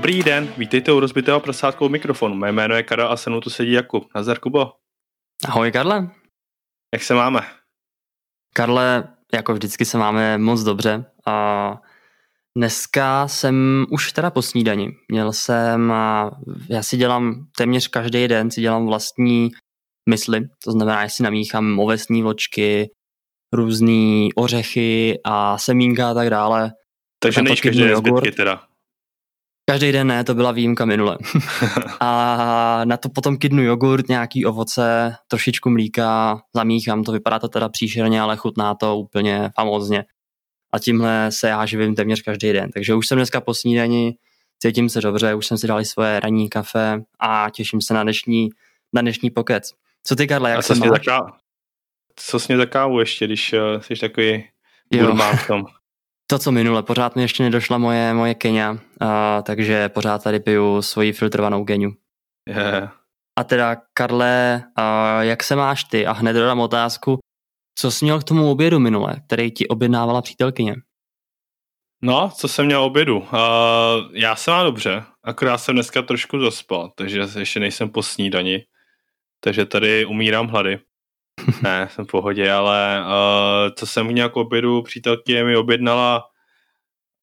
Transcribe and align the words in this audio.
Dobrý 0.00 0.22
den, 0.22 0.52
vítejte 0.58 0.92
u 0.92 1.00
rozbitého 1.00 1.40
prasátkou 1.40 1.88
mikrofonu. 1.88 2.34
Mé 2.34 2.52
jméno 2.52 2.74
je 2.74 2.82
Karel 2.82 3.12
a 3.12 3.16
se 3.16 3.30
mnou 3.30 3.40
tu 3.40 3.50
sedí 3.50 3.72
Jakub. 3.72 4.08
Nazdar 4.14 4.38
Kubo. 4.38 4.72
Ahoj 5.44 5.72
Karle. 5.72 6.10
Jak 6.94 7.02
se 7.02 7.14
máme? 7.14 7.40
Karle, 8.54 9.08
jako 9.34 9.54
vždycky 9.54 9.84
se 9.84 9.98
máme 9.98 10.38
moc 10.38 10.62
dobře. 10.62 11.04
A 11.26 11.74
dneska 12.56 13.28
jsem 13.28 13.86
už 13.90 14.12
teda 14.12 14.30
po 14.30 14.42
snídani. 14.42 14.90
Měl 15.08 15.32
jsem, 15.32 15.92
já 16.70 16.82
si 16.82 16.96
dělám 16.96 17.46
téměř 17.56 17.88
každý 17.88 18.28
den, 18.28 18.50
si 18.50 18.60
dělám 18.60 18.86
vlastní 18.86 19.50
mysli. 20.10 20.40
To 20.64 20.72
znamená, 20.72 21.06
že 21.06 21.10
si 21.10 21.22
namíchám 21.22 21.78
ovesní 21.78 22.22
vločky, 22.22 22.90
různé 23.52 24.28
ořechy 24.36 25.20
a 25.24 25.58
semínka 25.58 26.10
a 26.10 26.14
tak 26.14 26.30
dále. 26.30 26.72
Takže 27.22 27.42
nejíš 27.42 27.60
každý 27.60 27.82
den 27.82 27.96
zbytky 27.96 28.32
teda. 28.32 28.69
Každý 29.70 29.92
den 29.92 30.06
ne, 30.06 30.24
to 30.24 30.34
byla 30.34 30.52
výjimka 30.52 30.84
minule. 30.84 31.18
a 32.00 32.80
na 32.84 32.96
to 32.96 33.08
potom 33.08 33.36
kydnu 33.36 33.62
jogurt, 33.62 34.08
nějaký 34.08 34.46
ovoce, 34.46 35.14
trošičku 35.28 35.70
mlíka, 35.70 36.40
zamíchám, 36.54 37.04
to 37.04 37.12
vypadá 37.12 37.38
to 37.38 37.48
teda 37.48 37.68
příšerně, 37.68 38.20
ale 38.20 38.36
chutná 38.36 38.74
to 38.74 38.96
úplně 38.96 39.50
famózně. 39.54 40.04
A 40.72 40.78
tímhle 40.78 41.32
se 41.32 41.48
já 41.48 41.66
živím 41.66 41.94
téměř 41.94 42.22
každý 42.22 42.52
den. 42.52 42.70
Takže 42.70 42.94
už 42.94 43.06
jsem 43.06 43.18
dneska 43.18 43.40
po 43.40 43.54
snídani, 43.54 44.16
cítím 44.58 44.88
se 44.88 45.00
dobře, 45.00 45.34
už 45.34 45.46
jsem 45.46 45.58
si 45.58 45.66
dal 45.66 45.84
svoje 45.84 46.20
ranní 46.20 46.48
kafe 46.48 47.02
a 47.20 47.50
těším 47.50 47.80
se 47.80 47.94
na 47.94 48.02
dnešní, 48.02 48.48
na 48.92 49.02
dnešní 49.02 49.30
pokec. 49.30 49.72
Co 50.02 50.16
ty, 50.16 50.26
Karle, 50.26 50.50
jak 50.50 50.58
a 50.58 50.62
se 50.62 50.74
máš? 50.74 50.90
Taká, 50.90 51.36
co 52.16 52.38
sně 52.40 52.56
za 52.56 52.66
kávu 52.66 53.00
ještě, 53.00 53.26
když 53.26 53.52
uh, 53.52 53.80
jsi 53.80 53.94
takový 53.94 54.44
gurmán 54.92 55.36
v 55.36 55.46
tom? 55.46 55.64
To, 56.30 56.38
co 56.38 56.52
minule, 56.52 56.82
pořád 56.82 57.16
mi 57.16 57.22
ještě 57.22 57.42
nedošla 57.42 57.78
moje, 57.78 58.14
moje 58.14 58.34
Kenia, 58.34 58.70
uh, 58.70 58.78
takže 59.42 59.88
pořád 59.88 60.24
tady 60.24 60.40
piju 60.40 60.82
svoji 60.82 61.12
filtrovanou 61.12 61.64
geniu. 61.64 61.92
Yeah. 62.48 62.92
A 63.38 63.44
teda, 63.44 63.76
Karle, 63.94 64.62
uh, 64.78 65.20
jak 65.20 65.42
se 65.42 65.56
máš 65.56 65.84
ty? 65.84 66.06
A 66.06 66.12
hned 66.12 66.32
dodám 66.32 66.60
otázku, 66.60 67.18
co 67.78 67.90
jsi 67.90 68.04
měl 68.04 68.20
k 68.20 68.24
tomu 68.24 68.50
obědu 68.50 68.78
minule, 68.78 69.16
který 69.26 69.50
ti 69.50 69.68
objednávala 69.68 70.22
přítelkyně? 70.22 70.74
No, 72.02 72.30
co 72.36 72.48
jsem 72.48 72.66
měl 72.66 72.82
obědu? 72.82 73.18
Uh, 73.18 73.26
já 74.12 74.36
jsem 74.36 74.54
mám 74.54 74.66
dobře, 74.66 75.04
akorát 75.24 75.58
jsem 75.58 75.74
dneska 75.74 76.02
trošku 76.02 76.38
zaspal, 76.38 76.92
takže 76.94 77.20
ještě 77.38 77.60
nejsem 77.60 77.90
po 77.90 78.02
snídani, 78.02 78.64
takže 79.40 79.66
tady 79.66 80.04
umírám 80.04 80.48
hlady. 80.48 80.78
ne, 81.62 81.88
jsem 81.90 82.04
v 82.04 82.08
pohodě, 82.08 82.52
ale 82.52 83.04
uh, 83.04 83.74
co 83.74 83.86
jsem 83.86 84.06
měl 84.06 84.28
k 84.28 84.36
obědu, 84.36 84.82
přítelkyně 84.82 85.44
mi 85.44 85.56
objednala 85.56 86.24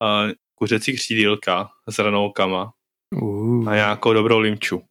uh, 0.04 0.32
kuřecí 0.56 0.96
křídílka 0.96 1.70
s 1.90 2.00
ranolkama 2.00 2.73
uh. 3.22 3.70
a 3.70 3.76
nějakou 3.76 4.14
dobrou 4.14 4.40
limču. 4.40 4.82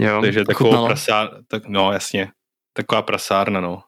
Jo, 0.00 0.20
Takže 0.20 0.44
takovou 0.44 0.86
prasár, 0.86 1.44
tak 1.48 1.66
no 1.68 1.92
jasně, 1.92 2.32
taková 2.72 3.02
prasárna, 3.02 3.60
no. 3.60 3.82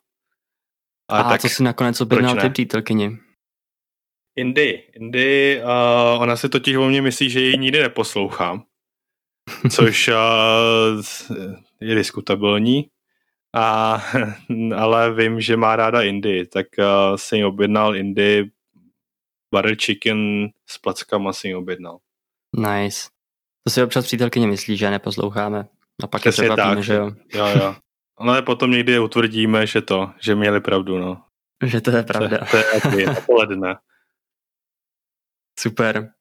A, 1.11 1.21
a 1.21 1.29
tak, 1.29 1.41
co 1.41 1.49
si 1.49 1.63
nakonec 1.63 2.01
objednal 2.01 2.37
ty 2.37 2.51
přítelkyni? 2.51 3.19
Indy. 4.37 4.83
Indy, 4.93 5.63
uh, 5.63 6.23
ona 6.23 6.37
si 6.37 6.49
totiž 6.49 6.77
o 6.77 6.89
mě 6.89 7.03
myslí, 7.03 7.31
že 7.31 7.41
ji 7.41 7.59
nikdy 7.59 7.83
neposlouchám, 7.83 8.63
což 9.71 10.09
uh, 10.09 10.15
je 11.81 11.95
diskutabilní. 11.95 12.91
A, 13.55 14.03
ale 14.77 15.15
vím, 15.15 15.41
že 15.41 15.57
má 15.57 15.77
ráda 15.77 16.03
Indy, 16.03 16.47
tak 16.47 16.67
uh, 16.79 17.17
jsem 17.17 17.39
jí 17.39 17.45
objednal 17.45 17.97
Indy, 17.97 18.51
butter 19.55 19.77
chicken 19.77 20.49
s 20.67 20.79
plackama 20.79 21.33
jsem 21.33 21.49
jí 21.49 21.55
objednal. 21.55 21.99
Nice. 22.57 23.09
To 23.67 23.71
si 23.71 23.83
občas 23.83 24.05
přítelkyně 24.05 24.47
myslí, 24.47 24.77
že 24.77 24.91
neposloucháme. 24.91 25.69
A 26.03 26.07
pak 26.07 26.21
Přesně 26.21 26.45
je 26.45 26.57
tak, 26.57 26.83
že 26.83 26.95
jo. 26.95 27.11
Jo, 27.35 27.47
jo. 27.47 27.77
Ale 28.17 28.43
potom 28.43 28.71
někdy 28.71 28.99
utvrdíme, 28.99 29.67
že 29.67 29.83
to, 29.83 30.13
že 30.21 30.35
měli 30.35 30.61
pravdu, 30.61 30.99
no. 30.99 31.25
Že 31.65 31.81
to 31.81 31.91
je 31.91 32.03
pravda. 32.03 32.39
To, 32.39 32.91
to 32.91 32.99
je 32.99 33.11
odpoledne. 33.19 33.77
Super. 35.59 36.13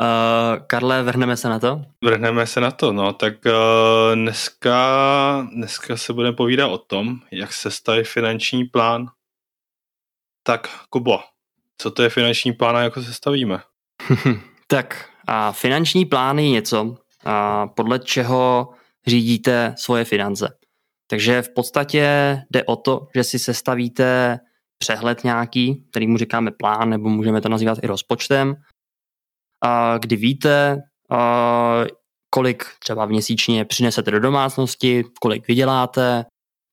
Uh, 0.00 0.66
Karle, 0.66 1.02
vrhneme 1.02 1.36
se 1.36 1.48
na 1.48 1.58
to? 1.58 1.82
Vrhneme 2.04 2.46
se 2.46 2.60
na 2.60 2.70
to, 2.70 2.92
no. 2.92 3.12
Tak 3.12 3.34
uh, 3.46 4.14
dneska, 4.14 5.48
dneska 5.54 5.96
se 5.96 6.12
budeme 6.12 6.36
povídat 6.36 6.70
o 6.70 6.78
tom, 6.78 7.20
jak 7.32 7.52
se 7.52 7.70
staví 7.70 8.04
finanční 8.04 8.64
plán. 8.64 9.06
Tak, 10.42 10.68
Kubo, 10.90 11.20
co 11.78 11.90
to 11.90 12.02
je 12.02 12.08
finanční 12.08 12.52
plán 12.52 12.76
a 12.76 12.82
jak 12.82 12.94
se 12.94 13.12
stavíme? 13.12 13.60
tak, 14.66 15.10
a 15.26 15.52
finanční 15.52 16.04
plán 16.04 16.38
je 16.38 16.50
něco, 16.50 16.96
a 17.24 17.66
podle 17.66 17.98
čeho 17.98 18.68
řídíte 19.06 19.74
svoje 19.78 20.04
finance. 20.04 20.58
Takže 21.06 21.42
v 21.42 21.54
podstatě 21.54 22.38
jde 22.50 22.64
o 22.64 22.76
to, 22.76 23.06
že 23.14 23.24
si 23.24 23.38
sestavíte 23.38 24.38
přehled 24.78 25.24
nějaký, 25.24 25.84
který 25.90 26.06
mu 26.06 26.18
říkáme 26.18 26.50
plán, 26.50 26.90
nebo 26.90 27.08
můžeme 27.08 27.40
to 27.40 27.48
nazývat 27.48 27.78
i 27.82 27.86
rozpočtem, 27.86 28.56
kdy 29.98 30.16
víte, 30.16 30.82
kolik 32.30 32.64
třeba 32.78 33.06
měsíčně 33.06 33.64
přinesete 33.64 34.10
do 34.10 34.20
domácnosti, 34.20 35.04
kolik 35.20 35.48
vyděláte, 35.48 36.24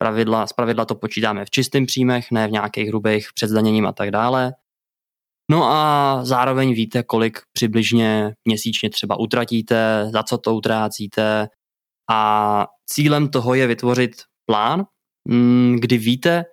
pravidla, 0.01 0.47
z 0.47 0.53
pravidla 0.53 0.85
to 0.85 0.95
počítáme 0.95 1.45
v 1.45 1.49
čistých 1.49 1.85
příjmech, 1.85 2.31
ne 2.31 2.47
v 2.47 2.51
nějakých 2.51 2.87
hrubých 2.87 3.27
předzdaněním 3.33 3.85
a 3.85 3.91
tak 3.91 4.11
dále. 4.11 4.53
No 5.51 5.63
a 5.63 6.19
zároveň 6.23 6.73
víte, 6.73 7.03
kolik 7.03 7.39
přibližně 7.53 8.33
měsíčně 8.45 8.89
třeba 8.89 9.19
utratíte, 9.19 10.09
za 10.13 10.23
co 10.23 10.37
to 10.37 10.55
utrácíte 10.55 11.47
a 12.09 12.67
cílem 12.85 13.29
toho 13.29 13.53
je 13.53 13.67
vytvořit 13.67 14.11
plán, 14.45 14.85
mm, 15.27 15.75
kdy 15.79 15.97
víte, 15.97 16.45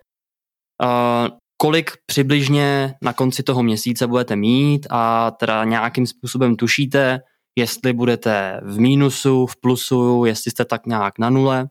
kolik 1.61 1.91
přibližně 2.05 2.93
na 3.01 3.13
konci 3.13 3.43
toho 3.43 3.63
měsíce 3.63 4.07
budete 4.07 4.35
mít 4.35 4.87
a 4.89 5.31
teda 5.31 5.63
nějakým 5.63 6.07
způsobem 6.07 6.55
tušíte, 6.55 7.19
jestli 7.55 7.93
budete 7.93 8.61
v 8.63 8.79
mínusu, 8.79 9.45
v 9.45 9.55
plusu, 9.61 10.25
jestli 10.25 10.51
jste 10.51 10.65
tak 10.65 10.85
nějak 10.85 11.19
na 11.19 11.29
nule. 11.29 11.69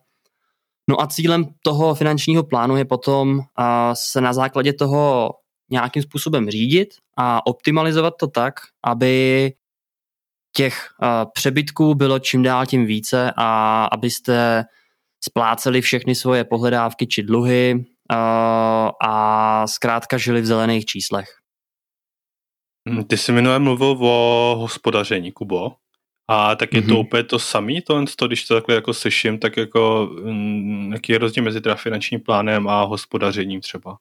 No 0.91 1.01
a 1.01 1.07
cílem 1.07 1.45
toho 1.63 1.95
finančního 1.95 2.45
plánu 2.45 2.77
je 2.77 2.85
potom 2.85 3.41
se 3.93 4.21
na 4.21 4.33
základě 4.33 4.73
toho 4.73 5.31
nějakým 5.71 6.03
způsobem 6.03 6.51
řídit 6.51 6.89
a 7.17 7.47
optimalizovat 7.47 8.15
to 8.21 8.27
tak, 8.27 8.55
aby 8.85 9.53
těch 10.57 10.89
přebytků 11.33 11.95
bylo 11.95 12.19
čím 12.19 12.43
dál 12.43 12.67
tím 12.67 12.87
více 12.87 13.33
a 13.37 13.85
abyste 13.85 14.65
spláceli 15.25 15.81
všechny 15.81 16.15
svoje 16.15 16.45
pohledávky 16.45 17.07
či 17.07 17.23
dluhy, 17.23 17.85
a 18.11 19.67
zkrátka 19.67 20.19
žili 20.19 20.41
v 20.41 20.47
zelených 20.47 20.85
číslech. 20.85 21.29
Hm, 22.89 23.05
ty 23.05 23.17
jsi 23.17 23.33
minule 23.33 23.59
mluvil 23.59 23.97
o 24.01 24.57
hospodaření, 24.59 25.33
Kubo. 25.33 25.73
A 26.31 26.55
tak 26.57 26.75
je 26.75 26.81
mm-hmm. 26.81 26.87
to 26.87 26.93
mhm. 26.93 27.01
úplně 27.01 27.23
to 27.23 27.39
samé, 27.39 27.83
to, 27.87 28.05
to, 28.17 28.27
když 28.27 28.45
to 28.45 28.55
takhle 28.55 28.75
jako 28.75 28.95
slyším, 28.95 29.39
tak 29.39 29.57
jako, 29.57 30.11
hm, 30.25 30.93
jaký 30.93 31.13
je 31.13 31.19
rozdíl 31.19 31.45
mezi 31.45 31.61
teda 31.61 31.75
finančním 31.75 32.21
plánem 32.21 32.69
a 32.69 32.83
hospodařením 32.83 33.61
třeba? 33.61 33.97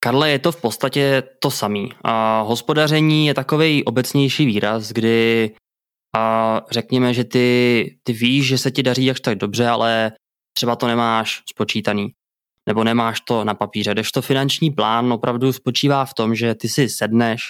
Karle, 0.00 0.30
je 0.30 0.38
to 0.38 0.52
v 0.52 0.60
podstatě 0.60 1.22
to 1.38 1.50
samé. 1.50 1.88
A 2.04 2.40
hospodaření 2.40 3.26
je 3.26 3.34
takový 3.34 3.84
obecnější 3.84 4.46
výraz, 4.46 4.92
kdy 4.92 5.50
a 6.16 6.60
řekněme, 6.70 7.14
že 7.14 7.24
ty, 7.24 7.98
ty 8.02 8.12
víš, 8.12 8.46
že 8.46 8.58
se 8.58 8.70
ti 8.70 8.82
daří 8.82 9.04
jakž 9.04 9.20
tak 9.20 9.38
dobře, 9.38 9.68
ale 9.68 10.12
třeba 10.56 10.76
to 10.76 10.86
nemáš 10.86 11.42
spočítaný 11.50 12.12
nebo 12.68 12.84
nemáš 12.84 13.20
to 13.20 13.44
na 13.44 13.54
papíře. 13.54 13.94
to 14.14 14.22
finanční 14.22 14.70
plán 14.70 15.12
opravdu 15.12 15.52
spočívá 15.52 16.04
v 16.04 16.14
tom, 16.14 16.34
že 16.34 16.54
ty 16.54 16.68
si 16.68 16.88
sedneš 16.88 17.42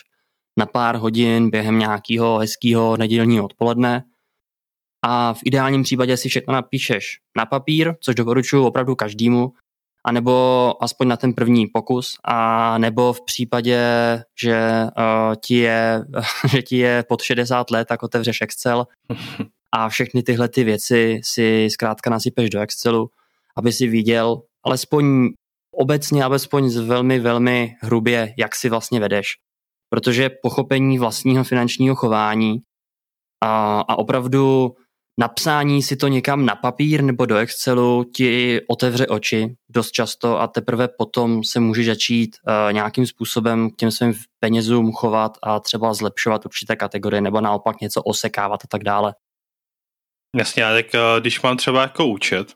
na 0.59 0.67
pár 0.67 0.97
hodin 0.97 1.51
během 1.51 1.79
nějakého 1.79 2.39
hezkého 2.39 2.97
nedělního 2.97 3.45
odpoledne 3.45 4.05
a 5.03 5.35
v 5.35 5.41
ideálním 5.45 5.83
případě 5.83 6.17
si 6.17 6.29
všechno 6.29 6.55
napíšeš 6.55 7.19
na 7.37 7.47
papír, 7.47 7.95
což 8.01 8.15
doporučuji 8.15 8.65
opravdu 8.65 8.95
každému, 8.95 9.53
anebo 10.05 10.75
aspoň 10.81 11.09
na 11.09 11.17
ten 11.17 11.33
první 11.33 11.67
pokus, 11.67 12.17
a 12.25 12.79
nebo 12.79 13.13
v 13.13 13.25
případě, 13.25 13.81
že, 14.43 14.87
uh, 14.99 15.35
ti 15.45 15.55
je, 15.55 16.05
že 16.49 16.63
ti 16.63 16.77
je 16.77 17.05
pod 17.09 17.23
60 17.23 17.71
let, 17.71 17.89
tak 17.89 18.03
otevřeš 18.03 18.41
Excel 18.41 18.87
a 19.73 19.89
všechny 19.89 20.23
tyhle 20.23 20.49
ty 20.49 20.65
věci 20.65 21.21
si 21.25 21.69
zkrátka 21.71 22.11
nasypeš 22.11 22.51
do 22.51 22.61
Excelu, 22.61 23.11
aby 23.57 23.73
si 23.73 23.87
viděl, 23.87 24.43
alespoň 24.67 25.29
obecně, 25.75 26.25
alespoň 26.25 26.69
z 26.69 26.77
velmi, 26.77 27.21
velmi 27.21 27.75
hrubě, 27.81 28.35
jak 28.39 28.55
si 28.55 28.69
vlastně 28.69 29.01
vedeš. 29.01 29.27
Protože 29.91 30.31
pochopení 30.43 30.99
vlastního 30.99 31.45
finančního 31.45 31.95
chování 31.95 32.61
a, 33.45 33.81
a 33.81 33.99
opravdu 33.99 34.75
napsání 35.21 35.83
si 35.83 35.97
to 35.97 36.09
někam 36.09 36.47
na 36.47 36.55
papír 36.55 37.03
nebo 37.03 37.27
do 37.27 37.37
Excelu 37.37 38.05
ti 38.15 38.61
otevře 38.69 39.07
oči 39.07 39.57
dost 39.69 39.91
často 39.91 40.41
a 40.41 40.47
teprve 40.49 40.89
potom 40.89 41.45
se 41.45 41.61
může 41.61 41.85
začít 41.85 42.37
uh, 42.37 42.73
nějakým 42.73 43.07
způsobem 43.07 43.71
k 43.71 43.77
těm 43.77 43.91
svým 43.91 44.15
penězům 44.41 44.93
chovat 44.93 45.39
a 45.43 45.61
třeba 45.61 45.95
zlepšovat 45.95 46.47
určité 46.47 46.77
kategorie 46.77 47.21
nebo 47.21 47.41
naopak 47.41 47.81
něco 47.81 48.03
osekávat 48.03 48.61
a 48.65 48.69
tak 48.69 48.85
dále. 48.85 49.15
Jasně, 50.37 50.63
tak 50.63 50.87
uh, 50.95 51.21
když 51.21 51.43
mám 51.43 51.57
třeba 51.57 51.83
jako 51.83 52.07
účet, 52.07 52.55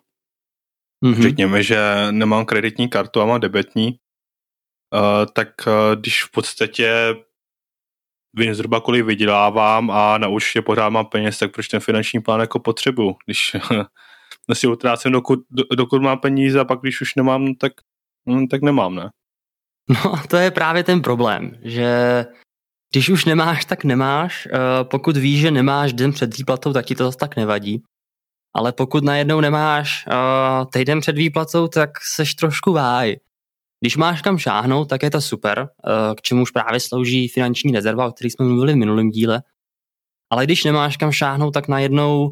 mm-hmm. 1.02 1.22
řekněme, 1.22 1.62
že 1.62 2.06
nemám 2.10 2.44
kreditní 2.44 2.88
kartu 2.88 3.20
a 3.20 3.26
mám 3.26 3.40
debetní, 3.40 3.88
uh, 3.88 5.26
tak 5.32 5.48
uh, 5.66 6.00
když 6.00 6.24
v 6.24 6.30
podstatě 6.30 7.14
vím 8.36 8.54
zhruba 8.54 8.80
kolik 8.80 9.04
vydělávám 9.04 9.90
a 9.90 10.18
na 10.18 10.28
účtě 10.28 10.62
pořád 10.62 10.88
mám 10.88 11.06
peněz, 11.06 11.38
tak 11.38 11.52
proč 11.52 11.68
ten 11.68 11.80
finanční 11.80 12.20
plán 12.20 12.40
jako 12.40 12.58
potřebu, 12.58 13.16
když 13.26 13.56
si 14.52 14.66
utrácím 14.66 15.12
dokud, 15.12 15.38
dokud 15.76 16.02
mám 16.02 16.18
peníze 16.18 16.60
a 16.60 16.64
pak 16.64 16.80
když 16.80 17.00
už 17.00 17.14
nemám, 17.14 17.54
tak, 17.54 17.72
hm, 18.30 18.46
tak 18.46 18.62
nemám, 18.62 18.94
ne? 18.94 19.10
No 19.88 20.14
to 20.30 20.36
je 20.36 20.50
právě 20.50 20.84
ten 20.84 21.02
problém, 21.02 21.52
že 21.62 22.24
když 22.92 23.08
už 23.08 23.24
nemáš, 23.24 23.64
tak 23.64 23.84
nemáš. 23.84 24.48
Eh, 24.52 24.84
pokud 24.84 25.16
víš, 25.16 25.40
že 25.40 25.50
nemáš 25.50 25.92
den 25.92 26.12
před 26.12 26.38
výplatou, 26.38 26.72
tak 26.72 26.86
ti 26.86 26.94
to 26.94 27.04
zase 27.04 27.18
tak 27.18 27.36
nevadí. 27.36 27.82
Ale 28.54 28.72
pokud 28.72 29.04
najednou 29.04 29.40
nemáš 29.40 30.06
uh, 30.06 30.70
týden 30.72 31.00
před 31.00 31.16
výplatou, 31.16 31.68
tak 31.68 31.90
seš 32.02 32.34
trošku 32.34 32.72
váj. 32.72 33.16
Když 33.80 33.96
máš 33.96 34.22
kam 34.22 34.38
šáhnout, 34.38 34.88
tak 34.88 35.02
je 35.02 35.10
to 35.10 35.20
super, 35.20 35.58
uh, 35.60 36.14
k 36.14 36.22
čemuž 36.22 36.50
právě 36.50 36.80
slouží 36.80 37.28
finanční 37.28 37.72
rezerva, 37.72 38.06
o 38.06 38.12
který 38.12 38.30
jsme 38.30 38.46
mluvili 38.46 38.72
v 38.72 38.76
minulém 38.76 39.10
díle. 39.10 39.42
Ale 40.30 40.44
když 40.44 40.64
nemáš 40.64 40.96
kam 40.96 41.12
šáhnout, 41.12 41.54
tak 41.54 41.68
najednou 41.68 42.30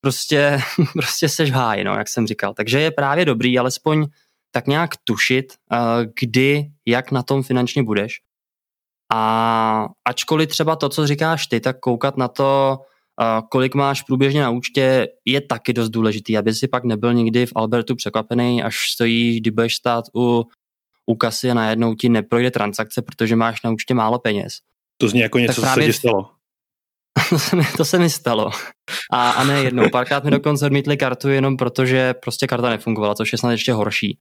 prostě, 0.00 0.58
prostě 0.92 1.28
seš 1.28 1.50
v 1.50 1.54
háji, 1.54 1.84
no, 1.84 1.94
jak 1.94 2.08
jsem 2.08 2.26
říkal. 2.26 2.54
Takže 2.54 2.80
je 2.80 2.90
právě 2.90 3.24
dobrý 3.24 3.58
alespoň 3.58 4.06
tak 4.50 4.66
nějak 4.66 4.90
tušit, 5.04 5.52
uh, 5.72 5.78
kdy, 6.20 6.70
jak 6.86 7.12
na 7.12 7.22
tom 7.22 7.42
finančně 7.42 7.82
budeš. 7.82 8.20
A 9.12 9.86
ačkoliv 10.04 10.48
třeba 10.48 10.76
to, 10.76 10.88
co 10.88 11.06
říkáš 11.06 11.46
ty, 11.46 11.60
tak 11.60 11.80
koukat 11.80 12.16
na 12.16 12.28
to, 12.28 12.78
kolik 13.50 13.74
máš 13.74 14.02
průběžně 14.02 14.42
na 14.42 14.50
účtě, 14.50 15.08
je 15.24 15.40
taky 15.40 15.72
dost 15.72 15.88
důležitý, 15.88 16.38
aby 16.38 16.54
si 16.54 16.68
pak 16.68 16.84
nebyl 16.84 17.14
nikdy 17.14 17.46
v 17.46 17.52
Albertu 17.56 17.94
překvapený, 17.94 18.62
až 18.62 18.90
stojíš, 18.90 19.40
kdy 19.40 19.50
budeš 19.50 19.74
stát 19.74 20.04
u, 20.16 20.44
u 21.06 21.14
kasy 21.14 21.50
a 21.50 21.54
najednou 21.54 21.94
ti 21.94 22.08
neprojde 22.08 22.50
transakce, 22.50 23.02
protože 23.02 23.36
máš 23.36 23.62
na 23.62 23.70
účtě 23.70 23.94
málo 23.94 24.18
peněz. 24.18 24.58
To 24.96 25.08
zní 25.08 25.20
jako 25.20 25.38
něco, 25.38 25.60
co 25.60 25.66
se 25.66 25.84
ti 25.84 25.92
stalo. 25.92 26.30
to, 27.28 27.38
se 27.38 27.56
mi, 27.56 27.64
to 27.76 27.84
se 27.84 27.98
mi 27.98 28.10
stalo. 28.10 28.50
A, 29.12 29.30
a 29.30 29.44
ne 29.44 29.62
jednou. 29.62 29.90
Párkrát 29.92 30.24
mi 30.24 30.30
dokonce 30.30 30.66
odmítli 30.66 30.96
kartu 30.96 31.28
jenom 31.28 31.56
protože 31.56 32.14
prostě 32.14 32.46
karta 32.46 32.70
nefungovala, 32.70 33.14
což 33.14 33.32
je 33.32 33.38
snad 33.38 33.50
ještě 33.50 33.72
horší. 33.72 34.18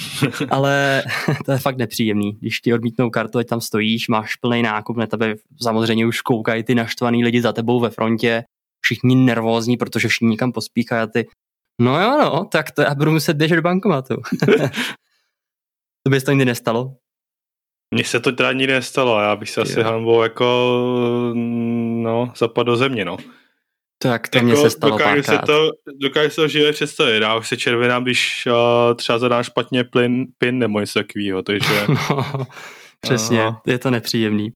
Ale 0.50 1.02
to 1.44 1.52
je 1.52 1.58
fakt 1.58 1.76
nepříjemný. 1.76 2.32
Když 2.32 2.60
ti 2.60 2.74
odmítnou 2.74 3.10
kartu, 3.10 3.38
ať 3.38 3.46
tam 3.46 3.60
stojíš, 3.60 4.08
máš 4.08 4.36
plný 4.36 4.62
nákup, 4.62 4.96
na 4.96 5.06
tebe 5.06 5.34
samozřejmě 5.62 6.06
už 6.06 6.20
koukají 6.20 6.62
ty 6.62 6.74
naštvaný 6.74 7.24
lidi 7.24 7.42
za 7.42 7.52
tebou 7.52 7.80
ve 7.80 7.90
frontě, 7.90 8.44
všichni 8.80 9.14
nervózní, 9.14 9.76
protože 9.76 10.08
všichni 10.08 10.28
někam 10.28 10.52
pospíchají 10.52 11.02
a 11.02 11.06
ty 11.06 11.26
no 11.80 12.02
jo, 12.02 12.18
no, 12.18 12.44
tak 12.44 12.70
to 12.70 12.82
já 12.82 12.94
budu 12.94 13.10
muset 13.10 13.34
běžet 13.34 13.56
do 13.56 13.62
bankomatu. 13.62 14.16
to 16.02 16.10
by 16.10 16.20
se 16.20 16.26
to 16.26 16.32
nikdy 16.32 16.44
nestalo? 16.44 16.96
Mně 17.94 18.04
se 18.04 18.20
to 18.20 18.32
teda 18.32 18.52
nikdy 18.52 18.72
nestalo, 18.72 19.20
já 19.20 19.36
bych 19.36 19.50
se 19.50 19.60
jo. 19.60 19.62
asi 19.62 19.82
hanbou 19.82 20.22
jako 20.22 20.44
no, 22.02 22.32
zapadl 22.36 22.72
do 22.72 22.76
země, 22.76 23.04
no. 23.04 23.16
Tak 24.02 24.28
to 24.28 24.38
jako, 24.38 24.46
mě 24.46 24.56
se 24.56 24.70
stalo 24.70 24.98
dokážu 24.98 25.22
se 25.22 25.38
to, 25.46 25.70
dokážu 26.02 26.30
se 26.30 26.36
to 26.36 26.48
živě 26.48 26.72
představit. 26.72 27.22
Já 27.22 27.36
už 27.36 27.48
se 27.48 27.56
červenám, 27.56 28.02
když 28.02 28.46
uh, 28.46 28.96
třeba 28.96 29.18
zadám 29.18 29.42
špatně 29.42 29.84
plyn, 29.84 30.26
pin 30.38 30.58
nebo 30.58 30.80
něco 30.80 30.98
takového, 30.98 31.42
takže... 31.42 31.86
no, 31.88 32.46
přesně, 33.00 33.42
Aha. 33.42 33.62
je 33.66 33.78
to 33.78 33.90
nepříjemný. 33.90 34.52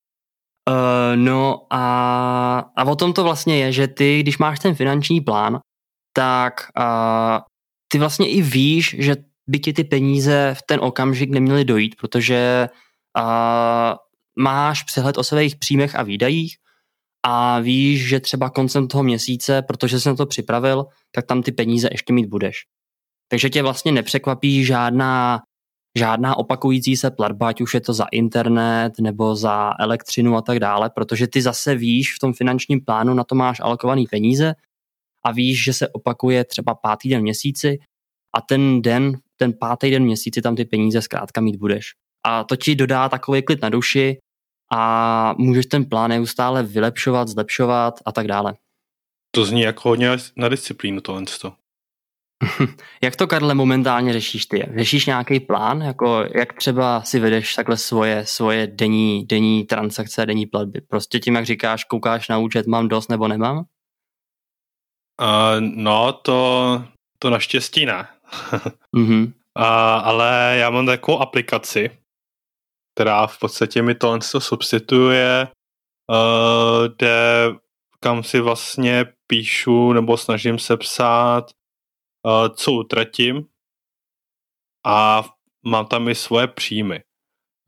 Uh, 0.70 1.16
no 1.16 1.66
a, 1.70 2.58
a 2.76 2.84
o 2.84 2.96
tom 2.96 3.12
to 3.12 3.24
vlastně 3.24 3.58
je, 3.58 3.72
že 3.72 3.88
ty, 3.88 4.20
když 4.20 4.38
máš 4.38 4.58
ten 4.58 4.74
finanční 4.74 5.20
plán, 5.20 5.58
tak 6.12 6.68
uh, 6.78 7.38
ty 7.88 7.98
vlastně 7.98 8.28
i 8.28 8.42
víš, 8.42 8.96
že 8.98 9.16
by 9.48 9.58
ti 9.58 9.72
ty 9.72 9.84
peníze 9.84 10.54
v 10.58 10.62
ten 10.62 10.80
okamžik 10.82 11.30
neměly 11.30 11.64
dojít, 11.64 11.94
protože 12.00 12.68
uh, 13.18 13.94
máš 14.38 14.82
přehled 14.82 15.18
o 15.18 15.24
svých 15.24 15.56
příjmech 15.56 15.94
a 15.94 16.02
výdajích 16.02 16.56
a 17.22 17.60
víš, 17.60 18.08
že 18.08 18.20
třeba 18.20 18.50
koncem 18.50 18.88
toho 18.88 19.04
měsíce, 19.04 19.62
protože 19.62 20.00
jsi 20.00 20.08
na 20.08 20.14
to 20.14 20.26
připravil, 20.26 20.86
tak 21.14 21.26
tam 21.26 21.42
ty 21.42 21.52
peníze 21.52 21.88
ještě 21.92 22.12
mít 22.12 22.26
budeš. 22.26 22.64
Takže 23.28 23.50
tě 23.50 23.62
vlastně 23.62 23.92
nepřekvapí 23.92 24.64
žádná, 24.64 25.42
žádná 25.98 26.36
opakující 26.36 26.96
se 26.96 27.10
platba, 27.10 27.48
ať 27.48 27.60
už 27.60 27.74
je 27.74 27.80
to 27.80 27.92
za 27.92 28.06
internet 28.12 28.92
nebo 29.00 29.36
za 29.36 29.72
elektřinu 29.80 30.36
a 30.36 30.42
tak 30.42 30.60
dále, 30.60 30.90
protože 30.90 31.26
ty 31.26 31.42
zase 31.42 31.74
víš 31.74 32.14
v 32.14 32.18
tom 32.18 32.32
finančním 32.32 32.84
plánu, 32.84 33.14
na 33.14 33.24
to 33.24 33.34
máš 33.34 33.60
alokovaný 33.60 34.06
peníze 34.06 34.54
a 35.24 35.32
víš, 35.32 35.64
že 35.64 35.72
se 35.72 35.88
opakuje 35.88 36.44
třeba 36.44 36.74
pátý 36.74 37.08
den 37.08 37.22
měsíci 37.22 37.78
a 38.36 38.40
ten 38.40 38.82
den, 38.82 39.18
ten 39.36 39.52
pátý 39.60 39.90
den 39.90 40.02
měsíci 40.04 40.42
tam 40.42 40.56
ty 40.56 40.64
peníze 40.64 41.02
zkrátka 41.02 41.40
mít 41.40 41.56
budeš. 41.56 41.92
A 42.26 42.44
to 42.44 42.56
ti 42.56 42.74
dodá 42.74 43.08
takový 43.08 43.42
klid 43.42 43.62
na 43.62 43.68
duši, 43.68 44.18
a 44.72 45.34
můžeš 45.38 45.66
ten 45.66 45.84
plán 45.84 46.10
neustále 46.10 46.62
vylepšovat, 46.62 47.28
zlepšovat 47.28 47.94
a 48.04 48.12
tak 48.12 48.26
dále. 48.26 48.54
To 49.30 49.44
zní 49.44 49.60
jako 49.60 49.88
hodně 49.88 50.10
na 50.36 50.48
disciplínu 50.48 51.00
tohle. 51.00 51.24
jak 53.02 53.16
to, 53.16 53.26
Karle, 53.26 53.54
momentálně 53.54 54.12
řešíš 54.12 54.46
ty? 54.46 54.68
Řešíš 54.76 55.06
nějaký 55.06 55.40
plán? 55.40 55.80
Jako 55.80 56.24
jak 56.34 56.52
třeba 56.52 57.02
si 57.02 57.20
vedeš 57.20 57.54
takhle 57.54 57.76
svoje, 57.76 58.26
svoje 58.26 58.66
denní, 58.66 59.26
denní 59.26 59.64
transakce, 59.64 60.26
denní 60.26 60.46
platby? 60.46 60.80
Prostě 60.80 61.18
tím, 61.18 61.34
jak 61.34 61.46
říkáš, 61.46 61.84
koukáš 61.84 62.28
na 62.28 62.38
účet, 62.38 62.66
mám 62.66 62.88
dost 62.88 63.08
nebo 63.08 63.28
nemám? 63.28 63.58
Uh, 63.58 63.64
no, 65.60 66.12
to, 66.12 66.84
to 67.18 67.30
naštěstí 67.30 67.86
ne. 67.86 68.08
mm-hmm. 68.96 69.24
uh, 69.24 69.32
ale 70.04 70.56
já 70.58 70.70
mám 70.70 70.86
takovou 70.86 71.18
aplikaci, 71.18 71.90
která 72.96 73.26
v 73.26 73.38
podstatě 73.38 73.82
mi 73.82 73.94
to 73.94 74.20
substituje, 74.38 75.48
uh, 76.10 76.88
kde 76.96 77.48
kam 78.00 78.22
si 78.22 78.40
vlastně 78.40 79.06
píšu 79.26 79.92
nebo 79.92 80.16
snažím 80.16 80.58
se 80.58 80.76
psát, 80.76 81.50
uh, 82.26 82.54
co 82.54 82.72
utratím 82.72 83.44
a 84.86 85.24
mám 85.66 85.86
tam 85.86 86.08
i 86.08 86.14
svoje 86.14 86.46
příjmy. 86.46 87.00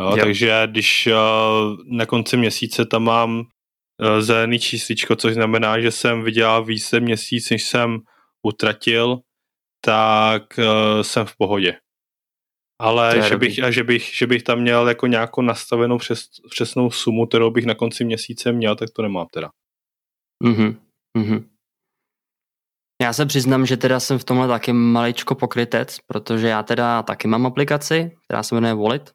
Jo, 0.03 0.17
takže 0.17 0.63
když 0.67 1.07
uh, 1.07 1.77
na 1.87 2.07
konci 2.07 2.37
měsíce 2.37 2.87
tam 2.87 3.03
mám 3.03 3.39
uh, 3.39 4.21
zelený 4.21 4.59
čísličko, 4.59 5.17
což 5.17 5.35
znamená, 5.35 5.81
že 5.81 5.91
jsem 5.91 6.23
vydělal 6.23 6.65
více 6.65 7.01
měsíc, 7.01 7.51
než 7.51 7.63
jsem 7.63 7.99
utratil, 8.43 9.19
tak 9.85 10.43
uh, 10.59 11.03
jsem 11.03 11.27
v 11.27 11.37
pohodě. 11.37 11.79
Ale 12.81 13.29
že 13.29 13.37
bych, 13.37 13.63
a 13.63 13.71
že, 13.71 13.85
bych, 13.85 14.17
že 14.17 14.27
bych 14.27 14.43
tam 14.43 14.61
měl 14.61 14.89
jako 14.89 15.07
nějakou 15.07 15.43
nastavenou 15.43 15.99
přes, 15.99 16.29
přesnou 16.51 16.91
sumu, 16.91 17.27
kterou 17.27 17.51
bych 17.51 17.67
na 17.67 17.75
konci 17.75 18.05
měsíce 18.05 18.53
měl, 18.53 18.77
tak 18.77 18.91
to 18.91 19.03
nemám 19.03 19.27
teda. 19.33 19.51
Mhm, 20.45 20.81
mhm. 21.19 21.49
Já 23.03 23.13
se 23.13 23.27
přiznám, 23.27 23.67
že 23.67 23.77
teda 23.77 24.01
jsem 24.01 24.19
v 24.19 24.25
tomhle 24.25 24.49
taky 24.49 24.73
maličko 24.73 25.35
pokrytec, 25.35 25.99
protože 26.07 26.49
já 26.49 26.63
teda 26.63 27.03
taky 27.03 27.29
mám 27.29 27.47
aplikaci, 27.47 28.11
která 28.25 28.43
se 28.43 28.55
jmenuje 28.55 28.75
Wallet 28.75 29.13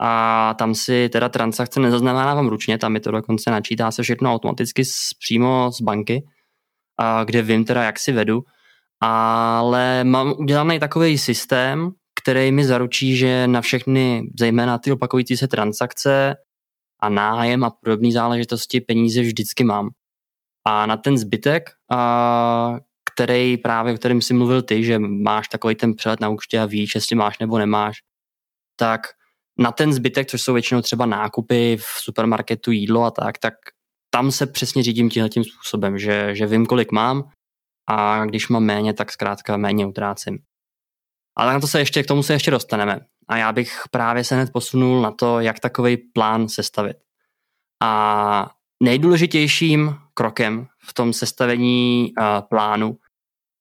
a 0.00 0.54
tam 0.58 0.74
si 0.74 1.08
teda 1.08 1.28
transakce 1.28 1.80
nezaznamenávám 1.80 2.48
ručně, 2.48 2.78
tam 2.78 2.92
mi 2.92 3.00
to 3.00 3.10
dokonce 3.10 3.50
načítá 3.50 3.90
se 3.90 4.02
všechno 4.02 4.32
automaticky 4.32 4.84
z, 4.84 5.14
přímo 5.18 5.70
z 5.72 5.80
banky, 5.80 6.22
a 7.00 7.24
kde 7.24 7.42
vím 7.42 7.64
teda, 7.64 7.82
jak 7.82 7.98
si 7.98 8.12
vedu, 8.12 8.40
ale 9.02 10.04
mám 10.04 10.34
udělaný 10.38 10.78
takový 10.78 11.18
systém, 11.18 11.90
který 12.28 12.52
mi 12.52 12.64
zaručí, 12.64 13.16
že 13.16 13.46
na 13.46 13.60
všechny, 13.60 14.30
zejména 14.38 14.78
ty 14.78 14.92
opakující 14.92 15.36
se 15.36 15.48
transakce 15.48 16.36
a 17.00 17.08
nájem 17.08 17.64
a 17.64 17.70
podobné 17.70 18.12
záležitosti 18.12 18.80
peníze 18.80 19.20
vždycky 19.20 19.64
mám. 19.64 19.88
A 20.66 20.86
na 20.86 20.96
ten 20.96 21.18
zbytek, 21.18 21.70
a, 21.90 22.78
který 23.14 23.56
právě, 23.56 23.94
o 23.94 23.96
kterém 23.96 24.22
si 24.22 24.34
mluvil 24.34 24.62
ty, 24.62 24.84
že 24.84 24.98
máš 24.98 25.48
takový 25.48 25.74
ten 25.74 25.94
přehled 25.94 26.20
na 26.20 26.28
účtě 26.28 26.60
a 26.60 26.66
víš, 26.66 26.94
jestli 26.94 27.16
máš 27.16 27.38
nebo 27.38 27.58
nemáš, 27.58 27.96
tak 28.76 29.00
na 29.58 29.72
ten 29.72 29.92
zbytek, 29.92 30.30
což 30.30 30.42
jsou 30.42 30.52
většinou 30.52 30.80
třeba 30.82 31.06
nákupy 31.06 31.76
v 31.76 31.84
supermarketu, 31.84 32.70
jídlo 32.70 33.04
a 33.04 33.10
tak, 33.10 33.38
tak 33.38 33.54
tam 34.10 34.30
se 34.32 34.46
přesně 34.46 34.82
řídím 34.82 35.10
tímhle 35.10 35.28
tím 35.28 35.44
způsobem, 35.44 35.98
že, 35.98 36.34
že 36.34 36.46
vím, 36.46 36.66
kolik 36.66 36.92
mám 36.92 37.30
a 37.90 38.24
když 38.24 38.48
mám 38.48 38.64
méně, 38.64 38.94
tak 38.94 39.12
zkrátka 39.12 39.56
méně 39.56 39.86
utrácím. 39.86 40.38
Ale 41.38 41.52
na 41.52 41.60
to 41.60 41.66
se 41.66 41.78
ještě, 41.78 42.02
k 42.02 42.06
tomu 42.06 42.22
se 42.22 42.32
ještě 42.32 42.50
dostaneme. 42.50 43.00
A 43.28 43.36
já 43.36 43.52
bych 43.52 43.82
právě 43.90 44.24
se 44.24 44.34
hned 44.34 44.52
posunul 44.52 45.02
na 45.02 45.10
to, 45.10 45.40
jak 45.40 45.60
takový 45.60 45.96
plán 45.96 46.48
sestavit. 46.48 46.96
A 47.82 48.50
nejdůležitějším 48.82 49.96
krokem 50.14 50.66
v 50.82 50.94
tom 50.94 51.12
sestavení 51.12 52.12
uh, 52.18 52.24
plánu 52.48 52.98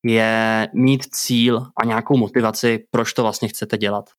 je 0.05 0.67
mít 0.73 1.05
cíl 1.11 1.67
a 1.81 1.85
nějakou 1.85 2.17
motivaci, 2.17 2.85
proč 2.91 3.13
to 3.13 3.23
vlastně 3.23 3.47
chcete 3.47 3.77
dělat. 3.77 4.09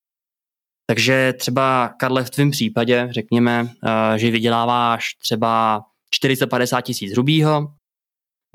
Takže 0.87 1.33
třeba, 1.33 1.95
Karle, 1.99 2.25
v 2.25 2.31
tvém 2.31 2.51
případě, 2.51 3.09
řekněme, 3.11 3.63
uh, 3.63 4.17
že 4.17 4.31
vyděláváš 4.31 5.15
třeba 5.23 5.83
450 6.15 6.81
tisíc 6.81 7.13
hrubýho, 7.13 7.75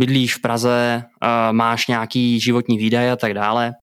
bydlíš 0.01 0.35
v 0.35 0.41
Praze, 0.41 1.03
uh, 1.03 1.53
máš 1.53 1.87
nějaký 1.87 2.39
životní 2.39 2.77
výdaje 2.77 3.11
a 3.11 3.15
tak 3.15 3.33
dále 3.33 3.73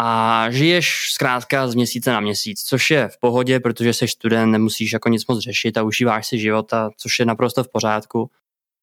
a 0.00 0.50
žiješ 0.50 1.08
zkrátka 1.12 1.68
z 1.68 1.74
měsíce 1.74 2.12
na 2.12 2.20
měsíc, 2.20 2.62
což 2.62 2.90
je 2.90 3.08
v 3.08 3.20
pohodě, 3.20 3.60
protože 3.60 3.92
jsi 3.92 4.08
student, 4.08 4.52
nemusíš 4.52 4.92
jako 4.92 5.08
nic 5.08 5.26
moc 5.26 5.38
řešit 5.38 5.76
a 5.78 5.82
užíváš 5.82 6.26
si 6.26 6.38
života, 6.38 6.90
což 6.96 7.18
je 7.18 7.24
naprosto 7.24 7.64
v 7.64 7.68
pořádku. 7.72 8.30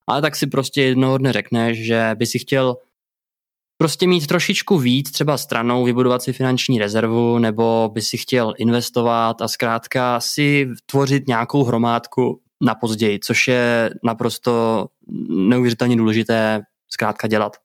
Ale 0.08 0.22
tak 0.22 0.36
si 0.36 0.48
prostě 0.48 0.82
jednoho 0.82 1.18
dne 1.18 1.34
řekneš, 1.34 1.86
že 1.86 2.12
by 2.16 2.26
si 2.26 2.40
chtěl 2.40 2.78
prostě 3.78 4.08
mít 4.08 4.28
trošičku 4.28 4.78
víc 4.78 5.12
třeba 5.12 5.38
stranou, 5.38 5.84
vybudovat 5.84 6.24
si 6.24 6.34
finanční 6.34 6.80
rezervu, 6.80 7.40
nebo 7.40 7.90
by 7.94 8.02
si 8.02 8.18
chtěl 8.18 8.54
investovat 8.58 9.42
a 9.42 9.48
zkrátka 9.48 10.20
si 10.20 10.70
tvořit 10.86 11.28
nějakou 11.28 11.64
hromádku 11.64 12.42
na 12.62 12.76
později, 12.76 13.20
což 13.20 13.48
je 13.48 13.90
naprosto 14.04 14.86
neuvěřitelně 15.30 15.96
důležité 15.96 16.62
zkrátka 16.90 17.28
dělat. 17.28 17.65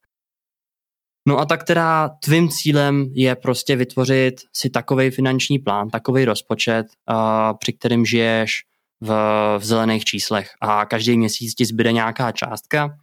No 1.29 1.39
a 1.39 1.45
tak 1.45 1.65
teda 1.65 2.09
tvým 2.09 2.49
cílem 2.49 3.11
je 3.12 3.37
prostě 3.37 3.77
vytvořit 3.77 4.35
si 4.57 4.71
takový 4.71 5.11
finanční 5.11 5.59
plán, 5.59 5.89
takový 5.89 6.25
rozpočet, 6.25 6.87
při 7.59 7.73
kterým 7.73 8.07
žiješ 8.07 8.62
v, 9.00 9.09
v 9.59 9.65
zelených 9.65 10.05
číslech 10.05 10.50
a 10.61 10.87
každý 10.87 11.19
měsíc 11.19 11.55
ti 11.55 11.67
zbyde 11.67 11.93
nějaká 11.93 12.33
částka, 12.33 12.97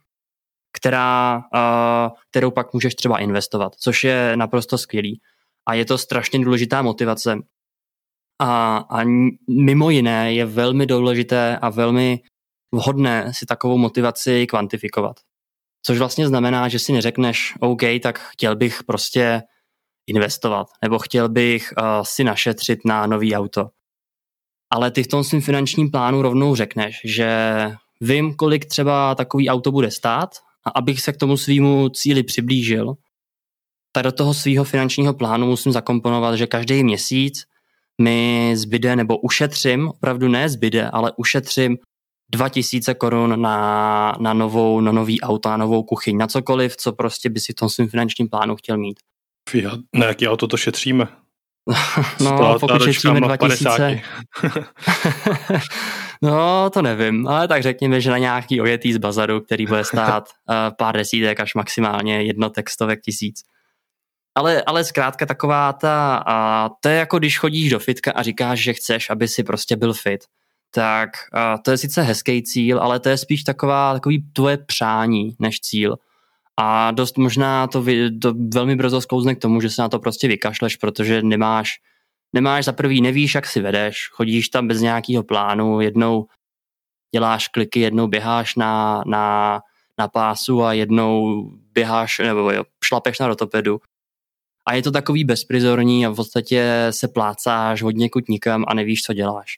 která, 0.77 1.37
uh, 1.37 2.17
kterou 2.29 2.51
pak 2.51 2.73
můžeš 2.73 2.95
třeba 2.95 3.19
investovat, 3.19 3.75
což 3.75 4.03
je 4.03 4.37
naprosto 4.37 4.77
skvělý. 4.77 5.21
A 5.67 5.73
je 5.73 5.85
to 5.85 5.97
strašně 5.97 6.39
důležitá 6.39 6.81
motivace. 6.81 7.35
A, 8.41 8.77
a 8.77 9.03
mimo 9.49 9.89
jiné 9.89 10.33
je 10.33 10.45
velmi 10.45 10.85
důležité 10.85 11.57
a 11.57 11.69
velmi 11.69 12.19
vhodné 12.71 13.33
si 13.33 13.45
takovou 13.45 13.77
motivaci 13.77 14.47
kvantifikovat. 14.47 15.15
Což 15.87 15.97
vlastně 15.97 16.27
znamená, 16.27 16.67
že 16.67 16.79
si 16.79 16.93
neřekneš, 16.93 17.53
OK, 17.59 17.81
tak 18.03 18.19
chtěl 18.19 18.55
bych 18.55 18.83
prostě 18.83 19.41
investovat, 20.07 20.67
nebo 20.81 20.99
chtěl 20.99 21.29
bych 21.29 21.73
uh, 21.77 22.03
si 22.03 22.23
našetřit 22.23 22.79
na 22.85 23.07
nový 23.07 23.35
auto. 23.35 23.67
Ale 24.73 24.91
ty 24.91 25.03
v 25.03 25.07
tom 25.07 25.23
svým 25.23 25.41
finančním 25.41 25.91
plánu 25.91 26.21
rovnou 26.21 26.55
řekneš, 26.55 27.01
že 27.05 27.29
vím, 28.01 28.35
kolik 28.35 28.65
třeba 28.65 29.15
takový 29.15 29.49
auto 29.49 29.71
bude 29.71 29.91
stát 29.91 30.29
a 30.65 30.69
abych 30.69 31.01
se 31.01 31.13
k 31.13 31.17
tomu 31.17 31.37
svýmu 31.37 31.89
cíli 31.89 32.23
přiblížil, 32.23 32.93
tak 33.91 34.03
do 34.03 34.11
toho 34.11 34.33
svého 34.33 34.63
finančního 34.63 35.13
plánu 35.13 35.47
musím 35.47 35.71
zakomponovat, 35.71 36.35
že 36.35 36.47
každý 36.47 36.83
měsíc 36.83 37.43
mi 38.01 38.51
zbyde 38.55 38.95
nebo 38.95 39.17
ušetřím, 39.17 39.87
opravdu 39.87 40.27
ne 40.27 40.49
zbyde, 40.49 40.89
ale 40.89 41.11
ušetřím 41.17 41.77
2000 42.31 42.93
korun 42.93 43.41
na, 43.41 44.15
na, 44.19 44.33
novou, 44.33 44.81
na 44.81 44.91
nový 44.91 45.21
auto, 45.21 45.49
na 45.49 45.57
novou 45.57 45.83
kuchyň, 45.83 46.17
na 46.17 46.27
cokoliv, 46.27 46.77
co 46.77 46.93
prostě 46.93 47.29
by 47.29 47.39
si 47.39 47.53
v 47.53 47.55
tom 47.55 47.69
svým 47.69 47.87
finančním 47.87 48.29
plánu 48.29 48.55
chtěl 48.55 48.77
mít. 48.77 48.99
Fiat, 49.49 49.79
na 49.95 50.05
jaký 50.05 50.27
auto 50.27 50.47
to 50.47 50.57
šetříme? 50.57 51.07
no, 52.19 52.59
pokud 52.59 52.83
šetříme 52.83 53.21
2000. 53.21 54.01
no, 56.21 56.69
to 56.69 56.81
nevím, 56.81 57.27
ale 57.27 57.47
tak 57.47 57.63
řekněme, 57.63 58.01
že 58.01 58.11
na 58.11 58.17
nějaký 58.17 58.61
ojetý 58.61 58.93
z 58.93 58.97
bazaru, 58.97 59.41
který 59.41 59.65
bude 59.65 59.83
stát 59.83 60.29
uh, 60.49 60.55
pár 60.77 60.97
desítek 60.97 61.39
až 61.39 61.55
maximálně 61.55 62.21
jednotek, 62.21 62.69
stovek 62.69 63.01
tisíc. 63.01 63.43
Ale, 64.35 64.61
ale 64.61 64.83
zkrátka 64.83 65.25
taková 65.25 65.73
ta, 65.73 66.23
uh, 66.27 66.75
to 66.81 66.89
je 66.89 66.95
jako 66.95 67.19
když 67.19 67.39
chodíš 67.39 67.69
do 67.69 67.79
fitka 67.79 68.11
a 68.11 68.23
říkáš, 68.23 68.59
že 68.59 68.73
chceš, 68.73 69.09
aby 69.09 69.27
si 69.27 69.43
prostě 69.43 69.75
byl 69.75 69.93
fit 69.93 70.23
tak 70.71 71.09
uh, 71.35 71.61
to 71.61 71.71
je 71.71 71.77
sice 71.77 72.01
hezký 72.01 72.43
cíl, 72.43 72.79
ale 72.79 72.99
to 72.99 73.09
je 73.09 73.17
spíš 73.17 73.43
taková, 73.43 73.93
takový 73.93 74.25
tvoje 74.33 74.57
přání 74.57 75.35
než 75.39 75.59
cíl. 75.59 75.95
A 76.57 76.91
dost 76.91 77.17
možná 77.17 77.67
to, 77.67 77.81
vy, 77.81 78.19
to 78.19 78.33
velmi 78.53 78.75
brzo 78.75 79.01
sklouzne 79.01 79.35
k 79.35 79.39
tomu, 79.39 79.61
že 79.61 79.69
se 79.69 79.81
na 79.81 79.89
to 79.89 79.99
prostě 79.99 80.27
vykašleš, 80.27 80.75
protože 80.75 81.21
nemáš, 81.21 81.69
nemáš 82.33 82.65
za 82.65 82.71
prvý, 82.71 83.01
nevíš, 83.01 83.35
jak 83.35 83.45
si 83.45 83.61
vedeš, 83.61 84.09
chodíš 84.11 84.49
tam 84.49 84.67
bez 84.67 84.81
nějakého 84.81 85.23
plánu, 85.23 85.81
jednou 85.81 86.25
děláš 87.15 87.47
kliky, 87.47 87.79
jednou 87.79 88.07
běháš 88.07 88.55
na, 88.55 89.03
na, 89.07 89.59
na 89.97 90.07
pásu 90.07 90.63
a 90.63 90.73
jednou 90.73 91.43
běháš 91.73 92.19
nebo 92.19 92.51
jo, 92.51 92.63
šlapeš 92.83 93.19
na 93.19 93.27
rotopedu. 93.27 93.81
A 94.65 94.73
je 94.73 94.83
to 94.83 94.91
takový 94.91 95.23
bezprizorní 95.23 96.05
a 96.05 96.09
v 96.09 96.15
podstatě 96.15 96.87
se 96.89 97.07
plácáš 97.07 97.83
hodně 97.83 98.09
kut 98.09 98.29
nikam 98.29 98.65
a 98.67 98.73
nevíš, 98.73 99.01
co 99.01 99.13
děláš. 99.13 99.57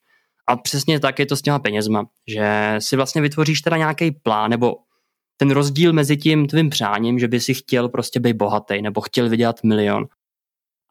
A 0.49 0.55
přesně 0.55 0.99
tak 0.99 1.19
je 1.19 1.25
to 1.25 1.35
s 1.35 1.41
těma 1.41 1.59
penězma, 1.59 2.05
že 2.27 2.75
si 2.79 2.95
vlastně 2.95 3.21
vytvoříš 3.21 3.61
teda 3.61 3.77
nějaký 3.77 4.11
plán 4.11 4.49
nebo 4.51 4.75
ten 5.37 5.51
rozdíl 5.51 5.93
mezi 5.93 6.17
tím 6.17 6.47
tvým 6.47 6.69
přáním, 6.69 7.19
že 7.19 7.27
by 7.27 7.39
si 7.39 7.53
chtěl 7.53 7.89
prostě 7.89 8.19
být 8.19 8.33
bohatý 8.33 8.81
nebo 8.81 9.01
chtěl 9.01 9.29
vydělat 9.29 9.63
milion. 9.63 10.07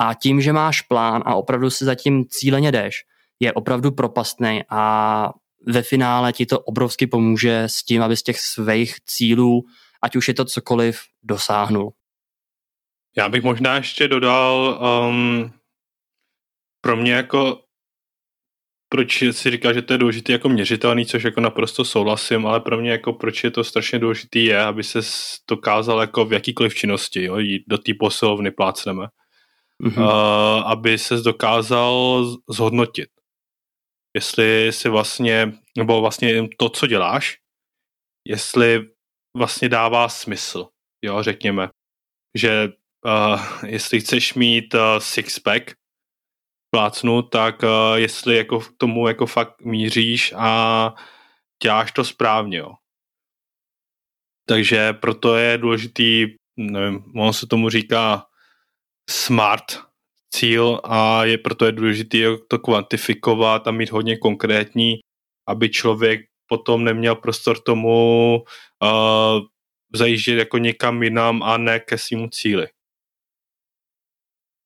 A 0.01 0.15
tím, 0.15 0.41
že 0.41 0.53
máš 0.53 0.81
plán 0.83 1.23
a 1.27 1.35
opravdu 1.35 1.71
si 1.71 1.85
zatím 1.85 2.25
cíleně 2.29 2.73
jdeš, 2.73 3.05
je 3.41 3.53
opravdu 3.53 3.93
propastný 3.93 4.63
a 4.69 5.33
ve 5.67 5.83
finále 5.83 6.33
ti 6.33 6.47
to 6.47 6.61
obrovsky 6.61 7.07
pomůže 7.07 7.63
s 7.63 7.85
tím, 7.85 8.03
aby 8.03 8.17
z 8.17 8.23
těch 8.23 8.41
svých 8.41 9.01
cílů, 9.05 9.65
ať 10.03 10.17
už 10.17 10.29
je 10.29 10.35
to 10.35 10.45
cokoliv, 10.45 11.01
dosáhnul. 11.23 11.93
Já 13.17 13.29
bych 13.29 13.43
možná 13.43 13.77
ještě 13.77 14.09
dodal, 14.09 14.81
um, 15.09 15.53
pro 16.81 16.97
mě 16.97 17.13
jako 17.13 17.68
proč 18.89 19.23
si 19.31 19.51
říká, 19.51 19.73
že 19.73 19.83
to 19.83 19.93
je 19.93 19.99
důležité 19.99 20.33
jako 20.33 20.49
měřitelný, 20.49 21.07
což 21.07 21.23
jako 21.23 21.41
naprosto 21.41 21.85
souhlasím, 21.85 22.47
ale 22.47 22.61
pro 22.61 22.79
mě 22.79 22.91
jako 22.91 23.13
proč 23.13 23.45
je 23.45 23.51
to 23.51 23.65
strašně 23.65 23.99
důležité 23.99 24.39
je, 24.39 24.61
aby 24.61 24.85
se 24.85 25.01
dokázal 25.51 26.01
jako 26.01 26.25
v 26.25 26.33
jakýkoliv 26.33 26.75
činnosti, 26.75 27.25
jo, 27.25 27.39
jít 27.39 27.63
do 27.69 27.79
té 27.79 27.93
posilovny 28.01 28.51
plácneme, 28.51 29.07
mm-hmm. 29.83 30.03
uh, 30.03 30.71
aby 30.71 30.99
se 30.99 31.17
dokázal 31.17 32.27
zhodnotit. 32.51 33.09
Jestli 34.15 34.73
si 34.73 34.89
vlastně, 34.89 35.53
nebo 35.79 36.01
vlastně 36.01 36.49
to, 36.59 36.69
co 36.69 36.87
děláš, 36.87 37.37
jestli 38.27 38.81
vlastně 39.37 39.69
dává 39.69 40.09
smysl, 40.09 40.67
jo, 41.03 41.23
řekněme, 41.23 41.69
že 42.35 42.69
uh, 43.05 43.41
jestli 43.67 44.01
chceš 44.01 44.35
mít 44.35 44.75
uh, 44.75 44.81
six-pack, 44.99 45.75
plácnu, 46.71 47.23
tak 47.23 47.63
uh, 47.63 47.69
jestli 47.95 48.37
jako 48.37 48.61
k 48.61 48.73
tomu 48.77 49.09
jako 49.09 49.27
fakt 49.27 49.61
míříš 49.61 50.35
a 50.37 50.95
děláš 51.63 51.93
to 51.93 52.05
správně, 52.05 52.59
jo. 52.59 52.75
Takže 54.49 54.93
proto 54.93 55.37
je 55.37 55.59
důležitý, 55.59 56.27
nevím, 56.57 57.05
on 57.17 57.33
se 57.33 57.47
tomu 57.47 57.69
říká 57.69 58.27
smart 59.11 59.89
cíl 60.35 60.81
a 60.85 61.25
je 61.25 61.39
proto 61.39 61.67
je 61.67 61.73
důležité 61.73 62.19
to 62.49 62.59
kvantifikovat 62.59 63.67
a 63.67 63.71
mít 63.71 63.91
hodně 63.91 64.17
konkrétní, 64.17 64.99
aby 65.49 65.69
člověk 65.69 66.21
potom 66.47 66.85
neměl 66.85 67.15
prostor 67.15 67.61
tomu 67.61 68.35
uh, 68.83 69.41
zajíždět 69.95 70.39
jako 70.39 70.59
někam 70.59 71.03
jinam 71.03 71.43
a 71.43 71.57
ne 71.57 71.81
ke 71.81 71.99
svému 71.99 72.29
cíli. 72.29 72.69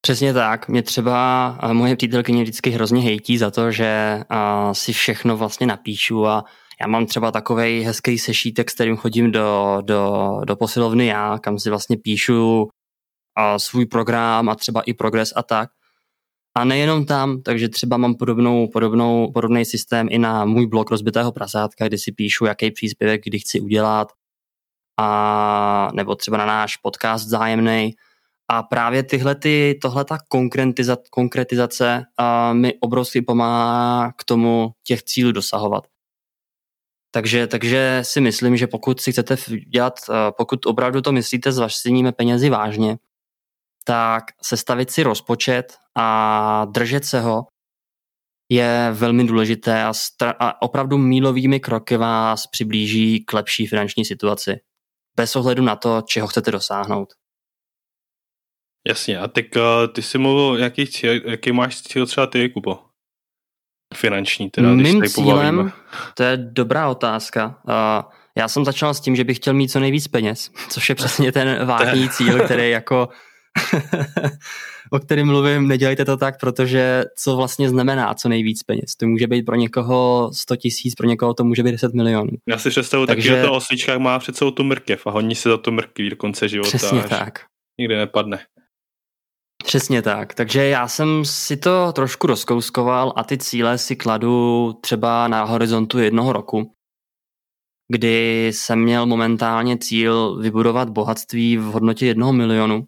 Přesně 0.04 0.34
tak. 0.34 0.68
Mě 0.68 0.82
třeba 0.82 1.58
moje 1.72 1.96
přítelkyně 1.96 2.42
vždycky 2.42 2.70
hrozně 2.70 3.02
hejtí 3.02 3.38
za 3.38 3.50
to, 3.50 3.70
že 3.70 4.20
uh, 4.30 4.72
si 4.72 4.92
všechno 4.92 5.36
vlastně 5.36 5.66
napíšu 5.66 6.26
a 6.26 6.44
já 6.80 6.86
mám 6.86 7.06
třeba 7.06 7.30
takový 7.30 7.82
hezký 7.82 8.18
sešítek, 8.18 8.70
s 8.70 8.74
kterým 8.74 8.96
chodím 8.96 9.32
do, 9.32 9.78
do, 9.80 10.30
do 10.44 10.56
posilovny 10.56 11.06
já, 11.06 11.38
kam 11.38 11.58
si 11.58 11.70
vlastně 11.70 11.96
píšu 11.96 12.62
uh, 12.62 12.68
svůj 13.56 13.86
program 13.86 14.48
a 14.48 14.54
třeba 14.54 14.82
i 14.82 14.94
progres 14.94 15.32
a 15.36 15.42
tak. 15.42 15.70
A 16.56 16.64
nejenom 16.64 17.06
tam, 17.06 17.42
takže 17.42 17.68
třeba 17.68 17.96
mám 17.96 18.14
podobnou, 18.14 18.68
podobnou, 18.68 19.32
podobný 19.32 19.64
systém 19.64 20.08
i 20.10 20.18
na 20.18 20.44
můj 20.44 20.66
blog 20.66 20.90
rozbitého 20.90 21.32
prasátka, 21.32 21.88
kde 21.88 21.98
si 21.98 22.12
píšu, 22.12 22.44
jaký 22.44 22.70
příspěvek 22.70 23.24
kdy 23.24 23.38
chci 23.38 23.60
udělat, 23.60 24.08
a, 25.00 25.88
nebo 25.94 26.14
třeba 26.14 26.36
na 26.36 26.46
náš 26.46 26.76
podcast 26.76 27.28
zájemný. 27.28 27.94
A 28.52 28.62
právě 28.62 29.02
tyhle, 29.02 29.34
ty, 29.34 29.78
tohle 29.82 30.04
ta 30.04 30.18
konkretizace, 30.28 31.02
konkretizace 31.10 32.02
uh, 32.20 32.54
mi 32.54 32.74
obrovsky 32.80 33.22
pomáhá 33.22 34.12
k 34.12 34.24
tomu 34.24 34.70
těch 34.84 35.02
cílů 35.02 35.32
dosahovat. 35.32 35.86
Takže, 37.14 37.46
takže 37.46 37.98
si 38.02 38.20
myslím, 38.20 38.56
že 38.56 38.66
pokud 38.66 39.00
si 39.00 39.12
chcete 39.12 39.36
dělat, 39.72 39.94
pokud 40.36 40.66
opravdu 40.66 41.02
to 41.02 41.12
myslíte 41.12 41.52
s 41.52 41.58
vašimi 41.58 42.12
penězi 42.12 42.50
vážně, 42.50 42.98
tak 43.84 44.24
sestavit 44.42 44.90
si 44.90 45.02
rozpočet 45.02 45.76
a 45.98 46.64
držet 46.64 47.04
se 47.04 47.20
ho 47.20 47.46
je 48.50 48.88
velmi 48.92 49.24
důležité 49.24 49.84
a, 49.84 49.92
a 50.38 50.62
opravdu 50.62 50.98
mílovými 50.98 51.60
kroky 51.60 51.96
vás 51.96 52.46
přiblíží 52.46 53.24
k 53.24 53.32
lepší 53.32 53.66
finanční 53.66 54.04
situaci. 54.04 54.60
Bez 55.16 55.36
ohledu 55.36 55.62
na 55.62 55.76
to, 55.76 56.02
čeho 56.02 56.26
chcete 56.28 56.50
dosáhnout. 56.50 57.21
Jasně, 58.88 59.18
a 59.18 59.28
teď 59.28 59.56
uh, 59.56 59.62
ty 59.92 60.02
jsi 60.02 60.18
mluvil, 60.18 60.58
jaký, 60.62 60.86
cíl, 60.86 61.30
jaký 61.30 61.52
máš 61.52 61.82
cíl 61.82 62.06
třeba 62.06 62.26
ty, 62.26 62.48
Kubo? 62.48 62.78
Finanční 63.94 64.50
teda, 64.50 64.72
Mým 64.72 64.98
když 64.98 65.12
cílem, 65.12 65.72
to 66.14 66.22
je 66.22 66.36
dobrá 66.36 66.88
otázka. 66.88 67.60
Uh, 67.68 68.12
já 68.38 68.48
jsem 68.48 68.64
začal 68.64 68.94
s 68.94 69.00
tím, 69.00 69.16
že 69.16 69.24
bych 69.24 69.36
chtěl 69.36 69.54
mít 69.54 69.68
co 69.68 69.80
nejvíc 69.80 70.08
peněz, 70.08 70.50
což 70.68 70.88
je 70.88 70.94
přesně 70.94 71.32
ten 71.32 71.66
vážný 71.66 72.08
cíl, 72.08 72.40
který 72.44 72.70
jako 72.70 73.08
o 74.92 74.98
kterém 74.98 75.26
mluvím, 75.26 75.68
nedělejte 75.68 76.04
to 76.04 76.16
tak, 76.16 76.40
protože 76.40 77.04
co 77.18 77.36
vlastně 77.36 77.68
znamená 77.68 78.14
co 78.14 78.28
nejvíc 78.28 78.62
peněz. 78.62 78.96
To 78.96 79.06
může 79.06 79.26
být 79.26 79.42
pro 79.42 79.56
někoho 79.56 80.30
100 80.34 80.56
tisíc, 80.56 80.94
pro 80.94 81.06
někoho 81.06 81.34
to 81.34 81.44
může 81.44 81.62
být 81.62 81.72
10 81.72 81.94
milionů. 81.94 82.30
Já 82.48 82.58
si 82.58 82.70
představuji 82.70 83.06
Takže... 83.06 83.30
taky, 83.30 83.40
že 83.40 83.46
to 83.46 83.52
osličkách 83.52 83.98
má 83.98 84.18
před 84.18 84.36
sebou 84.36 84.50
tu 84.50 84.64
mrkev 84.64 85.06
a 85.06 85.10
honí 85.10 85.34
se 85.34 85.48
za 85.48 85.58
to 85.58 85.70
mrkví 85.70 86.10
do 86.10 86.16
konce 86.16 86.48
života. 86.48 86.68
Přesně 86.68 87.02
tak. 87.02 87.44
Nikdy 87.80 87.96
nepadne. 87.96 88.38
Přesně 89.64 90.02
tak. 90.02 90.34
Takže 90.34 90.68
já 90.68 90.88
jsem 90.88 91.24
si 91.24 91.56
to 91.56 91.92
trošku 91.92 92.26
rozkouskoval 92.26 93.12
a 93.16 93.24
ty 93.24 93.38
cíle 93.38 93.78
si 93.78 93.96
kladu 93.96 94.72
třeba 94.80 95.28
na 95.28 95.44
horizontu 95.44 95.98
jednoho 95.98 96.32
roku, 96.32 96.72
kdy 97.88 98.46
jsem 98.46 98.82
měl 98.82 99.06
momentálně 99.06 99.78
cíl 99.78 100.36
vybudovat 100.36 100.90
bohatství 100.90 101.56
v 101.56 101.62
hodnotě 101.62 102.06
jednoho 102.06 102.32
milionu 102.32 102.84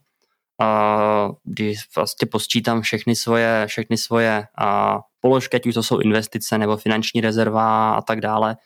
a 0.60 1.28
když 1.44 1.78
vlastně 1.96 2.28
posčítám 2.28 2.82
všechny 2.82 3.16
svoje, 3.16 3.64
všechny 3.66 3.96
svoje 3.96 4.46
a 4.58 4.98
položky, 5.20 5.56
ať 5.56 5.66
už 5.66 5.74
to 5.74 5.82
jsou 5.82 5.98
investice 5.98 6.58
nebo 6.58 6.76
finanční 6.76 7.20
rezerva 7.20 7.94
a 7.94 8.02
tak 8.02 8.20
dále, 8.20 8.56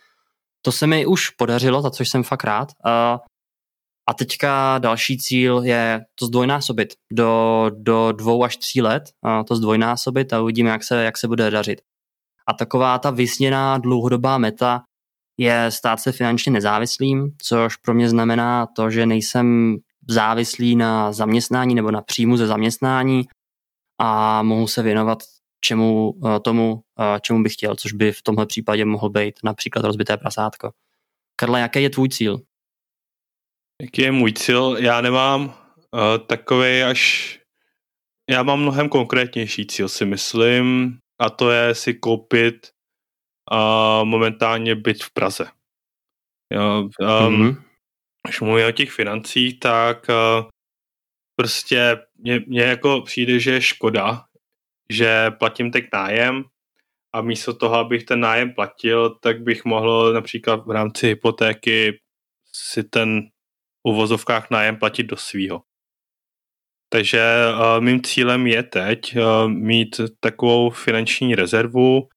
to 0.63 0.73
se 0.73 0.87
mi 0.87 1.07
už 1.07 1.31
podařilo, 1.31 1.83
za 1.83 1.91
což 1.91 2.09
jsem 2.09 2.23
fakt 2.23 2.45
rád. 2.45 2.69
A, 2.85 3.21
a 4.09 4.15
teďka 4.15 4.79
další 4.79 5.19
cíl 5.19 5.61
je 5.65 6.05
to 6.15 6.27
zdvojnásobit 6.27 6.95
do, 7.13 7.71
do 7.75 8.13
dvou 8.13 8.45
až 8.45 8.57
tří 8.57 8.83
let, 8.83 9.03
to 9.49 9.57
zdvojnásobit 9.57 10.33
a 10.33 10.43
uvidíme, 10.43 10.71
jak 10.71 10.85
se, 10.85 11.05
jak 11.05 11.19
se 11.19 11.29
bude 11.29 11.51
dařit. 11.51 11.81
A 12.47 12.53
taková 12.53 12.99
ta 12.99 13.11
vysněná 13.11 13.79
dlouhodobá 13.79 14.39
meta 14.39 14.83
je 15.39 15.71
stát 15.71 16.01
se 16.01 16.13
finančně 16.13 16.53
nezávislým, 16.53 17.31
což 17.43 17.77
pro 17.77 17.95
mě 17.95 18.09
znamená 18.09 18.67
to, 18.77 18.91
že 18.91 19.07
nejsem 19.07 19.77
závislí 20.09 20.77
na 20.77 21.13
zaměstnání 21.13 21.75
nebo 21.75 21.91
na 21.91 22.03
příjmu 22.03 22.37
ze 22.37 22.47
zaměstnání 22.47 23.25
a 24.01 24.43
mohu 24.43 24.67
se 24.69 24.83
věnovat 24.83 25.19
čemu, 25.61 26.15
eh, 26.27 26.41
tomu, 26.41 26.81
eh, 27.01 27.21
čemu 27.21 27.43
bych 27.43 27.53
chtěl, 27.53 27.77
což 27.77 27.93
by 27.93 28.13
v 28.13 28.23
tomhle 28.23 28.47
případě 28.47 28.85
mohl 28.85 29.11
být 29.11 29.35
například 29.45 29.85
rozbité 29.85 30.17
prasátko. 30.17 30.71
Karle, 31.37 31.61
jaký 31.61 31.83
je 31.83 31.91
tvůj 31.91 32.09
cíl? 32.09 32.48
Jaký 33.83 34.03
je 34.03 34.13
můj 34.13 34.33
cíl? 34.33 34.77
Já 34.81 35.01
nemám 35.01 35.45
uh, 35.45 36.27
takový 36.27 36.83
až... 36.83 37.35
Já 38.31 38.43
mám 38.43 38.61
mnohem 38.61 38.89
konkrétnější 38.89 39.67
cíl, 39.67 39.89
si 39.89 40.05
myslím, 40.05 40.99
a 41.21 41.31
to 41.31 41.51
je 41.51 41.75
si 41.75 41.95
koupit 41.95 42.71
uh, 43.53 44.05
momentálně 44.05 44.75
byt 44.75 45.03
v 45.03 45.11
Praze. 45.13 45.51
Jo, 46.55 46.83
um, 46.83 46.89
mm-hmm 47.01 47.69
když 48.29 48.41
mluvím 48.41 48.67
o 48.67 48.73
těch 48.73 48.91
financích, 48.91 49.61
tak 49.61 50.07
uh, 50.09 50.49
prostě 51.37 51.97
mně, 52.17 52.41
mně 52.47 52.63
jako 52.63 53.01
přijde, 53.01 53.41
že 53.41 53.53
je 53.53 53.61
škoda, 53.61 54.25
že 54.93 55.31
platím 55.31 55.71
teď 55.71 55.85
nájem 55.93 56.45
a 57.15 57.21
místo 57.21 57.55
toho, 57.55 57.75
abych 57.75 58.05
ten 58.05 58.21
nájem 58.21 58.55
platil, 58.55 59.11
tak 59.11 59.43
bych 59.43 59.65
mohl 59.65 60.13
například 60.13 60.67
v 60.67 60.71
rámci 60.71 61.07
hypotéky 61.07 62.01
si 62.53 62.85
ten 62.85 63.29
uvozovkách 63.89 64.51
nájem 64.51 64.77
platit 64.77 65.03
do 65.03 65.17
svýho. 65.17 65.63
Takže 66.93 67.23
uh, 67.53 67.85
mým 67.85 68.03
cílem 68.03 68.47
je 68.47 68.63
teď 68.63 69.17
uh, 69.17 69.49
mít 69.49 70.01
takovou 70.21 70.71
finanční 70.71 71.35
rezervu, 71.35 72.09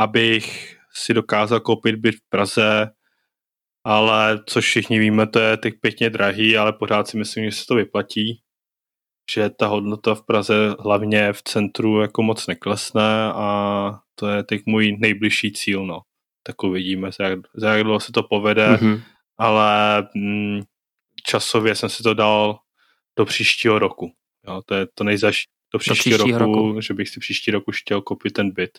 abych 0.00 0.76
si 0.94 1.14
dokázal 1.14 1.60
koupit 1.60 1.96
byt 1.96 2.14
v 2.14 2.28
Praze 2.28 2.90
ale 3.88 4.40
což 4.46 4.64
všichni 4.64 4.98
víme, 4.98 5.26
to 5.26 5.38
je 5.38 5.56
teď 5.56 5.74
pěkně 5.80 6.10
drahý, 6.10 6.56
ale 6.56 6.72
pořád 6.72 7.08
si 7.08 7.16
myslím, 7.16 7.44
že 7.44 7.56
se 7.56 7.64
to 7.68 7.74
vyplatí, 7.74 8.40
že 9.34 9.50
ta 9.50 9.66
hodnota 9.66 10.14
v 10.14 10.26
Praze 10.26 10.54
hlavně 10.80 11.32
v 11.32 11.42
centru 11.42 12.00
jako 12.00 12.22
moc 12.22 12.46
neklesne 12.46 13.32
a 13.34 13.98
to 14.14 14.28
je 14.28 14.42
teď 14.42 14.62
můj 14.66 14.96
nejbližší 14.98 15.52
cíl, 15.52 15.86
no. 15.86 16.00
Tak 16.46 16.62
uvidíme, 16.62 17.12
za 17.12 17.24
jak, 17.24 17.38
za 17.56 17.72
jak 17.72 17.84
dlouho 17.84 18.00
se 18.00 18.12
to 18.12 18.22
povede, 18.22 18.68
mm-hmm. 18.68 19.02
ale 19.38 20.02
mm, 20.14 20.60
časově 21.28 21.74
jsem 21.74 21.88
si 21.88 22.02
to 22.02 22.14
dal 22.14 22.58
do 23.18 23.24
příštího 23.24 23.78
roku. 23.78 24.12
Jo, 24.46 24.62
to 24.66 24.74
je 24.74 24.86
to 24.94 25.04
nejzaš 25.04 25.44
do 25.72 25.78
příštího, 25.78 26.18
do 26.18 26.24
příštího 26.24 26.38
roku, 26.38 26.52
roku, 26.52 26.80
že 26.80 26.94
bych 26.94 27.08
si 27.08 27.20
příští 27.20 27.50
roku 27.50 27.72
chtěl 27.72 28.02
koupit 28.02 28.32
ten 28.32 28.50
byt. 28.50 28.78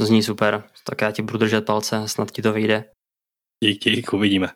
To 0.00 0.06
zní 0.06 0.22
super, 0.22 0.64
tak 0.84 1.00
já 1.00 1.10
ti 1.10 1.22
budu 1.22 1.38
držet 1.38 1.66
palce, 1.66 2.08
snad 2.08 2.30
ti 2.30 2.42
to 2.42 2.52
vyjde. 2.52 2.84
Díky, 3.64 3.90
díky, 3.90 4.10
uvidíme. 4.10 4.48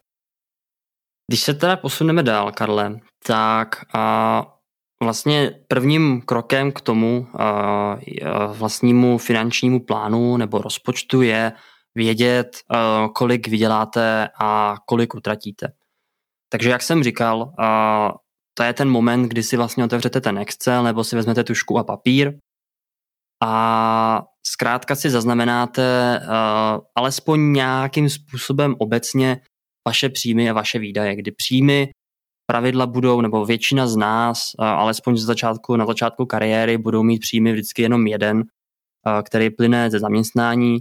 Když 1.31 1.41
se 1.41 1.55
teda 1.55 1.77
posuneme 1.77 2.23
dál, 2.23 2.53
Karle, 2.53 3.01
tak 3.27 3.85
a 3.95 4.47
vlastně 5.03 5.65
prvním 5.69 6.23
krokem 6.23 6.73
k 6.73 6.81
tomu 6.81 7.27
a, 7.39 7.99
vlastnímu 8.53 9.19
finančnímu 9.19 9.85
plánu 9.85 10.37
nebo 10.37 10.59
rozpočtu 10.59 11.23
je 11.23 11.53
vědět, 11.95 12.59
kolik 13.15 13.49
vyděláte 13.49 14.29
a 14.41 14.77
kolik 14.87 15.15
utratíte. 15.15 15.73
Takže 16.55 16.71
jak 16.71 16.83
jsem 16.83 17.03
říkal, 17.03 17.53
to 18.57 18.63
je 18.63 18.73
ten 18.73 18.89
moment, 18.89 19.29
kdy 19.29 19.43
si 19.43 19.57
vlastně 19.57 19.85
otevřete 19.85 20.21
ten 20.21 20.39
Excel 20.39 20.85
nebo 20.85 21.05
si 21.05 21.17
vezmete 21.17 21.45
tušku 21.45 21.79
a 21.79 21.85
papír 21.85 22.39
a 23.45 24.23
zkrátka 24.47 24.95
si 24.95 25.11
zaznamenáte 25.11 26.21
alespoň 26.97 27.53
nějakým 27.53 28.11
způsobem 28.11 28.75
obecně 28.79 29.41
vaše 29.89 30.09
příjmy 30.09 30.51
a 30.51 30.53
vaše 30.53 30.79
výdaje, 30.79 31.17
kdy 31.17 31.31
příjmy 31.31 31.89
pravidla 32.51 32.87
budou, 32.87 33.21
nebo 33.21 33.45
většina 33.45 33.87
z 33.87 33.97
nás, 33.97 34.51
alespoň 34.59 35.17
z 35.17 35.25
začátku, 35.25 35.77
na 35.77 35.87
začátku 35.87 36.27
kariéry, 36.27 36.79
budou 36.79 37.03
mít 37.03 37.19
příjmy 37.19 37.53
vždycky 37.53 37.83
jenom 37.83 38.07
jeden, 38.07 38.43
který 39.23 39.51
plyne 39.51 39.91
ze 39.91 39.99
zaměstnání, 39.99 40.79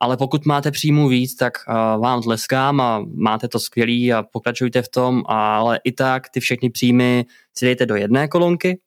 ale 0.00 0.16
pokud 0.16 0.46
máte 0.46 0.70
příjmu 0.70 1.08
víc, 1.08 1.36
tak 1.36 1.52
uh, 1.68 1.74
vám 2.02 2.22
tleskám 2.22 2.80
a 2.80 3.04
máte 3.14 3.48
to 3.48 3.58
skvělý 3.58 4.12
a 4.12 4.22
pokračujte 4.22 4.82
v 4.82 4.88
tom, 4.88 5.22
ale 5.26 5.80
i 5.84 5.92
tak 5.92 6.28
ty 6.28 6.40
všechny 6.40 6.70
příjmy 6.70 7.24
si 7.58 7.64
dejte 7.64 7.86
do 7.86 7.96
jedné 7.96 8.28
kolonky 8.28 8.80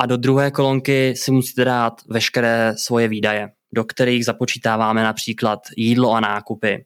a 0.00 0.06
do 0.06 0.16
druhé 0.16 0.50
kolonky 0.50 1.14
si 1.16 1.30
musíte 1.30 1.64
dát 1.64 1.92
veškeré 2.08 2.74
svoje 2.76 3.08
výdaje, 3.08 3.48
do 3.74 3.84
kterých 3.84 4.24
započítáváme 4.24 5.02
například 5.02 5.60
jídlo 5.76 6.12
a 6.12 6.20
nákupy, 6.20 6.84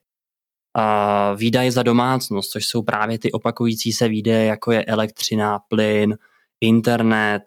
a 0.74 1.34
výdaje 1.34 1.72
za 1.72 1.82
domácnost, 1.82 2.50
což 2.50 2.66
jsou 2.66 2.82
právě 2.82 3.18
ty 3.18 3.32
opakující 3.32 3.92
se 3.92 4.08
výdaje, 4.08 4.44
jako 4.44 4.72
je 4.72 4.84
elektřina, 4.84 5.58
plyn, 5.58 6.16
internet, 6.60 7.42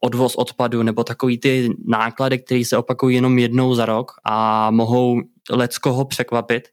odvoz 0.00 0.34
odpadu 0.34 0.82
nebo 0.82 1.04
takový 1.04 1.38
ty 1.38 1.68
náklady, 1.86 2.38
které 2.38 2.64
se 2.64 2.76
opakují 2.76 3.14
jenom 3.14 3.38
jednou 3.38 3.74
za 3.74 3.86
rok 3.86 4.12
a 4.24 4.70
mohou 4.70 5.20
leckoho 5.50 6.04
překvapit, 6.04 6.68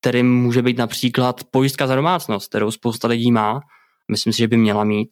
kterým 0.00 0.34
může 0.34 0.62
být 0.62 0.78
například 0.78 1.44
pojistka 1.44 1.86
za 1.86 1.96
domácnost, 1.96 2.48
kterou 2.48 2.70
spousta 2.70 3.08
lidí 3.08 3.32
má, 3.32 3.60
myslím 4.10 4.32
si, 4.32 4.38
že 4.38 4.48
by 4.48 4.56
měla 4.56 4.84
mít, 4.84 5.08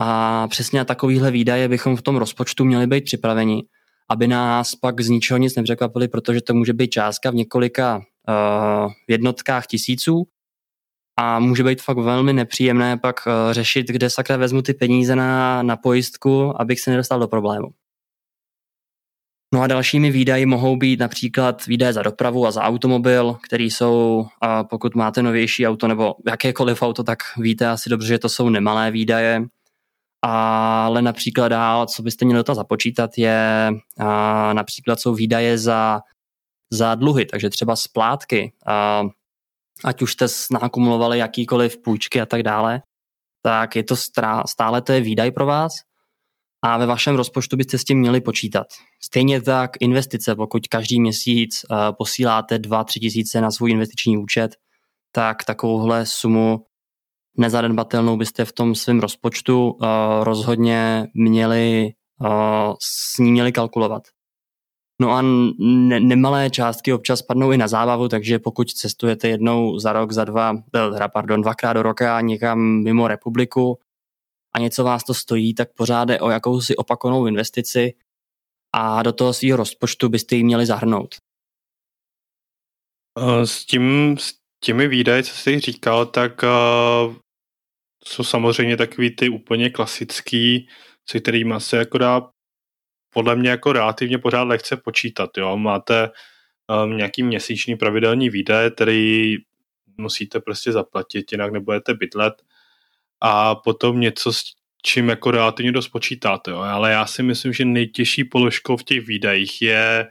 a 0.00 0.48
přesně 0.48 0.78
na 0.78 0.84
takovýhle 0.84 1.30
výdaje 1.30 1.68
bychom 1.68 1.96
v 1.96 2.02
tom 2.02 2.16
rozpočtu 2.16 2.64
měli 2.64 2.86
být 2.86 3.04
připraveni, 3.04 3.62
aby 4.10 4.26
nás 4.26 4.74
pak 4.74 5.00
z 5.00 5.08
ničeho 5.08 5.38
nic 5.38 5.56
nepřekvapili, 5.56 6.08
protože 6.08 6.40
to 6.40 6.54
může 6.54 6.72
být 6.72 6.90
částka 6.90 7.30
v 7.30 7.34
několika 7.34 7.96
uh, 7.96 8.92
jednotkách 9.08 9.66
tisíců 9.66 10.24
a 11.16 11.38
může 11.38 11.64
být 11.64 11.82
fakt 11.82 11.98
velmi 11.98 12.32
nepříjemné 12.32 12.96
pak 12.96 13.26
uh, 13.26 13.52
řešit, 13.52 13.86
kde 13.88 14.10
sakra 14.10 14.36
vezmu 14.36 14.62
ty 14.62 14.74
peníze 14.74 15.16
na, 15.16 15.62
na 15.62 15.76
pojistku, 15.76 16.60
abych 16.60 16.80
se 16.80 16.90
nedostal 16.90 17.20
do 17.20 17.28
problému. 17.28 17.68
No 19.54 19.62
a 19.62 19.66
dalšími 19.66 20.10
výdaji 20.10 20.46
mohou 20.46 20.76
být 20.76 21.00
například 21.00 21.66
výdaje 21.66 21.92
za 21.92 22.02
dopravu 22.02 22.46
a 22.46 22.50
za 22.50 22.62
automobil, 22.62 23.36
který 23.44 23.70
jsou, 23.70 24.26
a 24.40 24.64
pokud 24.64 24.94
máte 24.94 25.22
novější 25.22 25.66
auto 25.66 25.88
nebo 25.88 26.14
jakékoliv 26.26 26.82
auto, 26.82 27.04
tak 27.04 27.18
víte 27.38 27.68
asi 27.68 27.90
dobře, 27.90 28.08
že 28.08 28.18
to 28.18 28.28
jsou 28.28 28.48
nemalé 28.48 28.90
výdaje 28.90 29.46
ale 30.26 31.02
například 31.02 31.48
dál, 31.48 31.86
co 31.86 32.02
byste 32.02 32.24
měli 32.24 32.44
to 32.44 32.54
započítat, 32.54 33.10
je 33.18 33.70
a, 33.98 34.52
například 34.52 35.00
jsou 35.00 35.14
výdaje 35.14 35.58
za, 35.58 36.00
za 36.70 36.94
dluhy, 36.94 37.26
takže 37.26 37.50
třeba 37.50 37.76
splátky, 37.76 38.52
a, 38.66 39.02
ať 39.84 40.02
už 40.02 40.12
jste 40.12 40.26
nakumulovali 40.50 41.18
jakýkoliv 41.18 41.82
půjčky 41.84 42.20
a 42.20 42.26
tak 42.26 42.42
dále, 42.42 42.82
tak 43.42 43.76
je 43.76 43.84
to 43.84 43.96
stále 44.46 44.82
to 44.82 44.92
je 44.92 45.00
výdaj 45.00 45.30
pro 45.30 45.46
vás 45.46 45.72
a 46.64 46.78
ve 46.78 46.86
vašem 46.86 47.16
rozpočtu 47.16 47.56
byste 47.56 47.78
s 47.78 47.84
tím 47.84 47.98
měli 47.98 48.20
počítat. 48.20 48.66
Stejně 49.02 49.42
tak 49.42 49.70
investice, 49.80 50.34
pokud 50.34 50.68
každý 50.68 51.00
měsíc 51.00 51.64
uh, 51.70 51.76
posíláte 51.98 52.58
2-3 52.58 52.84
tisíce 52.84 53.40
na 53.40 53.50
svůj 53.50 53.70
investiční 53.70 54.18
účet, 54.18 54.56
tak 55.12 55.44
takovouhle 55.44 56.06
sumu 56.06 56.64
nezanedbatelnou 57.38 58.16
byste 58.16 58.44
v 58.44 58.52
tom 58.52 58.74
svém 58.74 59.00
rozpočtu 59.00 59.70
uh, 59.70 59.86
rozhodně 60.22 61.06
měli 61.14 61.90
uh, 62.20 62.74
s 62.82 63.18
ní 63.18 63.32
měli 63.32 63.52
kalkulovat. 63.52 64.02
No 65.04 65.10
a 65.10 65.22
ne- 65.58 66.00
nemalé 66.00 66.50
částky 66.50 66.92
občas 66.92 67.22
padnou 67.22 67.52
i 67.52 67.56
na 67.56 67.68
zábavu, 67.68 68.08
takže 68.08 68.38
pokud 68.38 68.70
cestujete 68.70 69.28
jednou 69.28 69.78
za 69.78 69.92
rok, 69.92 70.12
za 70.12 70.24
dva, 70.24 70.56
teda, 70.70 71.08
pardon, 71.08 71.42
dvakrát 71.42 71.72
do 71.72 71.82
roka 71.82 72.20
někam 72.20 72.82
mimo 72.82 73.08
republiku 73.08 73.78
a 74.52 74.58
něco 74.58 74.84
vás 74.84 75.04
to 75.04 75.14
stojí, 75.14 75.54
tak 75.54 75.74
pořád 75.74 76.08
je 76.08 76.20
o 76.20 76.30
jakousi 76.30 76.76
opakovanou 76.76 77.26
investici 77.26 77.94
a 78.74 79.02
do 79.02 79.12
toho 79.12 79.32
svého 79.32 79.56
rozpočtu 79.56 80.08
byste 80.08 80.36
ji 80.36 80.44
měli 80.44 80.66
zahrnout. 80.66 81.14
S 83.44 83.64
tím, 83.64 84.16
s 84.18 84.34
těmi 84.64 84.88
výdaji, 84.88 85.22
co 85.22 85.34
jsi 85.34 85.60
říkal, 85.60 86.06
tak 86.06 86.42
uh, 86.42 87.14
jsou 88.04 88.24
samozřejmě 88.24 88.76
takový 88.76 89.16
ty 89.16 89.28
úplně 89.28 89.70
klasický, 89.70 90.68
se 91.10 91.20
kterými 91.20 91.54
se 91.58 91.76
jako 91.76 91.98
dá 91.98 92.33
podle 93.14 93.36
mě 93.36 93.50
jako 93.50 93.72
relativně 93.72 94.18
pořád 94.18 94.42
lehce 94.42 94.76
počítat. 94.76 95.30
Jo? 95.38 95.56
Máte 95.56 96.10
um, 96.84 96.96
nějaký 96.96 97.22
měsíční 97.22 97.76
pravidelný 97.76 98.30
výdaje, 98.30 98.70
který 98.70 99.36
musíte 99.96 100.40
prostě 100.40 100.72
zaplatit, 100.72 101.32
jinak 101.32 101.52
nebudete 101.52 101.94
bydlet 101.94 102.34
a 103.20 103.54
potom 103.54 104.00
něco 104.00 104.32
s 104.32 104.42
čím 104.82 105.08
jako 105.08 105.30
relativně 105.30 105.72
dost 105.72 105.88
počítáte. 105.88 106.50
Jo? 106.50 106.58
Ale 106.58 106.92
já 106.92 107.06
si 107.06 107.22
myslím, 107.22 107.52
že 107.52 107.64
nejtěžší 107.64 108.24
položkou 108.24 108.76
v 108.76 108.84
těch 108.84 109.06
výdajích 109.06 109.62
je 109.62 110.08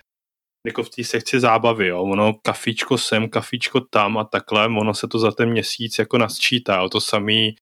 jako 0.68 0.84
v 0.84 0.90
té 0.90 1.04
sekci 1.04 1.40
zábavy, 1.40 1.88
jo. 1.88 2.02
Ono 2.02 2.34
kafičko 2.34 2.98
sem, 2.98 3.30
kafičko 3.30 3.82
tam 3.82 4.18
a 4.18 4.24
takhle, 4.24 4.66
ono 4.66 4.94
se 4.94 5.08
to 5.08 5.20
za 5.20 5.32
ten 5.32 5.50
měsíc 5.50 6.00
jako 6.00 6.18
nasčítá, 6.18 6.76
jo. 6.82 6.90
To 6.90 7.02
samý 7.02 7.56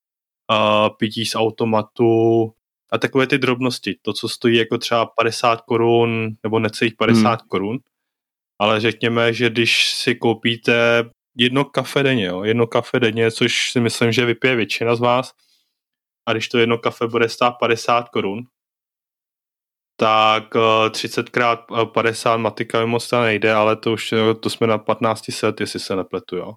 uh, 0.51 0.89
pití 0.97 1.25
z 1.25 1.35
automatu 1.35 2.53
a 2.91 2.97
takové 2.97 3.27
ty 3.27 3.37
drobnosti. 3.37 3.97
To, 4.01 4.13
co 4.13 4.29
stojí 4.29 4.57
jako 4.57 4.77
třeba 4.77 5.05
50 5.05 5.61
korun 5.61 6.29
nebo 6.43 6.59
necelých 6.59 6.95
50 6.95 7.29
hmm. 7.29 7.47
korun, 7.47 7.79
ale 8.59 8.79
řekněme, 8.79 9.33
že 9.33 9.49
když 9.49 9.93
si 9.93 10.15
koupíte 10.15 11.03
jedno 11.37 11.65
kafe 11.65 12.03
denně, 12.03 12.25
jo, 12.25 12.43
jedno 12.43 12.67
kafe 12.67 12.99
denně, 12.99 13.31
což 13.31 13.71
si 13.71 13.79
myslím, 13.79 14.11
že 14.11 14.25
vypije 14.25 14.55
většina 14.55 14.95
z 14.95 14.99
vás, 14.99 15.31
a 16.25 16.31
když 16.31 16.49
to 16.49 16.57
jedno 16.57 16.77
kafe 16.77 17.07
bude 17.07 17.29
stát 17.29 17.51
50 17.51 18.09
korun, 18.09 18.43
tak 19.95 20.43
30 20.91 21.29
krát 21.29 21.59
50 21.93 22.37
matika 22.37 22.85
moc 22.85 23.09
to 23.09 23.21
nejde, 23.21 23.53
ale 23.53 23.75
to 23.75 23.93
už 23.93 24.13
to 24.39 24.49
jsme 24.49 24.67
na 24.67 24.77
15 24.77 25.31
set, 25.31 25.61
jestli 25.61 25.79
se 25.79 25.95
nepletu, 25.95 26.37
jo. 26.37 26.53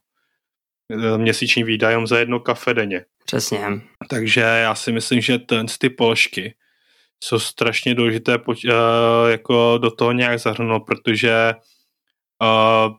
Měsíční 1.17 1.65
výdaj 1.65 2.07
za 2.07 2.19
jedno 2.19 2.41
kafe 2.41 2.75
denně. 2.75 3.05
Přesně. 3.27 3.61
Takže 4.11 4.41
já 4.41 4.75
si 4.75 4.93
myslím, 4.93 5.21
že 5.21 5.39
ten, 5.39 5.67
ty 5.79 5.91
položky 5.91 6.55
jsou 7.25 7.39
strašně 7.39 7.95
důležité 7.95 8.39
uh, 8.39 8.55
jako 9.31 9.79
do 9.79 9.91
toho 9.91 10.13
nějak 10.13 10.39
zahrnout, 10.39 10.83
protože 10.87 11.55
uh, 12.43 12.95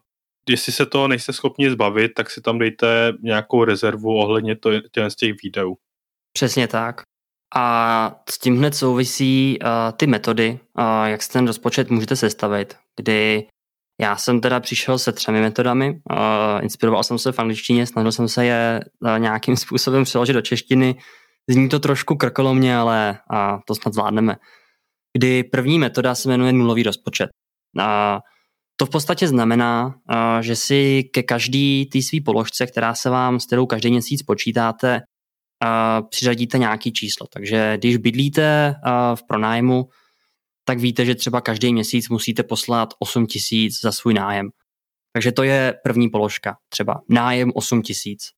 jestli 0.49 0.73
se 0.73 0.85
toho 0.85 1.07
nejste 1.07 1.33
schopni 1.33 1.71
zbavit, 1.71 2.11
tak 2.15 2.29
si 2.29 2.41
tam 2.41 2.59
dejte 2.59 3.13
nějakou 3.23 3.63
rezervu 3.63 4.17
ohledně 4.17 4.55
to, 4.55 4.69
z 5.07 5.15
těch 5.15 5.33
výdajů. 5.43 5.77
Přesně 6.33 6.67
tak. 6.67 7.01
A 7.55 8.15
s 8.29 8.37
tím 8.37 8.57
hned 8.57 8.75
souvisí 8.75 9.59
uh, 9.61 9.69
ty 9.97 10.07
metody, 10.07 10.59
uh, 10.79 11.05
jak 11.05 11.23
si 11.23 11.29
ten 11.31 11.47
rozpočet 11.47 11.89
můžete 11.89 12.15
sestavit, 12.15 12.77
kdy 12.95 13.47
já 14.01 14.15
jsem 14.15 14.41
teda 14.41 14.59
přišel 14.59 14.99
se 14.99 15.11
třemi 15.11 15.41
metodami, 15.41 15.89
uh, 15.89 16.63
inspiroval 16.63 17.03
jsem 17.03 17.19
se 17.19 17.31
v 17.31 17.39
angličtině, 17.39 17.85
snažil 17.85 18.11
jsem 18.11 18.27
se 18.27 18.45
je 18.45 18.79
uh, 18.99 19.19
nějakým 19.19 19.57
způsobem 19.57 20.03
přeložit 20.03 20.33
do 20.33 20.41
češtiny. 20.41 20.95
Zní 21.49 21.69
to 21.69 21.79
trošku 21.79 22.15
krkolomně, 22.15 22.77
ale 22.77 23.19
uh, 23.33 23.59
to 23.67 23.75
snad 23.75 23.93
zvládneme. 23.93 24.35
Kdy 25.17 25.43
první 25.43 25.79
metoda 25.79 26.15
se 26.15 26.29
jmenuje 26.29 26.53
nulový 26.53 26.83
rozpočet. 26.83 27.29
Uh, 27.79 28.19
to 28.77 28.85
v 28.85 28.89
podstatě 28.89 29.27
znamená, 29.27 29.95
že 30.41 30.55
si 30.55 31.03
ke 31.13 31.23
každý 31.23 31.85
té 31.85 32.01
své 32.01 32.19
položce, 32.25 32.67
která 32.67 32.95
se 32.95 33.09
vám, 33.09 33.39
s 33.39 33.45
kterou 33.45 33.65
každý 33.65 33.91
měsíc 33.91 34.23
počítáte, 34.23 35.01
přiřadíte 36.09 36.57
nějaký 36.57 36.93
číslo. 36.93 37.27
Takže 37.33 37.77
když 37.77 37.97
bydlíte 37.97 38.75
v 39.15 39.27
pronájmu, 39.27 39.85
tak 40.65 40.79
víte, 40.79 41.05
že 41.05 41.15
třeba 41.15 41.41
každý 41.41 41.73
měsíc 41.73 42.09
musíte 42.09 42.43
poslat 42.43 42.93
8 42.99 43.27
tisíc 43.27 43.81
za 43.81 43.91
svůj 43.91 44.13
nájem. 44.13 44.49
Takže 45.13 45.31
to 45.31 45.43
je 45.43 45.73
první 45.83 46.09
položka, 46.09 46.57
třeba 46.69 47.01
nájem 47.09 47.51
8 47.55 47.81
tisíc. 47.81 48.29